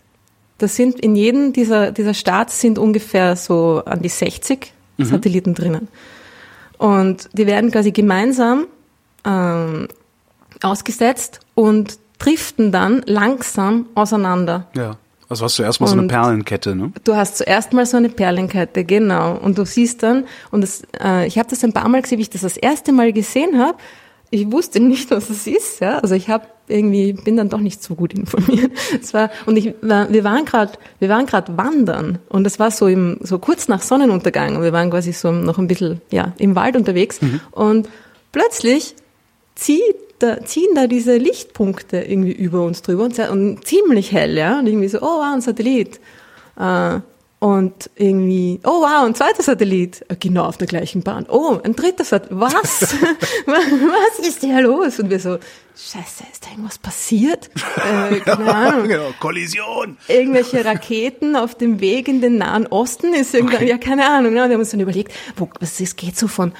Das 0.57 0.75
sind 0.75 0.99
in 0.99 1.15
jedem 1.15 1.53
dieser, 1.53 1.91
dieser 1.91 2.13
Starts 2.13 2.59
sind 2.61 2.79
ungefähr 2.79 3.35
so 3.35 3.83
an 3.85 4.01
die 4.01 4.09
60 4.09 4.73
Satelliten 4.97 5.53
drinnen. 5.53 5.87
Und 6.79 7.29
die 7.33 7.45
werden 7.45 7.71
quasi 7.71 7.91
gemeinsam 7.91 8.65
ähm, 9.25 9.87
ausgesetzt 10.61 11.39
und 11.55 11.99
driften 12.19 12.71
dann 12.71 13.03
langsam 13.05 13.87
auseinander. 13.95 14.67
Ja. 14.75 14.97
Also 15.29 15.45
hast 15.45 15.59
du 15.59 15.63
erstmal 15.63 15.89
so 15.89 15.97
eine 15.97 16.07
Perlenkette, 16.07 16.75
ne? 16.75 16.91
Du 17.03 17.15
hast 17.15 17.37
zuerst 17.37 17.73
mal 17.73 17.85
so 17.85 17.97
eine 17.97 18.09
Perlenkette, 18.09 18.85
genau. 18.85 19.37
Und 19.37 19.57
du 19.57 19.65
siehst 19.65 20.03
dann, 20.03 20.25
und 20.51 20.61
das, 20.61 20.83
äh, 21.03 21.27
ich 21.27 21.37
habe 21.37 21.49
das 21.49 21.63
ein 21.63 21.73
paar 21.73 21.89
Mal 21.89 22.01
gesehen, 22.01 22.17
wie 22.17 22.23
ich 22.23 22.29
das 22.29 22.41
das 22.41 22.55
erste 22.55 22.93
Mal 22.93 23.11
gesehen 23.11 23.59
habe. 23.59 23.77
Ich 24.29 24.51
wusste 24.51 24.79
nicht, 24.79 25.11
was 25.11 25.29
es 25.29 25.47
ist. 25.47 25.81
Ja? 25.81 25.99
Also 25.99 26.15
ich 26.15 26.29
habe 26.29 26.45
irgendwie 26.67 27.13
bin 27.13 27.37
dann 27.37 27.49
doch 27.49 27.59
nicht 27.59 27.81
so 27.81 27.95
gut 27.95 28.13
informiert. 28.13 28.71
Es 29.01 29.13
war 29.13 29.29
und 29.45 29.57
ich 29.57 29.73
wir 29.81 30.23
waren 30.23 30.45
gerade 30.45 30.73
wir 30.99 31.09
waren 31.09 31.25
gerade 31.25 31.55
wandern 31.57 32.19
und 32.29 32.45
es 32.45 32.59
war 32.59 32.71
so 32.71 32.87
im 32.87 33.19
so 33.21 33.39
kurz 33.39 33.67
nach 33.67 33.81
Sonnenuntergang 33.81 34.55
und 34.57 34.63
wir 34.63 34.73
waren 34.73 34.89
quasi 34.89 35.13
so 35.13 35.31
noch 35.31 35.57
ein 35.57 35.67
bisschen 35.67 36.01
ja 36.11 36.33
im 36.37 36.55
Wald 36.55 36.75
unterwegs 36.75 37.19
und 37.51 37.87
plötzlich 38.31 38.95
zieht 39.55 39.95
da, 40.19 40.43
ziehen 40.43 40.69
da 40.75 40.87
diese 40.87 41.17
Lichtpunkte 41.17 41.97
irgendwie 42.01 42.31
über 42.31 42.63
uns 42.63 42.81
drüber 42.81 43.03
und, 43.05 43.17
und 43.19 43.65
ziemlich 43.65 44.11
hell, 44.11 44.37
ja. 44.37 44.59
Und 44.59 44.67
irgendwie 44.67 44.87
so, 44.87 44.99
oh 44.99 45.19
wow, 45.19 45.33
ein 45.33 45.41
Satellit. 45.41 45.99
Äh, 46.59 46.99
und 47.39 47.91
irgendwie, 47.95 48.59
oh 48.63 48.81
wow, 48.81 49.05
ein 49.05 49.13
zweiter 49.13 49.43
Satellit, 49.43 50.03
äh, 50.09 50.15
genau 50.19 50.45
auf 50.45 50.57
der 50.57 50.65
gleichen 50.65 51.03
Bahn. 51.03 51.27
Oh, 51.29 51.59
ein 51.63 51.75
dritter 51.75 52.03
Satellit, 52.03 52.31
was? 52.41 52.81
was 53.45 54.27
ist 54.27 54.41
hier 54.41 54.59
los? 54.61 54.99
Und 54.99 55.11
wir 55.11 55.19
so, 55.19 55.37
scheiße, 55.75 56.23
ist 56.31 56.45
da 56.45 56.49
irgendwas 56.49 56.79
passiert? 56.79 57.51
Äh, 57.75 58.19
keine 58.21 58.55
Ahnung. 58.55 58.87
genau, 58.87 59.13
Kollision. 59.19 59.97
Irgendwelche 60.07 60.65
Raketen 60.65 61.35
auf 61.35 61.53
dem 61.53 61.79
Weg 61.79 62.07
in 62.07 62.21
den 62.21 62.37
Nahen 62.39 62.65
Osten 62.65 63.13
ist 63.13 63.35
irgendwann, 63.35 63.57
Okay. 63.57 63.69
ja 63.69 63.77
keine 63.77 64.07
Ahnung. 64.09 64.33
Ne? 64.33 64.39
Wir 64.45 64.53
haben 64.53 64.59
uns 64.59 64.71
dann 64.71 64.79
überlegt, 64.79 65.13
wo, 65.35 65.47
was 65.59 65.79
es 65.79 65.95
geht 65.95 66.17
so 66.17 66.27
von, 66.27 66.53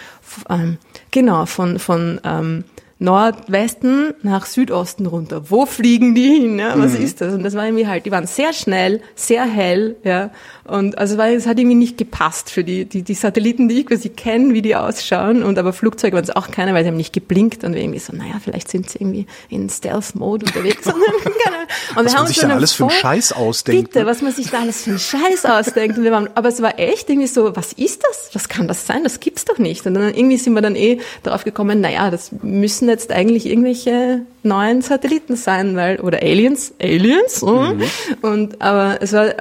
ähm, 0.48 0.78
genau, 1.10 1.48
von, 1.48 1.80
von 1.80 2.22
ähm, 2.24 2.66
Nordwesten 3.00 4.14
nach 4.24 4.46
Südosten 4.46 5.06
runter. 5.06 5.50
Wo 5.50 5.66
fliegen 5.66 6.16
die 6.16 6.40
hin? 6.40 6.60
Ja? 6.60 6.78
Was 6.78 6.96
ist 6.96 7.22
das? 7.22 7.34
Und 7.34 7.44
das 7.44 7.54
war 7.54 7.66
irgendwie 7.66 7.86
halt, 7.86 8.06
die 8.06 8.12
waren 8.12 8.26
sehr 8.26 8.54
schnell, 8.54 9.02
sehr 9.16 9.46
hell, 9.46 9.98
ja. 10.04 10.32
Und 10.64 10.98
also 10.98 11.18
weil 11.18 11.36
es 11.36 11.46
hat 11.46 11.60
irgendwie 11.60 11.76
nicht 11.76 11.98
gepasst 11.98 12.50
für 12.50 12.64
die, 12.64 12.86
die, 12.86 13.04
die 13.04 13.14
Satelliten, 13.14 13.70
die 13.70 13.82
ich 13.82 13.86
quasi 13.86 14.10
kenne, 14.10 14.54
wie 14.54 14.62
die 14.62 14.76
ausschauen. 14.76 15.44
Und 15.44 15.60
aber 15.60 15.74
Flugzeuge 15.74 16.16
waren 16.16 16.24
es 16.24 16.36
auch 16.36 16.50
keine, 16.50 16.74
weil 16.74 16.84
sie 16.84 16.90
haben 16.90 16.98
nicht 16.98 17.14
geblinkt 17.14 17.64
und 17.64 17.74
wir 17.74 17.82
irgendwie 17.82 18.00
so, 18.00 18.14
naja, 18.16 18.36
vielleicht 18.44 18.70
sind 18.70 18.90
sie 18.90 18.98
irgendwie 19.00 19.28
in 19.50 19.70
Stealth-Mode 19.70 20.48
unterwegs. 20.48 20.88
Und. 20.88 20.96
Und 20.96 21.96
wir 21.96 22.06
Was 22.06 22.16
haben 22.16 22.24
man 22.24 22.28
sich 22.28 22.40
da 22.40 22.50
alles 22.50 22.74
für 22.74 22.84
einen 22.84 22.92
Scheiß 22.92 23.34
ausdenkt. 23.34 23.90
Bitte, 23.90 24.00
ne? 24.00 24.06
was 24.06 24.22
man 24.22 24.32
sich 24.32 24.50
da 24.50 24.62
alles 24.62 24.84
für 24.84 24.92
einen 24.92 25.00
Scheiß 25.00 25.46
ausdenkt. 25.46 25.98
Und 25.98 26.04
wir 26.04 26.12
waren, 26.12 26.30
aber 26.36 26.50
es 26.50 26.62
war 26.62 26.80
echt 26.80 27.10
irgendwie 27.10 27.28
so, 27.28 27.56
was 27.56 27.74
ist 27.74 28.04
das? 28.04 28.30
Was 28.34 28.50
kann 28.50 28.68
das 28.68 28.86
sein? 28.86 29.04
Das 29.04 29.20
gibt's 29.20 29.46
doch 29.46 29.58
nicht. 29.58 29.86
Und 29.86 29.94
dann 29.94 30.14
irgendwie 30.14 30.38
sind 30.38 30.54
wir 30.54 30.62
dann 30.62 30.76
eh 30.76 31.00
darauf 31.24 31.44
gekommen, 31.44 31.82
naja, 31.82 32.12
das 32.12 32.32
müssen 32.42 32.87
jetzt 32.88 33.12
eigentlich 33.12 33.46
irgendwelche 33.46 34.22
neuen 34.44 34.82
Satelliten 34.82 35.36
sein, 35.36 35.76
weil, 35.76 36.00
oder 36.00 36.22
Aliens, 36.22 36.74
Aliens, 36.82 37.42
mhm. 37.42 37.82
und, 38.22 38.62
aber 38.62 38.98
es 39.02 39.14
war, 39.14 39.34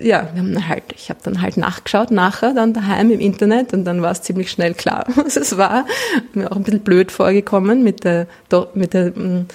ja, 0.00 0.28
wir 0.32 0.42
haben 0.42 0.68
halt, 0.68 0.84
ich 0.96 1.10
habe 1.10 1.20
dann 1.22 1.40
halt 1.40 1.56
nachgeschaut, 1.56 2.10
nachher 2.10 2.52
dann 2.52 2.72
daheim 2.72 3.10
im 3.10 3.20
Internet 3.20 3.72
und 3.72 3.84
dann 3.84 4.02
war 4.02 4.12
es 4.12 4.22
ziemlich 4.22 4.50
schnell 4.50 4.74
klar, 4.74 5.06
was 5.14 5.36
es 5.36 5.56
war. 5.56 5.86
Mir 6.32 6.50
auch 6.50 6.56
ein 6.56 6.62
bisschen 6.64 6.80
blöd 6.80 7.12
vorgekommen 7.12 7.82
mit 7.82 8.04
der, 8.04 8.26
mit 8.74 8.94
der, 8.94 9.10
mm, 9.10 9.46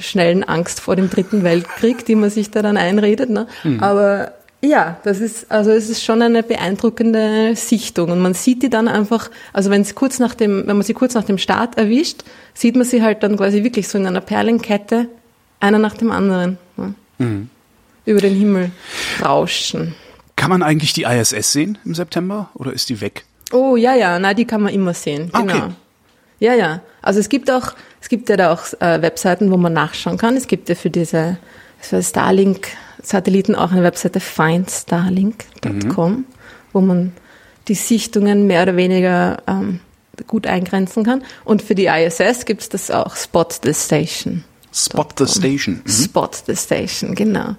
schnellen 0.00 0.44
Angst 0.44 0.80
vor 0.80 0.96
dem 0.96 1.10
Dritten 1.10 1.44
Weltkrieg, 1.44 2.04
die 2.04 2.16
man 2.16 2.30
sich 2.30 2.50
da 2.50 2.62
dann 2.62 2.76
einredet. 2.76 3.30
Ne? 3.30 3.46
Aber 3.80 4.32
ja, 4.64 4.98
das 5.04 5.20
ist, 5.20 5.50
also 5.50 5.70
es 5.70 5.88
ist 5.90 6.02
schon 6.02 6.22
eine 6.22 6.42
beeindruckende 6.42 7.54
Sichtung 7.54 8.10
und 8.10 8.20
man 8.20 8.34
sieht 8.34 8.62
die 8.62 8.70
dann 8.70 8.88
einfach, 8.88 9.30
also 9.52 9.70
wenn 9.70 9.82
es 9.82 9.94
kurz 9.94 10.18
nach 10.18 10.34
dem, 10.34 10.66
wenn 10.66 10.76
man 10.76 10.82
sie 10.82 10.94
kurz 10.94 11.14
nach 11.14 11.24
dem 11.24 11.38
Start 11.38 11.76
erwischt, 11.76 12.24
sieht 12.54 12.74
man 12.76 12.84
sie 12.84 13.02
halt 13.02 13.22
dann 13.22 13.36
quasi 13.36 13.62
wirklich 13.62 13.88
so 13.88 13.98
in 13.98 14.06
einer 14.06 14.20
Perlenkette, 14.20 15.08
einer 15.60 15.78
nach 15.78 15.96
dem 15.96 16.10
anderen, 16.10 16.58
ne? 16.76 16.94
über 18.06 18.20
den 18.20 18.34
Himmel 18.34 18.70
rauschen. 19.22 19.94
Kann 20.36 20.50
man 20.50 20.62
eigentlich 20.62 20.92
die 20.92 21.02
ISS 21.04 21.52
sehen 21.52 21.78
im 21.84 21.94
September 21.94 22.50
oder 22.54 22.72
ist 22.72 22.88
die 22.88 23.00
weg? 23.00 23.24
Oh, 23.52 23.76
ja, 23.76 23.94
ja, 23.94 24.18
na, 24.18 24.34
die 24.34 24.44
kann 24.46 24.62
man 24.62 24.72
immer 24.74 24.94
sehen, 24.94 25.30
Ah, 25.32 25.40
genau. 25.42 25.56
okay. 25.56 25.68
Ja, 26.40 26.54
ja. 26.54 26.80
Also 27.00 27.20
es 27.20 27.28
gibt 27.28 27.50
auch, 27.50 27.72
es 28.00 28.08
gibt 28.08 28.28
ja 28.28 28.36
da 28.36 28.52
auch 28.52 28.64
äh, 28.80 29.00
Webseiten, 29.00 29.50
wo 29.50 29.56
man 29.56 29.72
nachschauen 29.72 30.18
kann. 30.18 30.36
Es 30.36 30.46
gibt 30.46 30.68
ja 30.68 30.74
für 30.74 30.90
diese 30.90 31.38
für 31.78 32.02
Starlink-Satelliten 33.04 33.54
auch 33.54 33.72
eine 33.72 33.82
Webseite 33.82 34.20
findstarlink.com, 34.20 36.24
wo 36.72 36.80
man 36.80 37.12
die 37.68 37.74
Sichtungen 37.74 38.46
mehr 38.46 38.62
oder 38.62 38.76
weniger 38.76 39.42
ähm, 39.46 39.80
gut 40.26 40.46
eingrenzen 40.46 41.04
kann. 41.04 41.22
Und 41.44 41.62
für 41.62 41.74
die 41.74 41.86
ISS 41.86 42.46
gibt 42.46 42.62
es 42.62 42.68
das 42.68 42.90
auch 42.90 43.16
Spot 43.16 43.48
the 43.62 43.74
Station. 43.74 44.44
Spot 44.72 45.06
the 45.18 45.26
Station. 45.26 45.82
Mhm. 45.84 45.90
Spot 45.90 46.30
the 46.46 46.56
Station, 46.56 47.14
genau. 47.14 47.56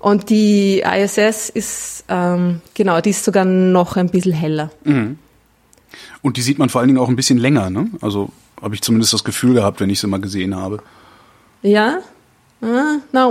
Und 0.00 0.30
die 0.30 0.80
ISS 0.80 1.48
ist, 1.48 2.04
ähm, 2.08 2.60
genau, 2.74 3.00
die 3.00 3.10
ist 3.10 3.24
sogar 3.24 3.44
noch 3.44 3.96
ein 3.96 4.10
bisschen 4.10 4.32
heller. 4.32 4.70
Und 6.22 6.36
die 6.36 6.42
sieht 6.42 6.58
man 6.58 6.68
vor 6.68 6.80
allen 6.80 6.88
Dingen 6.88 7.00
auch 7.00 7.08
ein 7.08 7.16
bisschen 7.16 7.38
länger, 7.38 7.70
ne? 7.70 7.88
Also 8.00 8.30
habe 8.60 8.74
ich 8.74 8.82
zumindest 8.82 9.12
das 9.12 9.24
Gefühl 9.24 9.54
gehabt, 9.54 9.80
wenn 9.80 9.88
ich 9.88 10.00
sie 10.00 10.06
mal 10.06 10.20
gesehen 10.20 10.54
habe. 10.54 10.82
Ja? 11.62 12.00
Ah, 12.60 12.96
na, 13.12 13.28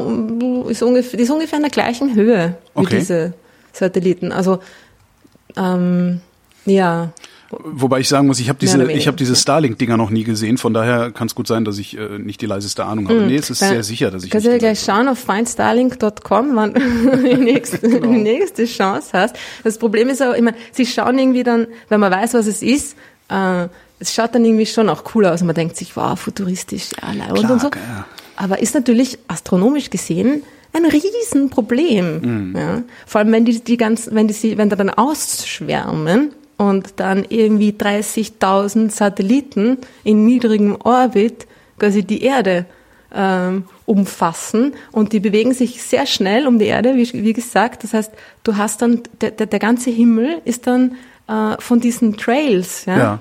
ist 0.69 0.82
ungefähr, 0.84 1.17
die 1.17 1.23
ist 1.23 1.30
ungefähr 1.32 1.57
in 1.57 1.63
der 1.63 1.71
gleichen 1.71 2.15
Höhe 2.15 2.55
wie 2.75 2.80
Okay. 2.82 2.99
diese 2.99 3.34
Satelliten. 3.73 4.32
Also, 4.32 4.59
ähm, 5.55 6.21
ja. 6.65 7.09
Wobei 7.49 8.01
ich 8.01 8.09
sagen 8.09 8.28
muss, 8.28 8.41
ich 8.41 8.49
habe 8.49 8.59
diese, 8.59 8.91
ich 8.91 9.07
habe 9.07 9.15
diese. 9.15 9.34
Starlink-Dinger 9.34 9.95
noch 9.95 10.09
nie 10.09 10.25
gesehen, 10.25 10.57
von 10.57 10.73
daher 10.73 11.11
kann 11.11 11.28
es 11.28 11.36
gut 11.36 11.47
sein, 11.47 11.63
dass 11.63 11.78
ich 11.78 11.97
äh, 11.97 12.19
nicht 12.19 12.41
die 12.41 12.45
leiseste 12.45 12.84
Ahnung 12.84 13.07
habe. 13.07 13.21
Nee, 13.21 13.38
es 13.38 13.49
ist 13.49 13.59
sehr 13.59 13.84
sicher, 13.84 14.11
dass 14.11 14.25
ich 14.25 14.32
Kannst 14.32 14.47
du 14.47 14.51
ja 14.51 14.57
gleich 14.57 14.82
schauen 14.82 15.07
auf 15.07 15.17
findstarlink.com, 15.19 16.55
wann 16.55 16.73
du 16.73 17.17
die 17.17 17.36
nächste, 17.36 17.80
Genau. 17.80 18.01
die 18.11 18.17
nächste 18.21 18.65
Chance 18.65 19.09
hast. 19.13 19.38
Das 19.63 19.78
Problem 19.78 20.09
ist 20.09 20.21
aber 20.21 20.36
immer, 20.36 20.51
sie 20.73 20.86
schauen 20.86 21.17
irgendwie 21.17 21.43
dann, 21.43 21.67
wenn 21.88 22.01
man 22.01 22.11
weiß, 22.11 22.34
was 22.34 22.47
es 22.47 22.61
ist, 22.61 22.97
äh, 23.30 23.67
es 23.99 24.13
schaut 24.13 24.36
dann 24.36 24.43
irgendwie 24.43 24.65
schon 24.65 24.89
auch 24.89 25.03
cool 25.15 25.25
aus 25.25 25.39
und 25.41 25.47
man 25.47 25.55
denkt 25.55 25.78
sich, 25.78 25.95
wow, 25.95 26.19
futuristisch, 26.19 26.91
ja, 27.01 27.13
Klar, 27.34 27.51
und 27.51 27.61
so. 27.61 27.67
ja. 27.67 28.05
Aber 28.38 28.60
ist 28.60 28.74
natürlich 28.74 29.20
astronomisch 29.28 29.90
gesehen 29.90 30.44
ein 30.74 30.86
Riesenproblem. 30.86 32.22
Mhm. 32.52 32.56
Ja? 32.56 32.84
Vor 33.06 33.20
allem, 33.20 33.32
wenn 33.32 33.46
die, 33.46 33.60
die 33.64 33.78
ganz, 33.78 34.10
wenn 34.12 34.28
die, 34.28 34.34
sie- 34.34 34.58
wenn 34.58 34.70
da 34.70 34.76
dann 34.76 34.90
ausschwärmen 34.92 36.32
und 36.58 36.94
dann 36.98 37.26
irgendwie 37.30 37.72
30.000 37.72 38.92
Satelliten 38.92 39.78
in 40.04 40.26
niedrigem 40.26 40.76
Orbit 40.84 41.48
quasi 41.80 42.04
die 42.04 42.24
Erde 42.24 42.66
ähm, 43.16 43.64
umfassen 43.86 44.74
und 44.92 45.14
die 45.14 45.20
bewegen 45.20 45.54
sich 45.54 45.82
sehr 45.82 46.06
schnell 46.06 46.46
um 46.48 46.60
die 46.60 46.66
Erde, 46.66 46.96
wie, 46.96 47.12
wie 47.24 47.34
gesagt. 47.34 47.84
Das 47.84 47.94
heißt, 47.94 48.12
du 48.44 48.58
hast 48.58 48.82
dann, 48.82 49.02
der, 49.22 49.32
der, 49.32 49.48
der 49.48 49.60
ganze 49.60 49.90
Himmel 49.92 50.42
ist 50.46 50.68
dann 50.68 50.96
äh, 51.28 51.56
von 51.60 51.80
diesen 51.80 52.18
Trails, 52.18 52.86
ja, 52.86 52.98
Ja. 52.98 53.20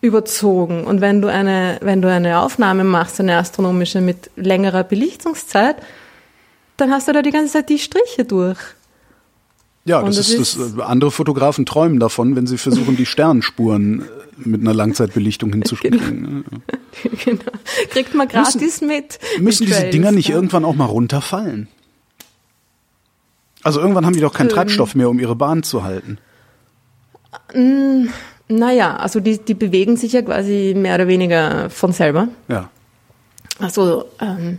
Überzogen. 0.00 0.84
Und 0.84 1.00
wenn 1.00 1.20
du 1.20 1.28
eine, 1.28 1.78
wenn 1.82 2.02
du 2.02 2.10
eine 2.10 2.40
Aufnahme 2.40 2.84
machst, 2.84 3.20
eine 3.20 3.36
astronomische 3.36 4.00
mit 4.00 4.30
längerer 4.36 4.84
Belichtungszeit, 4.84 5.76
dann 6.76 6.92
hast 6.92 7.08
du 7.08 7.12
da 7.12 7.22
die 7.22 7.32
ganze 7.32 7.54
Zeit 7.54 7.68
die 7.68 7.78
Striche 7.78 8.24
durch. 8.24 8.58
Ja, 9.84 10.02
das 10.02 10.16
das 10.16 10.28
ist, 10.28 10.58
das, 10.58 10.76
äh, 10.76 10.82
andere 10.82 11.10
Fotografen 11.10 11.64
träumen 11.64 11.98
davon, 11.98 12.36
wenn 12.36 12.46
sie 12.46 12.58
versuchen, 12.58 12.96
die 12.96 13.06
Sternenspuren 13.06 14.02
äh, 14.02 14.04
mit 14.48 14.60
einer 14.60 14.74
Langzeitbelichtung 14.74 15.50
hinzuspielen. 15.52 16.44
genau. 17.24 17.40
Kriegt 17.90 18.14
man 18.14 18.28
gratis 18.28 18.80
mit. 18.80 19.18
Müssen 19.40 19.64
mit 19.64 19.70
diese 19.70 19.80
Trails, 19.80 19.92
Dinger 19.92 20.12
nicht 20.12 20.28
ja. 20.28 20.36
irgendwann 20.36 20.64
auch 20.64 20.74
mal 20.74 20.84
runterfallen? 20.84 21.68
Also 23.62 23.80
irgendwann 23.80 24.06
haben 24.06 24.14
die 24.14 24.20
doch 24.20 24.32
Ähm. 24.34 24.38
keinen 24.38 24.48
Treibstoff 24.50 24.94
mehr, 24.94 25.08
um 25.08 25.18
ihre 25.18 25.34
Bahn 25.34 25.62
zu 25.62 25.82
halten. 25.82 26.18
Naja, 28.48 28.96
also 28.96 29.20
die, 29.20 29.38
die 29.38 29.54
bewegen 29.54 29.96
sich 29.96 30.12
ja 30.12 30.22
quasi 30.22 30.74
mehr 30.76 30.94
oder 30.94 31.06
weniger 31.08 31.68
von 31.70 31.92
selber. 31.92 32.28
Ja. 32.48 32.70
Also 33.58 34.06
ähm, 34.20 34.58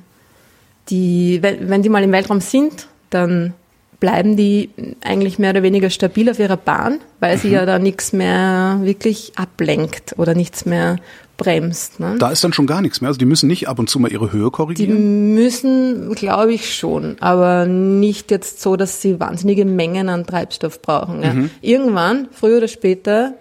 die, 0.89 1.39
wenn, 1.41 1.81
die 1.81 1.89
mal 1.89 2.03
im 2.03 2.11
Weltraum 2.11 2.41
sind, 2.41 2.87
dann 3.09 3.53
bleiben 3.99 4.37
die 4.37 4.69
eigentlich 5.03 5.39
mehr 5.39 5.49
oder 5.51 5.63
weniger 5.63 5.89
stabil 5.89 6.29
auf 6.29 6.39
ihrer 6.39 6.57
Bahn, 6.57 6.99
weil 7.19 7.37
sie 7.37 7.49
ja 7.49 7.65
da 7.65 7.79
nichts 7.79 8.13
mehr 8.13 8.79
wirklich 8.81 9.33
ablenkt 9.35 10.13
oder 10.17 10.35
nichts 10.35 10.65
mehr 10.65 10.97
bremst. 11.35 11.99
Ne? 11.99 12.15
Da 12.19 12.29
ist 12.29 12.43
dann 12.43 12.53
schon 12.53 12.67
gar 12.67 12.81
nichts 12.81 13.01
mehr. 13.01 13.07
Also 13.09 13.17
die 13.17 13.25
müssen 13.25 13.47
nicht 13.47 13.67
ab 13.67 13.79
und 13.79 13.89
zu 13.89 13.99
mal 13.99 14.11
ihre 14.11 14.31
Höhe 14.31 14.45
Die 14.45 14.51
korrigieren. 14.51 15.33
müssen, 15.33 16.13
glaube 16.15 16.53
ich, 16.53 16.75
schon, 16.75 17.17
aber 17.21 17.65
nicht 17.65 18.31
jetzt 18.31 18.61
so, 18.61 18.75
dass 18.75 19.01
sie 19.01 19.19
wahnsinnige 19.19 19.65
Mengen 19.65 20.09
an 20.09 20.25
Treibstoff 20.25 20.81
brauchen. 20.81 21.23
Ja. 21.23 21.35
Irgendwann, 21.61 22.27
früher 22.31 22.57
oder 22.57 22.67
später, 22.67 23.33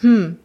hm, 0.00 0.36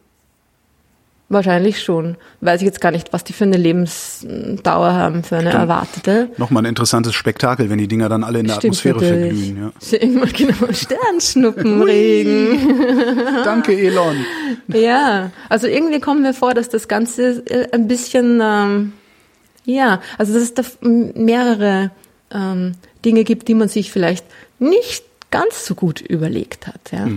wahrscheinlich 1.28 1.82
schon. 1.82 2.16
Weiß 2.40 2.60
ich 2.60 2.66
jetzt 2.66 2.80
gar 2.80 2.90
nicht, 2.90 3.12
was 3.12 3.24
die 3.24 3.32
für 3.32 3.44
eine 3.44 3.56
Lebensdauer 3.56 4.92
haben, 4.92 5.22
für 5.24 5.36
eine 5.36 5.50
erwartete. 5.50 6.30
Nochmal 6.38 6.62
ein 6.62 6.66
interessantes 6.66 7.14
Spektakel, 7.14 7.68
wenn 7.70 7.78
die 7.78 7.88
Dinger 7.88 8.08
dann 8.08 8.24
alle 8.24 8.40
in 8.40 8.46
der 8.46 8.54
Stimmt 8.54 8.76
Atmosphäre 8.76 8.96
natürlich. 8.96 9.54
verglühen. 9.54 9.72
Ja. 9.90 9.98
Immer 9.98 10.26
genau, 10.26 10.72
Sternschnuppenregen. 10.72 12.58
Danke, 13.44 13.76
Elon. 13.76 14.16
Ja, 14.68 15.30
also 15.48 15.66
irgendwie 15.66 16.00
kommt 16.00 16.22
mir 16.22 16.34
vor, 16.34 16.54
dass 16.54 16.68
das 16.68 16.88
Ganze 16.88 17.42
äh, 17.46 17.68
ein 17.72 17.88
bisschen, 17.88 18.40
ähm, 18.42 18.92
ja, 19.64 20.00
also 20.18 20.32
dass 20.34 20.42
es 20.42 20.54
da 20.54 20.62
mehrere 20.80 21.90
ähm, 22.30 22.72
Dinge 23.04 23.24
gibt, 23.24 23.48
die 23.48 23.54
man 23.54 23.68
sich 23.68 23.92
vielleicht 23.92 24.24
nicht 24.58 25.04
ganz 25.30 25.66
so 25.66 25.74
gut 25.74 26.00
überlegt 26.00 26.66
hat. 26.66 26.92
Ja. 26.92 27.08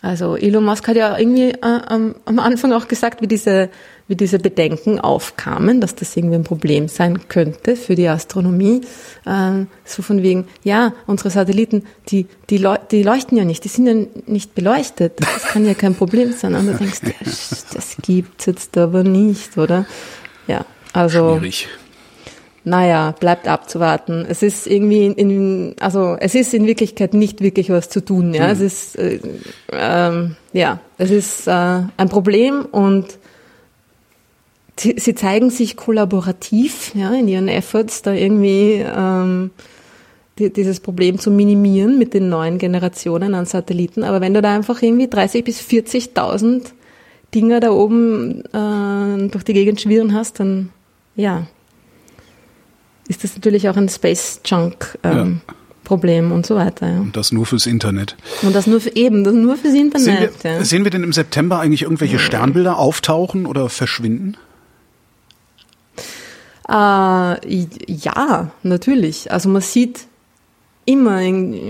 Also 0.00 0.36
Elon 0.36 0.64
Musk 0.64 0.86
hat 0.86 0.96
ja 0.96 1.18
irgendwie 1.18 1.50
äh, 1.50 1.58
am, 1.60 2.14
am 2.24 2.38
Anfang 2.38 2.72
auch 2.72 2.86
gesagt, 2.86 3.20
wie 3.20 3.26
diese, 3.26 3.68
wie 4.06 4.14
diese 4.14 4.38
Bedenken 4.38 5.00
aufkamen, 5.00 5.80
dass 5.80 5.96
das 5.96 6.16
irgendwie 6.16 6.36
ein 6.36 6.44
Problem 6.44 6.86
sein 6.86 7.28
könnte 7.28 7.74
für 7.74 7.96
die 7.96 8.06
Astronomie. 8.06 8.82
Ähm, 9.26 9.66
so 9.84 10.02
von 10.02 10.22
wegen, 10.22 10.46
ja, 10.62 10.92
unsere 11.08 11.30
Satelliten, 11.30 11.82
die, 12.10 12.26
die, 12.48 12.58
leu 12.58 12.76
die 12.92 13.02
leuchten 13.02 13.36
ja 13.36 13.44
nicht, 13.44 13.64
die 13.64 13.68
sind 13.68 13.86
ja 13.86 14.22
nicht 14.26 14.54
beleuchtet. 14.54 15.14
Das 15.18 15.42
kann 15.48 15.66
ja 15.66 15.74
kein 15.74 15.96
Problem 15.96 16.32
sein. 16.32 16.54
Und 16.54 16.68
du 16.68 16.74
denkst, 16.74 17.00
ja, 17.02 17.12
das 17.24 17.96
gibt's 18.00 18.46
jetzt 18.46 18.78
aber 18.78 19.02
nicht, 19.02 19.58
oder? 19.58 19.84
Ja, 20.46 20.64
also. 20.92 21.38
Schwierig. 21.38 21.66
Naja, 22.64 23.14
bleibt 23.18 23.48
abzuwarten. 23.48 24.26
Es 24.28 24.42
ist 24.42 24.66
irgendwie 24.66 25.06
in, 25.06 25.14
in 25.14 25.74
also 25.80 26.16
es 26.20 26.34
ist 26.34 26.52
in 26.52 26.66
Wirklichkeit 26.66 27.14
nicht 27.14 27.40
wirklich 27.40 27.70
was 27.70 27.88
zu 27.88 28.04
tun. 28.04 28.34
Ja, 28.34 28.50
es 28.50 28.60
ist 28.60 28.98
äh, 28.98 29.20
ähm, 29.72 30.36
ja, 30.52 30.80
es 30.98 31.10
ist 31.10 31.46
äh, 31.46 31.50
ein 31.50 32.08
Problem 32.08 32.66
und 32.70 33.18
sie, 34.78 34.96
sie 34.98 35.14
zeigen 35.14 35.50
sich 35.50 35.76
kollaborativ 35.76 36.94
ja, 36.94 37.12
in 37.14 37.28
ihren 37.28 37.48
Efforts, 37.48 38.02
da 38.02 38.12
irgendwie 38.12 38.84
ähm, 38.84 39.50
die, 40.38 40.52
dieses 40.52 40.80
Problem 40.80 41.18
zu 41.18 41.30
minimieren 41.30 41.98
mit 41.98 42.14
den 42.14 42.28
neuen 42.28 42.58
Generationen 42.58 43.34
an 43.34 43.46
Satelliten. 43.46 44.04
Aber 44.04 44.20
wenn 44.20 44.34
du 44.34 44.42
da 44.42 44.54
einfach 44.54 44.82
irgendwie 44.82 45.08
30 45.08 45.44
bis 45.44 45.60
40.000 45.60 46.72
Dinger 47.34 47.60
da 47.60 47.70
oben 47.70 48.42
äh, 48.52 49.28
durch 49.28 49.44
die 49.44 49.52
Gegend 49.52 49.80
schwirren 49.80 50.14
hast, 50.14 50.40
dann 50.40 50.70
ja, 51.14 51.46
ist 53.08 53.24
das 53.24 53.34
natürlich 53.34 53.68
auch 53.68 53.76
ein 53.76 53.88
Space 53.88 54.40
Junk 54.44 54.98
ähm, 55.02 55.40
Ja. 55.46 55.54
Problem 55.84 56.32
und 56.32 56.44
so 56.44 56.54
weiter. 56.54 56.86
Ja. 56.86 57.00
Und 57.00 57.16
das 57.16 57.32
nur 57.32 57.46
fürs 57.46 57.66
Internet. 57.66 58.14
Und 58.42 58.54
das 58.54 58.66
nur 58.66 58.80
für 58.80 58.94
eben, 58.94 59.24
das 59.24 59.32
nur 59.32 59.56
fürs 59.56 59.72
Sehen 59.72 59.86
Internet. 59.86 60.44
wir, 60.44 60.50
ja. 60.50 60.64
sehen 60.64 60.84
wir 60.84 60.90
denn 60.90 61.02
im 61.02 61.14
September 61.14 61.60
eigentlich 61.60 61.82
irgendwelche 61.82 62.18
Sternbilder 62.18 62.78
auftauchen 62.78 63.46
oder 63.46 63.70
verschwinden? 63.70 64.36
Äh, 66.68 66.72
ja, 66.72 68.50
natürlich. 68.62 69.32
Also 69.32 69.48
man 69.48 69.62
sieht 69.62 70.00
immer 70.84 71.20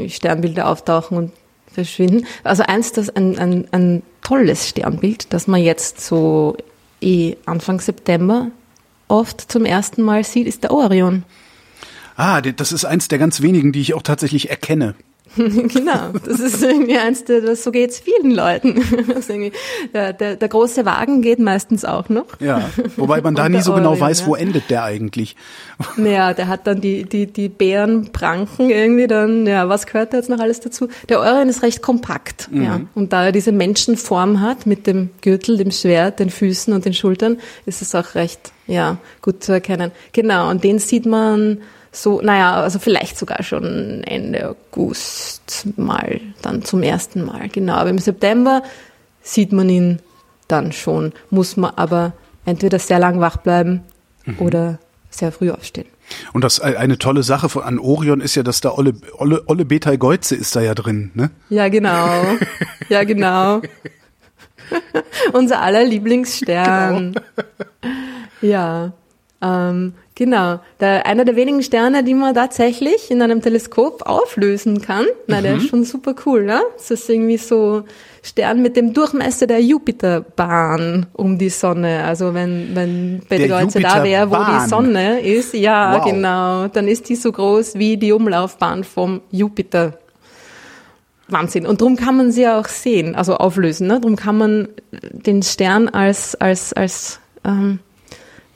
Sternbilder 0.09 0.67
auftauchen 0.67 1.17
und 1.17 1.33
verschwinden. 1.73 2.27
Also 2.43 2.65
eins, 2.65 2.91
das 2.93 3.11
ein, 3.11 3.39
ein, 3.39 3.69
ein 3.71 4.03
tolles 4.23 4.69
Sternbild, 4.69 5.33
das 5.33 5.47
man 5.47 5.63
jetzt 5.63 6.01
so 6.01 6.57
eh 7.01 7.37
Anfang 7.47 7.81
September 7.81 8.51
oft 9.09 9.51
zum 9.51 9.65
ersten 9.65 10.03
Mal 10.03 10.25
sieht, 10.25 10.47
ist 10.47 10.63
der 10.63 10.71
Orion. 10.71 11.25
Ah, 12.17 12.41
das 12.41 12.73
ist 12.73 12.85
eins 12.85 13.09
der 13.09 13.19
ganz 13.19 13.43
wenigen, 13.43 13.73
die 13.73 13.81
ich 13.81 13.95
auch 13.95 14.03
tatsächlich 14.03 14.51
erkenne. 14.51 14.95
genau, 15.37 16.13
das 16.25 16.41
ist 16.41 16.63
irgendwie 16.63 16.97
eins 16.99 17.25
der, 17.25 17.41
das, 17.41 17.63
so 17.63 17.71
geht's 17.71 18.01
vielen 18.01 18.31
Leuten. 18.31 18.83
Der, 19.93 20.13
der, 20.13 20.37
der 20.37 20.49
große 20.49 20.85
Wagen 20.85 21.23
geht 21.23 21.39
meistens 21.39 21.85
auch 21.85 22.09
noch. 22.09 22.41
Ja, 22.41 22.71
wobei 22.97 23.21
man 23.21 23.35
da 23.37 23.49
nie 23.49 23.61
so 23.61 23.73
genau 23.73 23.91
Orion, 23.91 24.01
weiß, 24.01 24.21
ja. 24.21 24.27
wo 24.27 24.35
endet 24.35 24.71
der 24.71 24.85
eigentlich. 24.85 25.37
Naja, 25.97 26.35
der 26.35 26.49
hat 26.49 26.67
dann 26.67 26.81
die, 26.81 27.05
die, 27.05 27.27
die 27.27 27.49
Bärenpranken 27.49 28.71
irgendwie 28.71 29.07
dann, 29.07 29.47
ja, 29.47 29.69
was 29.69 29.87
gehört 29.87 30.13
da 30.13 30.19
jetzt 30.19 30.29
noch 30.29 30.41
alles 30.41 30.61
dazu? 30.61 30.89
Der 31.09 31.21
Orion 31.21 31.49
ist 31.49 31.63
recht 31.63 31.83
kompakt, 31.83 32.49
ja. 32.53 32.81
Und 32.95 33.13
da 33.13 33.27
er 33.27 33.33
diese 33.33 33.53
Menschenform 33.53 34.41
hat, 34.41 34.67
mit 34.67 34.87
dem 34.87 35.11
Gürtel, 35.21 35.57
dem 35.57 35.71
Schwert, 35.71 36.19
den 36.19 36.31
Füßen 36.31 36.73
und 36.73 36.85
den 36.85 36.95
Schultern, 36.95 37.39
ist 37.67 37.83
es 37.83 37.95
auch 37.95 38.15
recht, 38.15 38.53
ja, 38.69 38.99
gut 39.21 39.43
zu 39.43 39.53
erkennen. 39.53 39.91
Genau, 40.13 40.49
und 40.51 40.63
den 40.63 40.79
sieht 40.79 41.07
man 41.07 41.59
so, 41.91 42.21
naja, 42.21 42.55
also 42.63 42.79
vielleicht 42.79 43.19
sogar 43.19 43.43
schon 43.43 44.05
Ende 44.05 44.51
August 44.51 45.67
mal, 45.77 46.21
dann 46.43 46.65
zum 46.65 46.83
ersten 46.83 47.25
Mal, 47.25 47.49
genau. 47.49 47.75
Aber 47.75 47.91
im 47.91 47.99
September 47.99 48.63
sieht 49.23 49.53
man 49.53 49.69
ihn 49.69 49.99
dann 50.47 50.71
schon, 50.73 51.13
muss 51.31 51.57
man 51.57 51.73
aber 51.75 52.13
entweder 52.45 52.79
sehr 52.79 52.99
lang 52.99 53.21
wach 53.21 53.39
bleiben 53.39 53.83
oder 54.39 54.79
sehr 55.11 55.33
früh 55.33 55.51
aufstehen. 55.51 55.89
Und 56.33 56.45
das 56.45 56.59
äh, 56.59 56.75
eine 56.79 56.99
tolle 56.99 57.23
Sache 57.23 57.49
von, 57.49 57.63
an 57.63 57.79
Orion 57.79 58.21
ist 58.21 58.35
ja, 58.35 58.43
dass 58.43 58.61
da 58.61 58.73
Olle, 58.73 58.95
Olle, 59.19 59.43
Olle 59.47 59.65
Betai 59.65 59.97
Geuze 59.97 60.37
ist 60.37 60.57
da 60.57 60.61
ja 60.61 60.75
drin, 60.75 61.11
ne? 61.15 61.31
Ja, 61.51 61.69
genau. 61.69 62.37
Ja, 62.89 63.05
genau. 63.05 63.61
Unser 65.33 65.61
aller 65.61 65.85
Lieblingsstern. 65.85 67.15
Ja, 68.41 68.93
ähm, 69.41 69.95
genau. 70.17 70.59
Der, 70.81 71.07
einer 71.07 71.25
der 71.25 71.37
wenigen 71.37 71.63
Sterne, 71.63 72.03
die 72.03 72.15
man 72.15 72.35
tatsächlich 72.35 73.11
in 73.11 73.23
einem 73.23 73.41
Teleskop 73.41 74.03
auflösen 74.03 74.81
kann. 74.83 75.07
Na, 75.29 75.41
der 75.41 75.57
ist 75.57 75.69
schon 75.69 75.85
super 75.85 76.15
cool, 76.27 76.45
ne? 76.45 76.61
Das 76.77 76.91
ist 76.91 77.09
irgendwie 77.09 77.37
so 77.37 77.85
Stern 78.23 78.63
mit 78.63 78.77
dem 78.77 78.93
Durchmesser 78.95 79.47
der 79.47 79.63
Jupiterbahn 79.63 81.07
um 81.13 81.39
die 81.39 81.51
Sonne. 81.51 82.03
Also 82.05 82.35
wenn, 82.35 82.75
wenn 82.75 83.21
Betelgeuse 83.29 83.79
da 83.81 84.03
wäre, 84.03 84.29
wo 84.31 84.37
die 84.37 84.69
Sonne 84.69 85.21
ist, 85.21 85.55
ja, 85.55 85.99
Wow. 85.99 86.11
genau, 86.11 86.67
dann 86.67 86.89
ist 86.89 87.09
die 87.09 87.17
so 87.17 87.31
groß 87.31 87.77
wie 87.77 87.97
die 87.97 88.11
Umlaufbahn 88.13 88.83
vom 88.83 89.21
Jupiter. 89.31 89.99
Wahnsinn. 91.29 91.67
Und 91.67 91.81
darum 91.81 91.95
kann 91.95 92.17
man 92.17 92.33
sie 92.33 92.43
ja 92.43 92.59
auch 92.59 92.67
sehen, 92.67 93.15
also 93.15 93.37
auflösen. 93.37 93.87
Ne? 93.87 94.01
Darum 94.01 94.17
kann 94.17 94.37
man 94.39 94.69
den 95.13 95.43
Stern 95.43 95.89
als, 95.89 96.35
als, 96.35 96.73
als 96.73 97.21
ähm, 97.45 97.81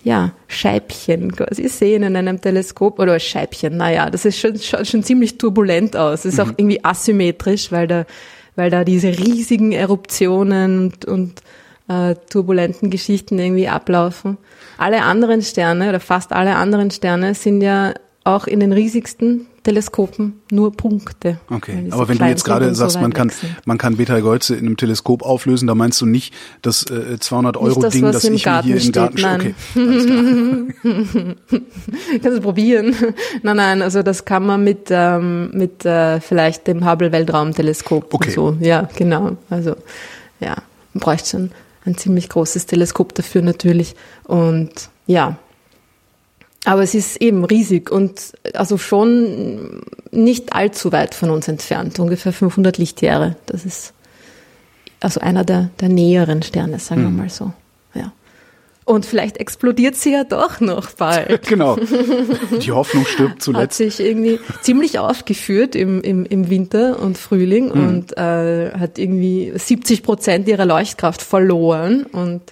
ja, 0.05 0.33
Scheibchen 0.49 1.33
quasi 1.33 1.69
sehen 1.69 2.03
in 2.03 2.17
einem 2.17 2.41
Teleskop 2.41 2.99
oder 2.99 3.19
Scheibchen. 3.21 3.77
Naja, 3.77 4.11
das 4.11 4.25
ist 4.25 4.39
schon, 4.39 4.59
schaut 4.59 4.87
schon 4.87 5.05
ziemlich 5.05 5.39
turbulent 5.39 5.97
aus. 5.97 6.25
Es 6.25 6.35
ist 6.35 6.41
auch 6.41 6.53
irgendwie 6.57 6.85
asymmetrisch, 6.85 7.71
weil 7.71 7.87
da, 7.87 8.05
weil 8.57 8.71
da 8.71 8.85
diese 8.85 9.09
riesigen 9.09 9.73
Eruptionen 9.73 10.79
und, 10.79 11.05
und 11.05 11.43
äh, 11.89 12.17
turbulenten 12.31 12.91
Geschichten 12.91 13.39
irgendwie 13.39 13.69
ablaufen. 13.69 14.39
Alle 14.77 15.03
anderen 15.03 15.43
Sterne 15.43 15.89
oder 15.89 16.01
fast 16.01 16.33
alle 16.33 16.57
anderen 16.57 16.91
Sterne 16.91 17.35
sind 17.35 17.61
ja 17.61 17.95
auch 18.25 18.47
in 18.47 18.61
den 18.61 18.73
riesigsten 18.73 19.47
Teleskopen 19.65 20.41
nur 20.51 20.73
Punkte. 20.73 21.39
Okay. 21.49 21.87
so 21.89 21.97
Aber 21.97 22.09
wenn 22.09 22.19
du 22.19 22.25
jetzt 22.27 22.45
gerade 22.45 22.69
so 22.69 22.75
sagst, 22.75 22.97
weit 22.97 23.03
man 23.03 23.13
kann, 23.13 23.33
man 23.65 23.79
kann 23.79 23.97
Betai 23.97 24.21
Geuze 24.21 24.55
in 24.55 24.67
einem 24.67 24.77
Teleskop 24.77 25.23
auflösen, 25.23 25.67
da 25.67 25.75
meinst 25.75 26.01
du 26.01 26.07
nicht 26.07 26.35
das 26.63 26.85
äh, 26.91 27.19
200 27.19 27.57
Euro 27.57 27.81
das, 27.81 27.93
Ding, 27.93 28.03
das 28.03 28.25
ich 28.25 28.31
mir 28.31 28.39
Garten 28.39 28.69
hier 28.69 28.81
im 28.81 28.93
Garten 28.93 29.19
steht, 29.19 29.33
Okay. 29.35 29.55
nein. 29.75 30.75
klar. 30.81 31.35
Kannst 32.23 32.39
du 32.39 32.41
probieren. 32.41 32.95
nein, 33.43 33.57
nein, 33.57 33.83
also 33.83 34.03
das 34.03 34.25
kann 34.25 34.47
man 34.47 34.65
mit, 34.65 34.89
ähm, 34.91 35.51
mit 35.53 35.85
äh, 35.85 36.21
vielleicht 36.21 36.67
dem 36.67 36.89
Hubble 36.89 37.13
Weltraumteleskop 37.13 38.13
Okay. 38.15 38.29
und 38.29 38.35
so. 38.35 38.57
Ja, 38.61 38.89
genau. 38.97 39.37
Also 39.51 39.77
ja, 40.41 40.57
man 40.93 41.01
bräuchte 41.01 41.31
schon 41.31 41.51
ein 41.85 41.97
ziemlich 41.97 42.29
großes 42.29 42.67
Teleskop 42.67 43.15
dafür 43.15 43.43
natürlich. 43.43 43.95
Und 44.25 44.71
ja. 45.07 45.37
Aber 46.65 46.83
es 46.83 46.95
ist 46.95 47.21
eben 47.21 47.45
riesig 47.45 47.91
und 47.91 48.35
also 48.55 48.79
schon 48.79 49.83
nicht 50.13 50.53
allzu 50.53 50.93
weit 50.93 51.15
von 51.15 51.31
uns 51.31 51.49
entfernt, 51.49 51.99
ungefähr 51.99 52.33
500 52.33 52.79
Lichtjahre. 52.79 53.37
Das 53.47 53.65
ist 53.65 53.95
also 55.01 55.21
einer 55.21 55.45
der, 55.45 55.71
der 55.81 55.89
näheren 55.89 56.43
Sterne, 56.43 56.79
sagen 56.79 57.03
wir 57.03 57.11
mal 57.11 57.29
so. 57.29 57.53
Ja. 57.95 58.13
Und 58.85 59.07
vielleicht 59.07 59.39
explodiert 59.39 59.97
sie 59.97 60.13
ja 60.13 60.23
doch 60.23 60.61
noch 60.61 60.91
bald. 60.93 61.43
genau. 61.49 61.77
Die 62.61 62.71
Hoffnung 62.71 63.07
stirbt 63.07 63.35
Hat 63.35 63.43
zuletzt. 63.43 63.77
sich 63.79 64.01
irgendwie 64.01 64.39
ziemlich 64.61 65.01
aufgeführt 65.01 65.75
im, 65.75 66.01
im, 66.03 66.25
im 66.27 66.51
Winter 66.51 67.01
und 67.01 67.19
Frühling 67.19 67.71
und 67.73 68.17
äh, 68.17 68.73
hat 68.73 68.99
irgendwie 68.99 69.53
70 69.55 70.03
Prozent 70.05 70.47
ihrer 70.47 70.67
Leuchtkraft 70.67 71.23
verloren. 71.23 72.05
Und 72.05 72.43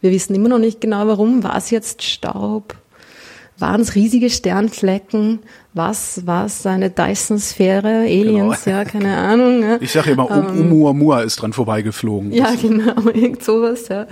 wir 0.00 0.12
wissen 0.12 0.34
immer 0.34 0.48
noch 0.48 0.58
nicht 0.58 0.80
genau 0.80 1.06
warum. 1.08 1.42
War 1.42 1.56
es 1.56 1.70
jetzt 1.70 2.02
Staub? 2.02 2.74
Waren 3.58 3.80
es 3.80 3.94
riesige 3.94 4.28
Sternflecken? 4.28 5.38
Was 5.72 6.26
war 6.26 6.44
es 6.44 6.66
eine 6.66 6.90
Dyson-Sphäre? 6.90 8.04
Aliens? 8.04 8.64
Genau. 8.64 8.76
Ja, 8.76 8.84
keine 8.84 9.16
Ahnung. 9.16 9.62
Ja. 9.62 9.78
Ich 9.80 9.92
sage 9.92 10.10
immer, 10.10 10.30
um, 10.30 10.46
Oumuamua 10.46 11.22
ist 11.22 11.36
dran 11.36 11.54
vorbeigeflogen. 11.54 12.32
Ja, 12.32 12.52
genau, 12.60 13.08
irgend 13.14 13.42
sowas, 13.42 13.88
ja. 13.88 14.02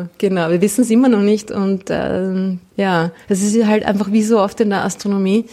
Äh, 0.00 0.06
genau, 0.18 0.50
wir 0.50 0.60
wissen 0.60 0.82
es 0.82 0.90
immer 0.90 1.08
noch 1.08 1.22
nicht 1.22 1.50
und 1.50 1.84
ähm, 1.88 2.60
ja, 2.76 3.12
es 3.28 3.42
ist 3.42 3.66
halt 3.66 3.84
einfach 3.86 4.12
wie 4.12 4.22
so 4.22 4.38
oft 4.38 4.60
in 4.60 4.70
der 4.70 4.84
Astronomie. 4.84 5.46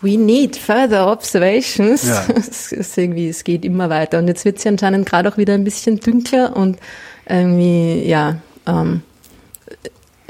We 0.00 0.18
need 0.18 0.56
further 0.56 1.10
observations. 1.12 2.08
Ja. 2.08 2.26
Es 2.36 2.72
ist 2.72 2.98
irgendwie, 2.98 3.28
es 3.28 3.44
geht 3.44 3.64
immer 3.64 3.88
weiter 3.88 4.18
und 4.18 4.26
jetzt 4.26 4.44
wird 4.44 4.58
es 4.58 4.64
ja 4.64 4.72
anscheinend 4.72 5.06
gerade 5.06 5.28
auch 5.28 5.36
wieder 5.36 5.54
ein 5.54 5.62
bisschen 5.62 6.00
dunkler 6.00 6.56
und 6.56 6.78
irgendwie, 7.28 8.02
ja, 8.04 8.38
ähm, 8.66 9.02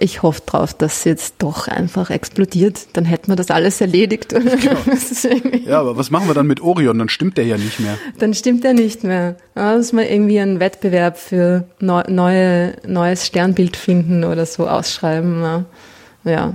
ich 0.02 0.22
hoffe 0.22 0.42
drauf, 0.44 0.74
dass 0.74 1.04
jetzt 1.04 1.36
doch 1.38 1.68
einfach 1.68 2.10
explodiert. 2.10 2.88
Dann 2.94 3.04
hätten 3.04 3.28
wir 3.30 3.36
das 3.36 3.50
alles 3.50 3.80
erledigt. 3.80 4.32
Irgendwie- 5.24 5.64
Ja, 5.68 5.80
aber 5.80 5.96
was 5.96 6.10
machen 6.10 6.26
wir 6.28 6.34
dann 6.34 6.46
mit 6.46 6.60
Orion? 6.60 6.98
Dann 6.98 7.08
stimmt 7.08 7.36
der 7.38 7.46
ja 7.46 7.56
nicht 7.56 7.78
mehr. 7.80 7.96
dann 8.18 8.34
stimmt 8.34 8.64
er 8.64 8.74
nicht 8.74 9.04
mehr. 9.04 9.36
Da 9.54 9.76
muss 9.76 9.92
man 9.92 10.04
irgendwie 10.06 10.40
einen 10.40 10.60
Wettbewerb 10.60 11.18
für 11.18 11.64
neu, 11.80 12.02
neue, 12.08 12.74
neues 12.86 13.26
Sternbild 13.26 13.76
finden 13.76 14.24
oder 14.24 14.44
so 14.46 14.66
ausschreiben. 14.68 15.40
Ja. 15.42 15.64
ja. 16.24 16.54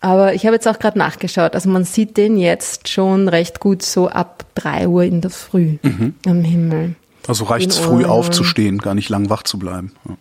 Aber 0.00 0.34
ich 0.34 0.44
habe 0.46 0.54
jetzt 0.56 0.66
auch 0.68 0.78
gerade 0.78 0.98
nachgeschaut. 0.98 1.54
Also 1.54 1.68
man 1.70 1.84
sieht 1.84 2.16
den 2.16 2.36
jetzt 2.36 2.88
schon 2.88 3.28
recht 3.28 3.60
gut 3.60 3.82
so 3.82 4.08
ab 4.08 4.44
drei 4.54 4.88
Uhr 4.88 5.04
in 5.04 5.20
der 5.20 5.30
Früh 5.30 5.78
am 6.26 6.42
Himmel. 6.42 6.94
Also 7.28 7.44
reicht's 7.44 7.78
In 7.78 7.84
früh 7.84 8.04
aufzustehen, 8.04 8.78
gar 8.78 8.94
nicht 8.94 9.08
lang 9.08 9.30
wach 9.30 9.44
zu 9.44 9.58
bleiben. 9.58 9.92
Ja. 10.08 10.16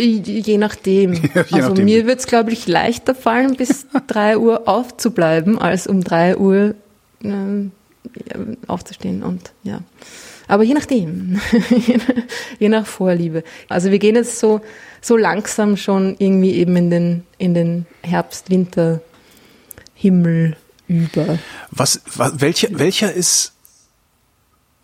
Je 0.00 0.58
nachdem. 0.58 1.12
je 1.14 1.20
also 1.52 1.68
nachdem. 1.68 1.84
mir 1.84 2.06
wird 2.06 2.20
es, 2.20 2.26
glaube 2.26 2.52
ich, 2.52 2.66
leichter 2.66 3.14
fallen, 3.14 3.56
bis 3.56 3.86
drei 4.06 4.38
Uhr 4.38 4.68
aufzubleiben, 4.68 5.58
als 5.58 5.86
um 5.86 6.02
drei 6.02 6.36
Uhr 6.36 6.74
ähm, 7.22 7.72
aufzustehen. 8.66 9.22
Und 9.22 9.52
ja. 9.62 9.80
Aber 10.48 10.64
je 10.64 10.74
nachdem, 10.74 11.40
je 12.58 12.68
nach 12.68 12.86
Vorliebe. 12.86 13.44
Also 13.68 13.92
wir 13.92 14.00
gehen 14.00 14.16
jetzt 14.16 14.40
so, 14.40 14.60
so 15.00 15.16
langsam 15.16 15.76
schon 15.76 16.16
irgendwie 16.18 16.54
eben 16.54 16.76
in 16.76 16.90
den, 16.90 17.22
in 17.38 17.54
den 17.54 17.86
Herbst, 18.02 18.50
Winter, 18.50 19.00
Himmel 19.94 20.56
über. 20.88 21.38
Was, 21.70 22.00
was 22.16 22.40
welcher, 22.40 22.68
welcher 22.72 23.12
ist 23.12 23.52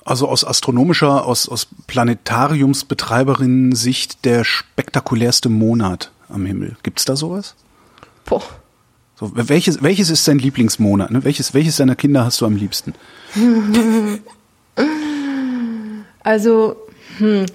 also 0.06 0.28
aus 0.28 0.44
astronomischer, 0.44 1.26
aus, 1.26 1.48
aus 1.48 1.66
Planetariumsbetreiberinnen-Sicht 1.86 4.24
der 4.24 4.44
spektakulärste 4.44 5.48
Monat 5.48 6.10
am 6.28 6.46
Himmel? 6.46 6.76
Gibt's 6.82 7.04
da 7.04 7.16
sowas? 7.16 7.54
Boah. 8.24 8.42
So, 9.18 9.30
welches, 9.34 9.82
welches 9.82 10.10
ist 10.10 10.28
dein 10.28 10.38
Lieblingsmonat? 10.38 11.10
Ne? 11.10 11.24
Welches, 11.24 11.54
welches 11.54 11.76
deiner 11.76 11.96
Kinder 11.96 12.24
hast 12.24 12.40
du 12.40 12.46
am 12.46 12.56
liebsten? 12.56 12.94
Also, 16.22 16.76
hm, 17.18 17.46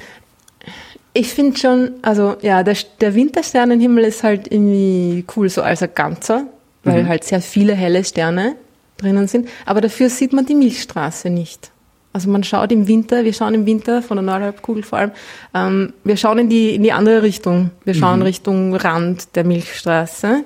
ich 1.14 1.34
finde 1.34 1.60
schon, 1.60 1.92
also 2.02 2.38
ja, 2.42 2.64
der, 2.64 2.78
der 3.02 3.16
Wintersternenhimmel 3.16 4.06
ist 4.06 4.24
halt 4.24 4.50
irgendwie 4.52 5.26
cool, 5.36 5.50
so 5.50 5.62
als 5.62 5.84
ein 5.84 5.90
Ganzer, 5.94 6.46
weil 6.84 7.04
Mhm. 7.04 7.08
halt 7.10 7.24
sehr 7.26 7.42
viele 7.42 7.74
helle 7.76 8.04
Sterne 8.06 8.56
drinnen 8.98 9.28
sind. 9.28 9.50
Aber 9.66 9.82
dafür 9.82 10.10
sieht 10.10 10.32
man 10.32 10.46
die 10.46 10.56
Milchstraße 10.56 11.30
nicht. 11.30 11.71
Also 12.14 12.30
man 12.30 12.44
schaut 12.44 12.72
im 12.72 12.88
Winter, 12.88 13.24
wir 13.24 13.34
schauen 13.34 13.54
im 13.54 13.66
Winter 13.66 14.02
von 14.02 14.18
der 14.18 14.24
Nordhalbkugel 14.24 14.84
vor 14.84 15.00
allem, 15.00 15.12
ähm, 15.54 15.94
wir 16.04 16.18
schauen 16.18 16.40
in 16.40 16.50
die, 16.50 16.76
in 16.76 16.84
die 16.84 16.92
andere 16.92 17.24
Richtung. 17.24 17.72
Wir 17.86 17.94
schauen 17.94 18.20
Mhm. 18.20 18.26
Richtung 18.26 18.76
Rand 18.76 19.36
der 19.36 19.46
Milchstraße. 19.46 20.44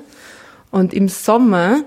Und 0.72 0.94
im 0.94 1.08
Sommer 1.08 1.82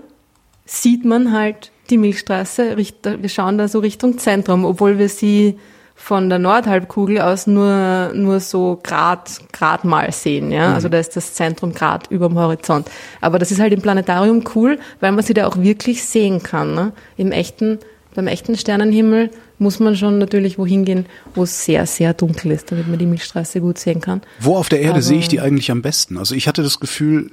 sieht 0.64 1.04
man 1.04 1.32
halt 1.32 1.70
die 1.90 1.98
Milchstraße, 1.98 2.76
wir 2.76 3.28
schauen 3.28 3.56
da 3.56 3.68
so 3.68 3.78
Richtung 3.78 4.18
Zentrum, 4.18 4.64
obwohl 4.64 4.98
wir 4.98 5.08
sie 5.08 5.58
von 5.94 6.28
der 6.28 6.38
Nordhalbkugel 6.38 7.20
aus 7.20 7.46
nur, 7.46 8.12
nur 8.14 8.38
so 8.40 8.78
grad, 8.82 9.40
grad 9.52 9.84
mal 9.84 10.12
sehen, 10.12 10.52
ja. 10.52 10.72
Also 10.72 10.88
da 10.88 10.98
ist 10.98 11.16
das 11.16 11.34
Zentrum 11.34 11.74
grad 11.74 12.08
über 12.10 12.28
dem 12.28 12.38
Horizont. 12.38 12.88
Aber 13.20 13.38
das 13.38 13.50
ist 13.50 13.58
halt 13.60 13.72
im 13.72 13.82
Planetarium 13.82 14.44
cool, 14.54 14.78
weil 15.00 15.12
man 15.12 15.24
sie 15.24 15.34
da 15.34 15.46
auch 15.46 15.56
wirklich 15.56 16.04
sehen 16.04 16.42
kann, 16.42 16.74
ne? 16.74 16.92
Im 17.16 17.32
echten, 17.32 17.80
beim 18.14 18.26
echten 18.26 18.56
Sternenhimmel 18.56 19.30
muss 19.58 19.80
man 19.80 19.96
schon 19.96 20.18
natürlich 20.18 20.58
wohin 20.58 20.84
gehen, 20.84 21.06
wo 21.34 21.42
es 21.44 21.64
sehr, 21.64 21.86
sehr 21.86 22.14
dunkel 22.14 22.52
ist, 22.52 22.70
damit 22.72 22.88
man 22.88 22.98
die 22.98 23.06
Milchstraße 23.06 23.60
gut 23.60 23.78
sehen 23.78 24.00
kann. 24.00 24.22
Wo 24.40 24.56
auf 24.56 24.68
der 24.68 24.80
Erde 24.80 24.92
Aber- 24.94 25.02
sehe 25.02 25.18
ich 25.18 25.28
die 25.28 25.40
eigentlich 25.40 25.70
am 25.70 25.82
besten? 25.82 26.16
Also 26.16 26.34
ich 26.34 26.48
hatte 26.48 26.62
das 26.62 26.80
Gefühl, 26.80 27.30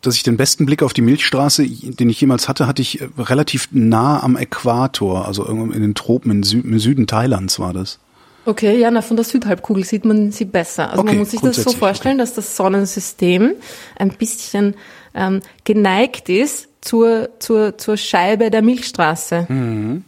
dass 0.00 0.14
ich 0.14 0.22
den 0.22 0.36
besten 0.36 0.64
Blick 0.66 0.82
auf 0.82 0.92
die 0.92 1.02
Milchstraße, 1.02 1.66
den 1.66 2.08
ich 2.08 2.20
jemals 2.20 2.48
hatte, 2.48 2.66
hatte 2.68 2.82
ich 2.82 3.00
äh, 3.00 3.08
relativ 3.18 3.68
nah 3.72 4.22
am 4.22 4.36
Äquator, 4.36 5.26
also 5.26 5.44
irgendwo 5.44 5.72
in 5.72 5.82
den 5.82 5.94
Tropen 5.94 6.30
im, 6.30 6.42
Sü 6.44 6.60
im 6.60 6.78
Süden 6.78 7.06
Thailands 7.08 7.58
war 7.58 7.72
das. 7.72 7.98
Okay, 8.46 8.78
ja, 8.78 8.90
na, 8.90 9.02
von 9.02 9.16
der 9.16 9.24
Südhalbkugel 9.24 9.84
sieht 9.84 10.04
man 10.04 10.30
sie 10.32 10.44
besser. 10.46 10.90
Also 10.90 11.02
Okay, 11.02 11.10
man 11.10 11.18
muss 11.18 11.32
sich 11.32 11.40
das 11.40 11.56
so 11.56 11.70
vorstellen, 11.72 12.16
dass 12.16 12.32
das 12.34 12.56
Sonnensystem 12.56 13.52
ein 13.98 14.10
bisschen 14.10 14.74
ähm, 15.14 15.40
geneigt 15.64 16.28
ist 16.28 16.67
zur, 16.80 17.30
zur, 17.38 17.78
zur 17.78 17.96
Scheibe 17.96 18.50
der 18.50 18.62
Milchstraße. 18.62 19.46
Mhm. 19.48 20.04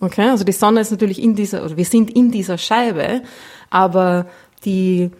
Okay, 0.00 0.28
also 0.28 0.44
die 0.44 0.52
Sonne 0.52 0.80
ist 0.80 0.90
natürlich 0.90 1.22
in 1.22 1.36
dieser, 1.36 1.64
oder 1.64 1.76
wir 1.76 1.84
sind 1.84 2.10
in 2.10 2.32
dieser 2.32 2.58
Scheibe, 2.58 3.22
aber 3.70 4.26
die, 4.64 5.10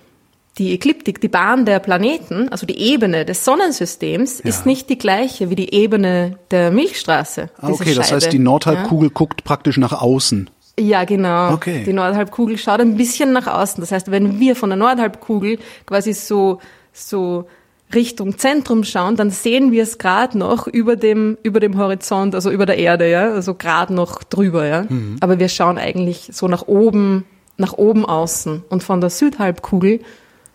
die 0.58 0.74
Ekliptik, 0.74 1.20
die 1.20 1.28
Bahn 1.28 1.64
der 1.64 1.78
Planeten, 1.78 2.48
also 2.48 2.66
die 2.66 2.78
Ebene 2.78 3.24
des 3.24 3.44
Sonnensystems, 3.44 4.40
ist 4.40 4.66
nicht 4.66 4.90
die 4.90 4.98
gleiche 4.98 5.50
wie 5.50 5.54
die 5.54 5.72
Ebene 5.72 6.36
der 6.50 6.72
Milchstraße. 6.72 7.48
Ah, 7.58 7.68
okay, 7.68 7.94
das 7.94 8.10
heißt, 8.10 8.24
Scheibe. 8.24 8.36
die 8.36 8.42
Nordhalbkugel 8.42 9.10
guckt 9.10 9.44
praktisch 9.44 9.76
nach 9.76 9.92
außen. 9.92 10.50
Ja, 10.78 11.04
genau. 11.04 11.52
Okay. 11.52 11.84
Die 11.84 11.92
Nordhalbkugel 11.92 12.58
schaut 12.58 12.80
ein 12.80 12.96
bisschen 12.96 13.32
nach 13.32 13.46
außen. 13.46 13.80
Das 13.80 13.92
heißt, 13.92 14.10
wenn 14.10 14.40
wir 14.40 14.56
von 14.56 14.70
der 14.70 14.78
Nordhalbkugel 14.78 15.58
quasi 15.86 16.12
so, 16.12 16.60
so 16.92 17.46
Richtung 17.94 18.38
Zentrum 18.38 18.84
schauen, 18.84 19.16
dann 19.16 19.30
sehen 19.30 19.72
wir 19.72 19.82
es 19.82 19.98
gerade 19.98 20.38
noch 20.38 20.66
über 20.66 20.96
dem, 20.96 21.38
über 21.42 21.60
dem 21.60 21.76
Horizont, 21.76 22.34
also 22.34 22.50
über 22.50 22.66
der 22.66 22.78
Erde, 22.78 23.10
ja, 23.10 23.32
also 23.32 23.54
gerade 23.54 23.92
noch 23.92 24.22
drüber, 24.22 24.66
ja. 24.66 24.84
Mhm. 24.88 25.16
Aber 25.20 25.38
wir 25.38 25.48
schauen 25.48 25.78
eigentlich 25.78 26.30
so 26.32 26.48
nach 26.48 26.66
oben, 26.66 27.24
nach 27.56 27.74
oben 27.74 28.04
außen. 28.04 28.62
Und 28.68 28.82
von 28.82 29.00
der 29.00 29.10
Südhalbkugel 29.10 30.00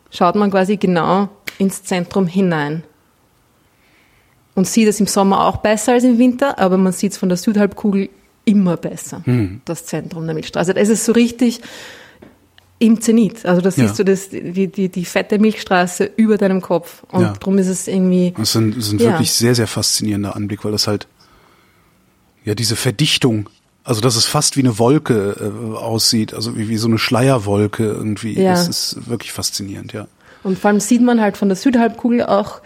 schaut 0.10 0.36
man 0.36 0.52
quasi 0.52 0.78
genau 0.78 1.30
ins 1.58 1.84
Zentrum 1.84 2.28
hinein. 2.28 2.84
Und 4.56 4.68
sieht 4.68 4.88
es 4.88 5.00
im 5.00 5.08
Sommer 5.08 5.46
auch 5.46 5.58
besser 5.58 5.94
als 5.94 6.04
im 6.04 6.18
Winter, 6.18 6.58
aber 6.58 6.78
man 6.78 6.92
sieht 6.92 7.12
es 7.12 7.18
von 7.18 7.30
der 7.30 7.38
Südhalbkugel 7.38 8.10
immer 8.44 8.78
besser, 8.78 9.22
das 9.66 9.86
Zentrum 9.86 10.26
der 10.26 10.34
Milchstraße. 10.34 10.72
Ist 10.72 10.90
es 10.90 11.06
so 11.06 11.12
richtig 11.12 11.62
im 12.80 13.02
Zenit. 13.02 13.46
Also 13.46 13.62
da 13.62 13.72
siehst 13.72 13.98
Ja. 13.98 14.04
du 14.04 14.12
das, 14.12 14.30
die, 14.30 14.68
die, 14.68 14.90
die 14.90 15.06
fette 15.06 15.40
Milchstraße 15.40 16.12
über 16.16 16.38
deinem 16.38 16.62
Kopf. 16.62 17.04
Und 17.12 17.22
Ja. 17.22 17.34
drum 17.34 17.58
ist 17.58 17.68
es 17.68 17.88
irgendwie, 17.88 18.34
Das 18.38 18.50
ist 18.50 18.56
ein, 18.56 18.72
das 18.76 18.86
ist 18.88 18.94
ein 18.94 19.00
Ja. 19.00 19.06
wirklich 19.12 19.32
sehr, 19.32 19.56
sehr 19.56 19.68
faszinierender 19.68 20.36
Anblick, 20.36 20.64
weil 20.64 20.72
das 20.72 20.88
halt, 20.88 21.08
ja, 22.46 22.54
diese 22.56 22.76
Verdichtung, 22.76 23.50
also 23.84 24.00
dass 24.02 24.16
es 24.16 24.26
fast 24.26 24.58
wie 24.58 24.62
eine 24.62 24.78
Wolke 24.80 25.36
äh, 25.40 25.78
aussieht, 25.78 26.34
also 26.34 26.56
wie, 26.58 26.70
wie 26.70 26.78
so 26.78 26.88
eine 26.88 26.98
Schleierwolke 27.00 27.84
irgendwie, 27.84 28.40
Ja. 28.40 28.52
das 28.52 28.68
ist 28.68 29.10
wirklich 29.10 29.32
faszinierend, 29.32 29.94
ja. 29.94 30.08
und 30.44 30.60
vor 30.60 30.70
allem 30.70 30.80
sieht 30.80 31.02
man 31.02 31.20
halt 31.20 31.36
von 31.38 31.50
der 31.50 31.56
Südhalbkugel 31.56 32.24
auch 32.24 32.62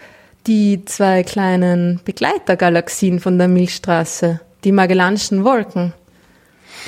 die 0.46 0.84
zwei 0.84 1.22
kleinen 1.22 2.00
Begleitergalaxien 2.04 3.18
von 3.20 3.38
der 3.38 3.48
Milchstraße, 3.48 4.40
die 4.64 4.72
Magellanischen 4.72 5.44
Wolken. 5.44 5.92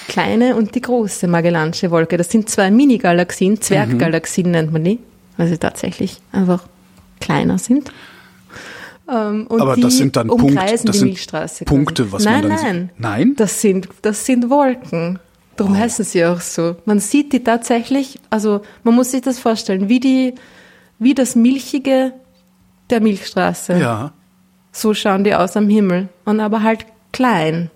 Kleine 0.08 0.56
und 0.56 0.74
die 0.74 0.80
große 0.80 1.26
Magellanische 1.28 1.90
Wolke. 1.90 2.16
Das 2.16 2.30
sind 2.30 2.48
zwei 2.48 2.70
Mini-Galaxien, 2.70 3.60
Zwerggalaxien 3.60 4.50
nennt 4.50 4.72
man 4.72 4.84
die, 4.84 4.98
weil 5.36 5.48
sie 5.48 5.58
tatsächlich 5.58 6.18
einfach 6.32 6.64
kleiner 7.20 7.58
sind. 7.58 7.90
Ähm, 9.08 9.46
Aber 9.50 9.76
das 9.76 9.98
sind 9.98 10.16
dann 10.16 10.28
Punkt- 10.28 10.56
das 10.56 10.82
die 10.82 10.92
sind 10.92 11.08
Milchstraße. 11.08 11.64
Punkte, 11.66 12.10
was 12.10 12.24
man 12.24 12.32
nein, 12.34 12.42
dann 12.48 12.58
sieht. 12.58 12.66
nein, 12.66 12.90
Nein? 12.98 13.34
Das 13.36 13.60
sind, 13.60 13.88
das 14.02 14.24
sind 14.24 14.48
Wolken. 14.48 15.18
Darum 15.56 15.76
heißen 15.78 16.04
sie 16.04 16.24
auch 16.24 16.40
so. 16.40 16.76
Man 16.84 16.98
sieht 16.98 17.32
die 17.32 17.44
tatsächlich, 17.44 18.18
also 18.30 18.62
man 18.82 18.94
muss 18.94 19.10
sich 19.12 19.20
das 19.22 19.38
vorstellen, 19.38 19.88
wie 19.88 20.00
die, 20.00 20.34
wie 20.98 21.14
das 21.14 21.36
Milchige 21.36 22.12
der 22.90 23.00
Milchstraße. 23.00 23.74
Ja. 23.78 24.12
So 24.72 24.94
schauen 24.94 25.22
die 25.22 25.34
aus 25.34 25.56
am 25.56 25.68
Himmel. 25.68 26.08
Und 26.24 26.40
aber 26.40 26.62
halt 26.62 26.86
klein. 27.12 27.70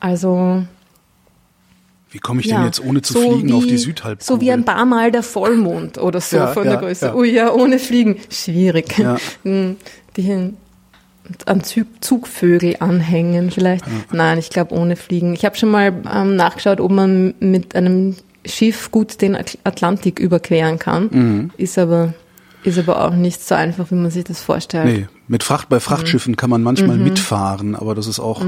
Also, 0.00 0.62
Wie 2.12 2.18
komme 2.18 2.40
ich 2.40 2.46
ja. 2.46 2.56
denn 2.58 2.66
jetzt 2.66 2.84
ohne 2.84 3.02
zu 3.02 3.14
so 3.14 3.20
fliegen 3.32 3.48
wie, 3.48 3.52
auf 3.54 3.66
die 3.66 3.78
Südhalbkugel? 3.78 4.26
So 4.36 4.40
wie 4.40 4.52
ein 4.52 4.64
paar 4.64 4.84
Mal 4.84 5.10
der 5.10 5.22
Vollmond 5.22 5.98
oder 5.98 6.20
so 6.20 6.36
Ja, 6.36 6.48
von 6.48 6.64
ja, 6.64 6.72
der 6.72 6.80
Größe. 6.80 7.14
Ui, 7.16 7.30
ja, 7.32 7.52
ohne 7.52 7.78
Fliegen. 7.78 8.16
Schwierig. 8.30 8.94
Hm, 9.44 9.76
Die 10.16 10.52
an 11.46 11.62
Zug, 11.64 11.86
Zugvögel 12.00 12.76
anhängen 12.80 13.50
vielleicht. 13.50 13.84
Nein, 14.12 14.38
ich 14.38 14.50
glaube 14.50 14.74
ohne 14.74 14.96
Fliegen. 14.96 15.32
Ich 15.34 15.44
habe 15.44 15.56
schon 15.56 15.70
mal 15.70 15.92
ähm, 16.12 16.36
nachgeschaut, 16.36 16.80
ob 16.80 16.90
man 16.90 17.32
mit 17.40 17.74
einem 17.74 18.16
Schiff 18.44 18.90
gut 18.90 19.22
den 19.22 19.36
At- 19.36 19.56
Atlantik 19.64 20.18
überqueren 20.18 20.78
kann. 20.78 21.08
Mhm. 21.12 21.50
Ist 21.56 21.78
aber 21.78 22.12
ist 22.64 22.78
aber 22.78 23.04
auch 23.04 23.14
nicht 23.14 23.42
so 23.44 23.54
einfach, 23.56 23.90
wie 23.90 23.94
man 23.96 24.10
sich 24.10 24.24
das 24.24 24.40
vorstellt. 24.42 24.84
Nee, 24.84 25.06
mit 25.26 25.42
Fracht, 25.42 25.68
bei 25.68 25.80
Frachtschiffen 25.80 26.36
kann 26.36 26.50
man 26.50 26.62
manchmal 26.62 26.96
Mhm. 26.96 27.04
mitfahren, 27.04 27.74
aber 27.74 27.94
das 27.96 28.06
ist 28.06 28.20
auch, 28.20 28.44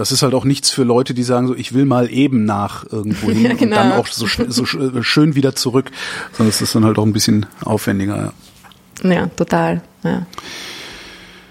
das 0.00 0.12
ist 0.12 0.22
halt 0.22 0.34
auch 0.34 0.44
nichts 0.44 0.70
für 0.70 0.82
Leute, 0.82 1.12
die 1.14 1.22
sagen 1.22 1.46
so, 1.46 1.54
ich 1.54 1.74
will 1.74 1.84
mal 1.84 2.10
eben 2.10 2.44
nach 2.44 2.84
irgendwo 2.90 3.28
hin 3.30 3.44
Ja, 3.44 3.50
und 3.52 3.58
genau. 3.58 3.76
dann 3.76 3.92
auch 3.92 4.06
so, 4.06 4.26
so 4.26 4.62
sch- 4.64 5.02
schön 5.02 5.34
wieder 5.34 5.54
zurück. 5.54 5.90
Sondern 6.32 6.48
es 6.48 6.60
ist 6.62 6.74
dann 6.74 6.84
halt 6.84 6.98
auch 6.98 7.04
ein 7.04 7.12
bisschen 7.12 7.46
aufwendiger. 7.64 8.32
Ja. 9.02 9.10
Ja, 9.12 9.26
total. 9.36 9.82
Ja. 10.02 10.26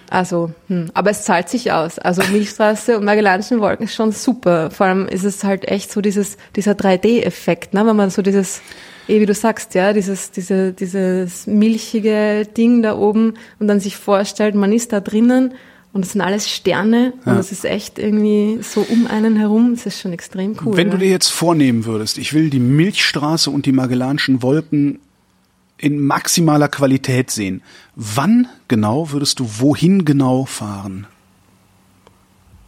Also, 0.09 0.51
hm. 0.67 0.89
aber 0.95 1.11
es 1.11 1.23
zahlt 1.23 1.49
sich 1.49 1.71
aus. 1.71 1.99
Also 1.99 2.23
Milchstraße 2.31 2.97
und 2.97 3.05
Magellanischen 3.05 3.59
Wolken 3.59 3.85
ist 3.85 3.93
schon 3.93 4.11
super. 4.11 4.71
Vor 4.71 4.87
allem 4.87 5.07
ist 5.07 5.23
es 5.23 5.43
halt 5.43 5.67
echt 5.67 5.91
so 5.91 6.01
dieses, 6.01 6.37
dieser 6.55 6.71
3D-Effekt, 6.71 7.75
ne? 7.75 7.85
wenn 7.85 7.95
man 7.95 8.09
so 8.09 8.23
dieses, 8.23 8.61
eh 9.07 9.21
wie 9.21 9.27
du 9.27 9.35
sagst, 9.35 9.75
ja, 9.75 9.93
dieses, 9.93 10.31
diese, 10.31 10.73
dieses 10.73 11.45
milchige 11.45 12.47
Ding 12.57 12.81
da 12.81 12.97
oben 12.97 13.35
und 13.59 13.67
dann 13.67 13.79
sich 13.79 13.97
vorstellt, 13.97 14.55
man 14.55 14.73
ist 14.73 14.93
da 14.93 14.99
drinnen 14.99 15.53
und 15.99 16.05
es 16.05 16.13
sind 16.13 16.21
alles 16.21 16.49
Sterne 16.49 17.11
und 17.25 17.33
Ja. 17.33 17.39
es 17.39 17.51
ist 17.51 17.65
echt 17.65 17.99
irgendwie 17.99 18.63
so 18.63 18.79
um 18.89 19.05
einen 19.07 19.35
herum. 19.35 19.73
Es 19.73 19.85
ist 19.85 19.99
schon 19.99 20.13
extrem 20.13 20.55
cool. 20.63 20.77
Wenn 20.77 20.87
du 20.89 20.95
ja. 20.95 21.03
dir 21.03 21.09
jetzt 21.09 21.27
vornehmen 21.27 21.83
würdest, 21.83 22.17
ich 22.17 22.31
will 22.31 22.49
die 22.49 22.61
Milchstraße 22.61 23.51
und 23.51 23.65
die 23.65 23.73
Magellanischen 23.73 24.41
Wolken 24.41 24.99
in 25.77 25.99
maximaler 25.99 26.69
Qualität 26.69 27.31
sehen, 27.31 27.61
wann 27.95 28.47
genau 28.69 29.11
würdest 29.11 29.41
du 29.41 29.59
wohin 29.59 30.05
genau 30.05 30.45
fahren? 30.45 31.05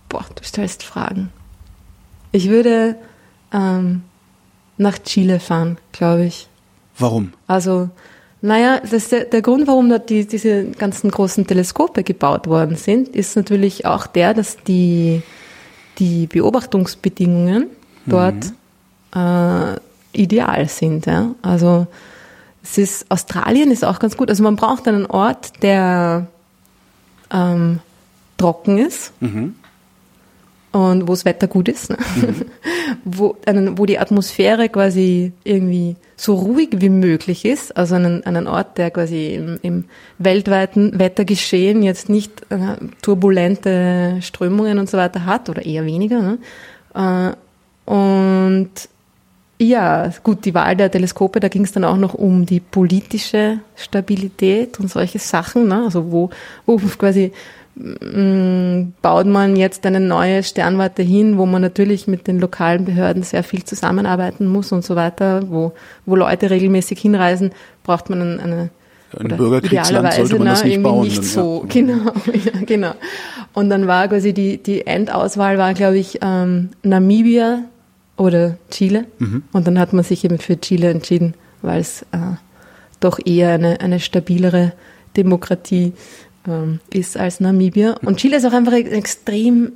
Boah, 0.09 0.25
du 0.35 0.43
stellst 0.43 0.83
Fragen. 0.83 1.29
Ich 2.33 2.49
würde 2.49 2.97
ähm, 3.53 4.01
nach 4.75 4.97
Chile 4.97 5.39
fahren, 5.39 5.77
glaube 5.93 6.25
ich. 6.25 6.49
Warum? 6.97 7.31
Also, 7.47 7.91
naja, 8.41 8.81
das 8.89 9.09
der, 9.09 9.25
der 9.25 9.41
Grund, 9.41 9.67
warum 9.67 9.89
dort 9.89 10.09
die, 10.09 10.25
diese 10.25 10.65
ganzen 10.65 11.11
großen 11.11 11.45
Teleskope 11.45 12.03
gebaut 12.03 12.47
worden 12.47 12.75
sind, 12.75 13.09
ist 13.09 13.35
natürlich 13.35 13.85
auch 13.85 14.07
der, 14.07 14.33
dass 14.33 14.57
die, 14.57 15.21
die 15.99 16.27
Beobachtungsbedingungen 16.27 17.67
dort 18.07 18.53
äh, 19.15 19.79
ideal 20.13 20.67
sind. 20.67 21.05
Ja? 21.05 21.35
Also 21.43 21.85
es 22.63 22.79
ist 22.79 23.05
Australien 23.09 23.69
ist 23.69 23.85
auch 23.85 23.99
ganz 23.99 24.17
gut. 24.17 24.29
Also 24.29 24.41
man 24.41 24.55
braucht 24.55 24.87
einen 24.87 25.05
Ort, 25.05 25.61
der 25.61 26.25
ähm, 27.31 27.79
trocken 28.37 28.79
ist. 28.79 29.13
Mhm 29.19 29.55
und 30.71 31.07
wo 31.07 31.13
das 31.13 31.25
Wetter 31.25 31.47
gut 31.47 31.67
ist, 31.67 31.89
ne? 31.89 31.97
mhm. 32.15 32.45
wo, 33.03 33.37
einen, 33.45 33.77
wo 33.77 33.85
die 33.85 33.99
Atmosphäre 33.99 34.69
quasi 34.69 35.31
irgendwie 35.43 35.95
so 36.15 36.35
ruhig 36.35 36.69
wie 36.73 36.89
möglich 36.89 37.45
ist, 37.45 37.75
also 37.75 37.95
einen, 37.95 38.23
einen 38.25 38.47
Ort, 38.47 38.77
der 38.77 38.91
quasi 38.91 39.33
im, 39.35 39.59
im 39.61 39.85
weltweiten 40.19 40.99
Wettergeschehen 40.99 41.83
jetzt 41.83 42.09
nicht 42.09 42.31
äh, 42.49 42.77
turbulente 43.01 44.17
Strömungen 44.21 44.79
und 44.79 44.89
so 44.89 44.97
weiter 44.97 45.25
hat 45.25 45.49
oder 45.49 45.65
eher 45.65 45.85
weniger. 45.85 46.21
Ne? 46.21 46.37
Äh, 46.93 47.91
und 47.91 48.69
ja, 49.57 50.11
gut, 50.23 50.45
die 50.45 50.55
Wahl 50.55 50.75
der 50.75 50.89
Teleskope, 50.89 51.39
da 51.39 51.47
ging 51.47 51.63
es 51.63 51.71
dann 51.71 51.83
auch 51.83 51.97
noch 51.97 52.15
um 52.15 52.45
die 52.45 52.59
politische 52.59 53.59
Stabilität 53.75 54.79
und 54.79 54.89
solche 54.89 55.19
Sachen, 55.19 55.67
ne? 55.67 55.83
also 55.83 56.11
wo, 56.11 56.29
wo 56.65 56.77
quasi 56.77 57.31
baut 57.75 59.25
man 59.27 59.55
jetzt 59.55 59.85
eine 59.85 59.99
neue 59.99 60.43
Sternwarte 60.43 61.03
hin, 61.03 61.37
wo 61.37 61.45
man 61.45 61.61
natürlich 61.61 62.05
mit 62.07 62.27
den 62.27 62.39
lokalen 62.39 62.85
Behörden 62.85 63.23
sehr 63.23 63.43
viel 63.43 63.63
zusammenarbeiten 63.63 64.45
muss 64.45 64.71
und 64.71 64.83
so 64.83 64.95
weiter, 64.95 65.49
wo, 65.49 65.71
wo 66.05 66.15
Leute 66.15 66.49
regelmäßig 66.49 66.99
hinreisen, 66.99 67.51
braucht 67.83 68.09
man 68.09 68.21
eine, 68.21 68.43
eine 68.43 68.69
ein 69.17 69.27
Bürgerkriegsland 69.27 70.13
sollte 70.13 70.37
man 70.37 70.47
das 70.47 70.63
nicht 70.63 70.81
bauen. 70.81 71.03
Nicht 71.03 71.17
dann, 71.17 71.23
so, 71.25 71.61
ja. 71.63 71.69
genau, 71.73 72.11
ja, 72.33 72.65
genau. 72.65 72.93
Und 73.53 73.69
dann 73.69 73.87
war 73.87 74.07
quasi 74.07 74.33
die, 74.33 74.57
die 74.57 74.87
Endauswahl 74.87 75.57
war, 75.57 75.73
glaube 75.73 75.97
ich, 75.97 76.19
ähm, 76.21 76.69
Namibia 76.83 77.63
oder 78.15 78.57
Chile. 78.69 79.05
Mhm. 79.19 79.43
Und 79.51 79.67
dann 79.67 79.79
hat 79.79 79.91
man 79.91 80.05
sich 80.05 80.23
eben 80.23 80.39
für 80.39 80.59
Chile 80.59 80.89
entschieden, 80.89 81.33
weil 81.61 81.81
es 81.81 82.03
äh, 82.13 82.17
doch 83.01 83.19
eher 83.25 83.53
eine, 83.53 83.81
eine 83.81 83.99
stabilere 83.99 84.71
Demokratie 85.17 85.91
ähm, 86.47 86.79
ist 86.91 87.17
als 87.17 87.39
Namibia. 87.39 87.95
Und 88.03 88.17
Chile 88.17 88.37
ist 88.37 88.45
auch 88.45 88.53
einfach 88.53 88.73
ein 88.73 88.87
extrem 88.87 89.73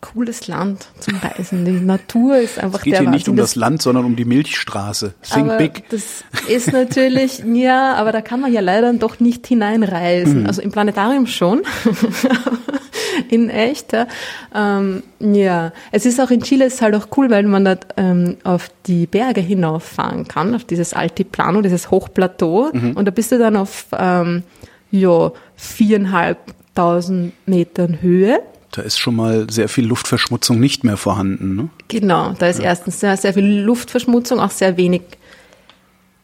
cooles 0.00 0.46
Land 0.46 0.88
zum 1.00 1.16
Reisen. 1.16 1.64
Die 1.64 1.72
Natur 1.72 2.38
ist 2.38 2.58
einfach 2.58 2.78
es 2.78 2.84
geht 2.84 2.94
der 2.94 3.00
hier 3.00 3.10
nicht 3.10 3.28
um 3.28 3.36
das 3.36 3.56
Land, 3.56 3.82
sondern 3.82 4.04
um 4.04 4.14
die 4.14 4.24
Milchstraße. 4.24 5.14
Think 5.22 5.46
aber 5.46 5.58
big. 5.58 5.88
Das 5.90 6.24
ist 6.48 6.72
natürlich, 6.72 7.42
ja, 7.52 7.94
aber 7.94 8.12
da 8.12 8.20
kann 8.20 8.40
man 8.40 8.52
ja 8.52 8.60
leider 8.60 8.92
doch 8.94 9.18
nicht 9.18 9.46
hineinreisen. 9.46 10.42
Mhm. 10.42 10.46
Also 10.46 10.62
im 10.62 10.70
Planetarium 10.70 11.26
schon. 11.26 11.62
in 13.28 13.50
echt. 13.50 13.92
Ja. 13.92 14.06
Ähm, 14.54 15.02
ja, 15.18 15.72
es 15.90 16.06
ist 16.06 16.20
auch 16.20 16.30
in 16.30 16.42
Chile 16.42 16.66
ist 16.66 16.80
halt 16.80 16.94
auch 16.94 17.08
cool, 17.16 17.30
weil 17.30 17.42
man 17.44 17.64
da 17.64 17.76
ähm, 17.96 18.36
auf 18.44 18.70
die 18.86 19.06
Berge 19.06 19.40
hinauffahren 19.40 20.28
kann, 20.28 20.54
auf 20.54 20.64
dieses 20.64 20.92
Altiplano, 20.92 21.60
dieses 21.60 21.90
Hochplateau. 21.90 22.70
Mhm. 22.72 22.92
Und 22.92 23.06
da 23.06 23.10
bist 23.10 23.32
du 23.32 23.38
dann 23.38 23.56
auf 23.56 23.86
ähm, 23.92 24.44
ja, 24.90 25.32
viereinhalbtausend 25.58 27.34
Metern 27.46 28.00
Höhe. 28.00 28.40
Da 28.70 28.82
ist 28.82 28.98
schon 28.98 29.16
mal 29.16 29.50
sehr 29.50 29.68
viel 29.68 29.86
Luftverschmutzung 29.86 30.58
nicht 30.60 30.84
mehr 30.84 30.96
vorhanden. 30.96 31.56
Ne? 31.56 31.68
Genau, 31.88 32.34
da 32.38 32.46
ist 32.46 32.60
ja. 32.60 32.66
erstens 32.66 33.00
sehr, 33.00 33.16
sehr 33.16 33.34
viel 33.34 33.60
Luftverschmutzung, 33.60 34.40
auch 34.40 34.50
sehr 34.50 34.76
wenig 34.76 35.02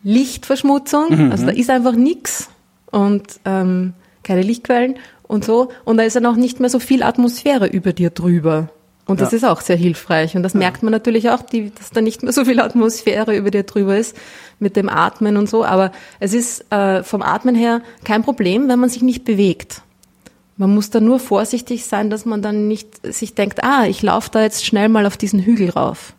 Lichtverschmutzung. 0.03 1.27
Mhm. 1.27 1.33
Also 1.33 1.47
da 1.47 1.53
ist 1.53 1.71
einfach 1.71 1.95
nichts 1.95 2.49
und 2.91 3.25
ähm, 3.45 3.95
keine 4.23 4.43
Lichtquellen 4.43 4.97
und 5.25 5.45
so. 5.45 5.71
Und 5.85 5.97
da 5.97 6.05
ist 6.05 6.17
dann 6.17 6.27
auch 6.27 6.37
nicht 6.37 6.61
mehr 6.61 6.71
so 6.71 6.79
viel 6.79 7.03
Atmosphäre 7.03 7.67
über 7.67 7.93
dir 7.93 8.11
drüber. 8.11 8.71
Und 9.07 9.21
das 9.21 9.33
ja. 9.33 9.37
ist 9.37 9.45
auch 9.45 9.61
sehr 9.61 9.77
hilfreich. 9.77 10.35
Und 10.37 10.43
das 10.43 10.55
ja. 10.55 10.61
merkt 10.61 10.83
man 10.83 10.91
natürlich 10.91 11.29
auch, 11.31 11.43
die, 11.43 11.71
dass 11.71 11.91
da 11.91 12.01
nicht 12.01 12.23
mehr 12.23 12.33
so 12.33 12.45
viel 12.45 12.61
Atmosphäre 12.61 13.37
über 13.37 13.51
dir 13.51 13.65
drüber 13.65 13.97
ist 13.97 14.17
mit 14.59 14.77
dem 14.77 14.89
Atmen 14.89 15.37
und 15.37 15.49
so. 15.49 15.65
Aber 15.65 15.93
es 16.21 16.33
ist 16.33 16.73
äh, 16.73 17.03
vom 17.03 17.23
Atmen 17.23 17.55
her 17.55 17.83
kein 18.05 18.23
Problem, 18.23 18.69
wenn 18.69 18.79
man 18.79 18.89
sich 18.89 19.03
nicht 19.03 19.25
bewegt. 19.25 19.83
Man 20.57 20.75
muss 20.75 20.91
da 20.91 21.01
nur 21.01 21.19
vorsichtig 21.19 21.85
sein, 21.85 22.11
dass 22.11 22.25
man 22.25 22.41
dann 22.41 22.69
nicht 22.69 22.89
sich 23.05 23.35
denkt, 23.35 23.63
ah, 23.65 23.87
ich 23.87 24.03
laufe 24.03 24.31
da 24.31 24.43
jetzt 24.43 24.65
schnell 24.65 24.89
mal 24.89 25.05
auf 25.05 25.17
diesen 25.17 25.41
Hügel 25.41 25.71
rauf. 25.71 26.15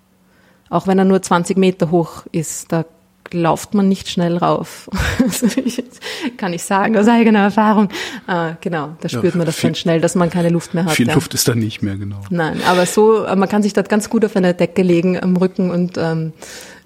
Auch 0.69 0.87
wenn 0.87 0.99
er 0.99 1.05
nur 1.05 1.21
20 1.21 1.57
Meter 1.57 1.89
hoch 1.89 2.25
ist, 2.31 2.71
da 2.71 2.85
lauft 3.31 3.73
man 3.73 3.87
nicht 3.87 4.09
schnell 4.09 4.37
rauf. 4.37 4.89
kann 6.37 6.53
ich 6.53 6.63
sagen 6.63 6.97
aus 6.97 7.07
eigener 7.07 7.39
Erfahrung. 7.39 7.89
Ah, 8.27 8.53
genau, 8.61 8.95
da 9.01 9.09
spürt 9.09 9.33
ja, 9.33 9.37
man 9.37 9.45
das 9.45 9.55
viel, 9.55 9.69
dann 9.69 9.75
schnell, 9.75 10.01
dass 10.01 10.15
man 10.15 10.29
keine 10.29 10.49
Luft 10.49 10.73
mehr 10.73 10.85
hat. 10.85 10.93
Viel 10.93 11.07
ja. 11.07 11.13
Luft 11.13 11.33
ist 11.33 11.47
da 11.47 11.55
nicht 11.55 11.81
mehr, 11.81 11.95
genau. 11.95 12.21
Nein, 12.29 12.61
aber 12.67 12.85
so, 12.85 13.25
man 13.35 13.49
kann 13.49 13.63
sich 13.63 13.73
dort 13.73 13.89
ganz 13.89 14.09
gut 14.09 14.25
auf 14.25 14.35
einer 14.35 14.53
Decke 14.53 14.81
legen 14.81 15.21
am 15.21 15.35
Rücken 15.37 15.71
und 15.71 15.97
ähm, 15.97 16.33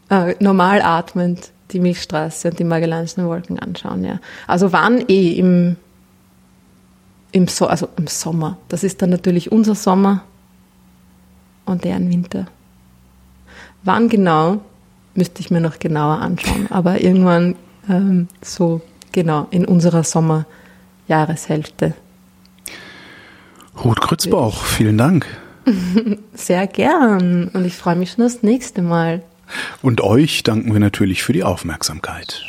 äh, 0.09 0.35
normal 0.39 0.81
atmend 0.81 1.51
die 1.71 1.79
Milchstraße 1.79 2.49
und 2.49 2.59
die 2.59 2.63
Magellanischen 2.63 3.25
Wolken 3.25 3.59
anschauen. 3.59 4.03
Ja. 4.03 4.19
Also 4.47 4.71
wann 4.71 5.03
eh 5.07 5.33
im, 5.33 5.75
im, 7.31 7.47
so 7.47 7.67
also 7.67 7.89
im 7.97 8.07
Sommer. 8.07 8.57
Das 8.69 8.83
ist 8.83 9.01
dann 9.01 9.09
natürlich 9.11 9.51
unser 9.51 9.75
Sommer 9.75 10.23
und 11.65 11.83
deren 11.83 12.09
Winter. 12.09 12.47
Wann 13.83 14.09
genau, 14.09 14.61
müsste 15.16 15.41
ich 15.41 15.51
mir 15.51 15.62
noch 15.62 15.80
genauer 15.80 16.20
anschauen. 16.20 16.68
Aber 16.70 17.01
irgendwann 17.01 17.55
ähm, 17.89 18.28
so 18.41 18.82
genau 19.12 19.47
in 19.51 19.66
unserer 19.66 20.03
Sommerjahreshälfte. 20.03 21.93
Ruth 23.84 24.01
Krützbauch, 24.01 24.64
vielen 24.64 24.97
Dank. 24.97 25.26
Sehr 26.34 26.68
gern 26.68 27.49
und 27.49 27.66
ich 27.66 27.76
freue 27.76 27.95
mich 27.95 28.12
schon 28.12 28.24
das 28.24 28.43
nächste 28.43 28.82
Mal. 28.82 29.24
Und 29.82 30.01
euch 30.01 30.43
danken 30.43 30.74
wir 30.74 30.80
natürlich 30.80 31.24
für 31.24 31.34
die 31.34 31.43
Aufmerksamkeit. 31.43 32.43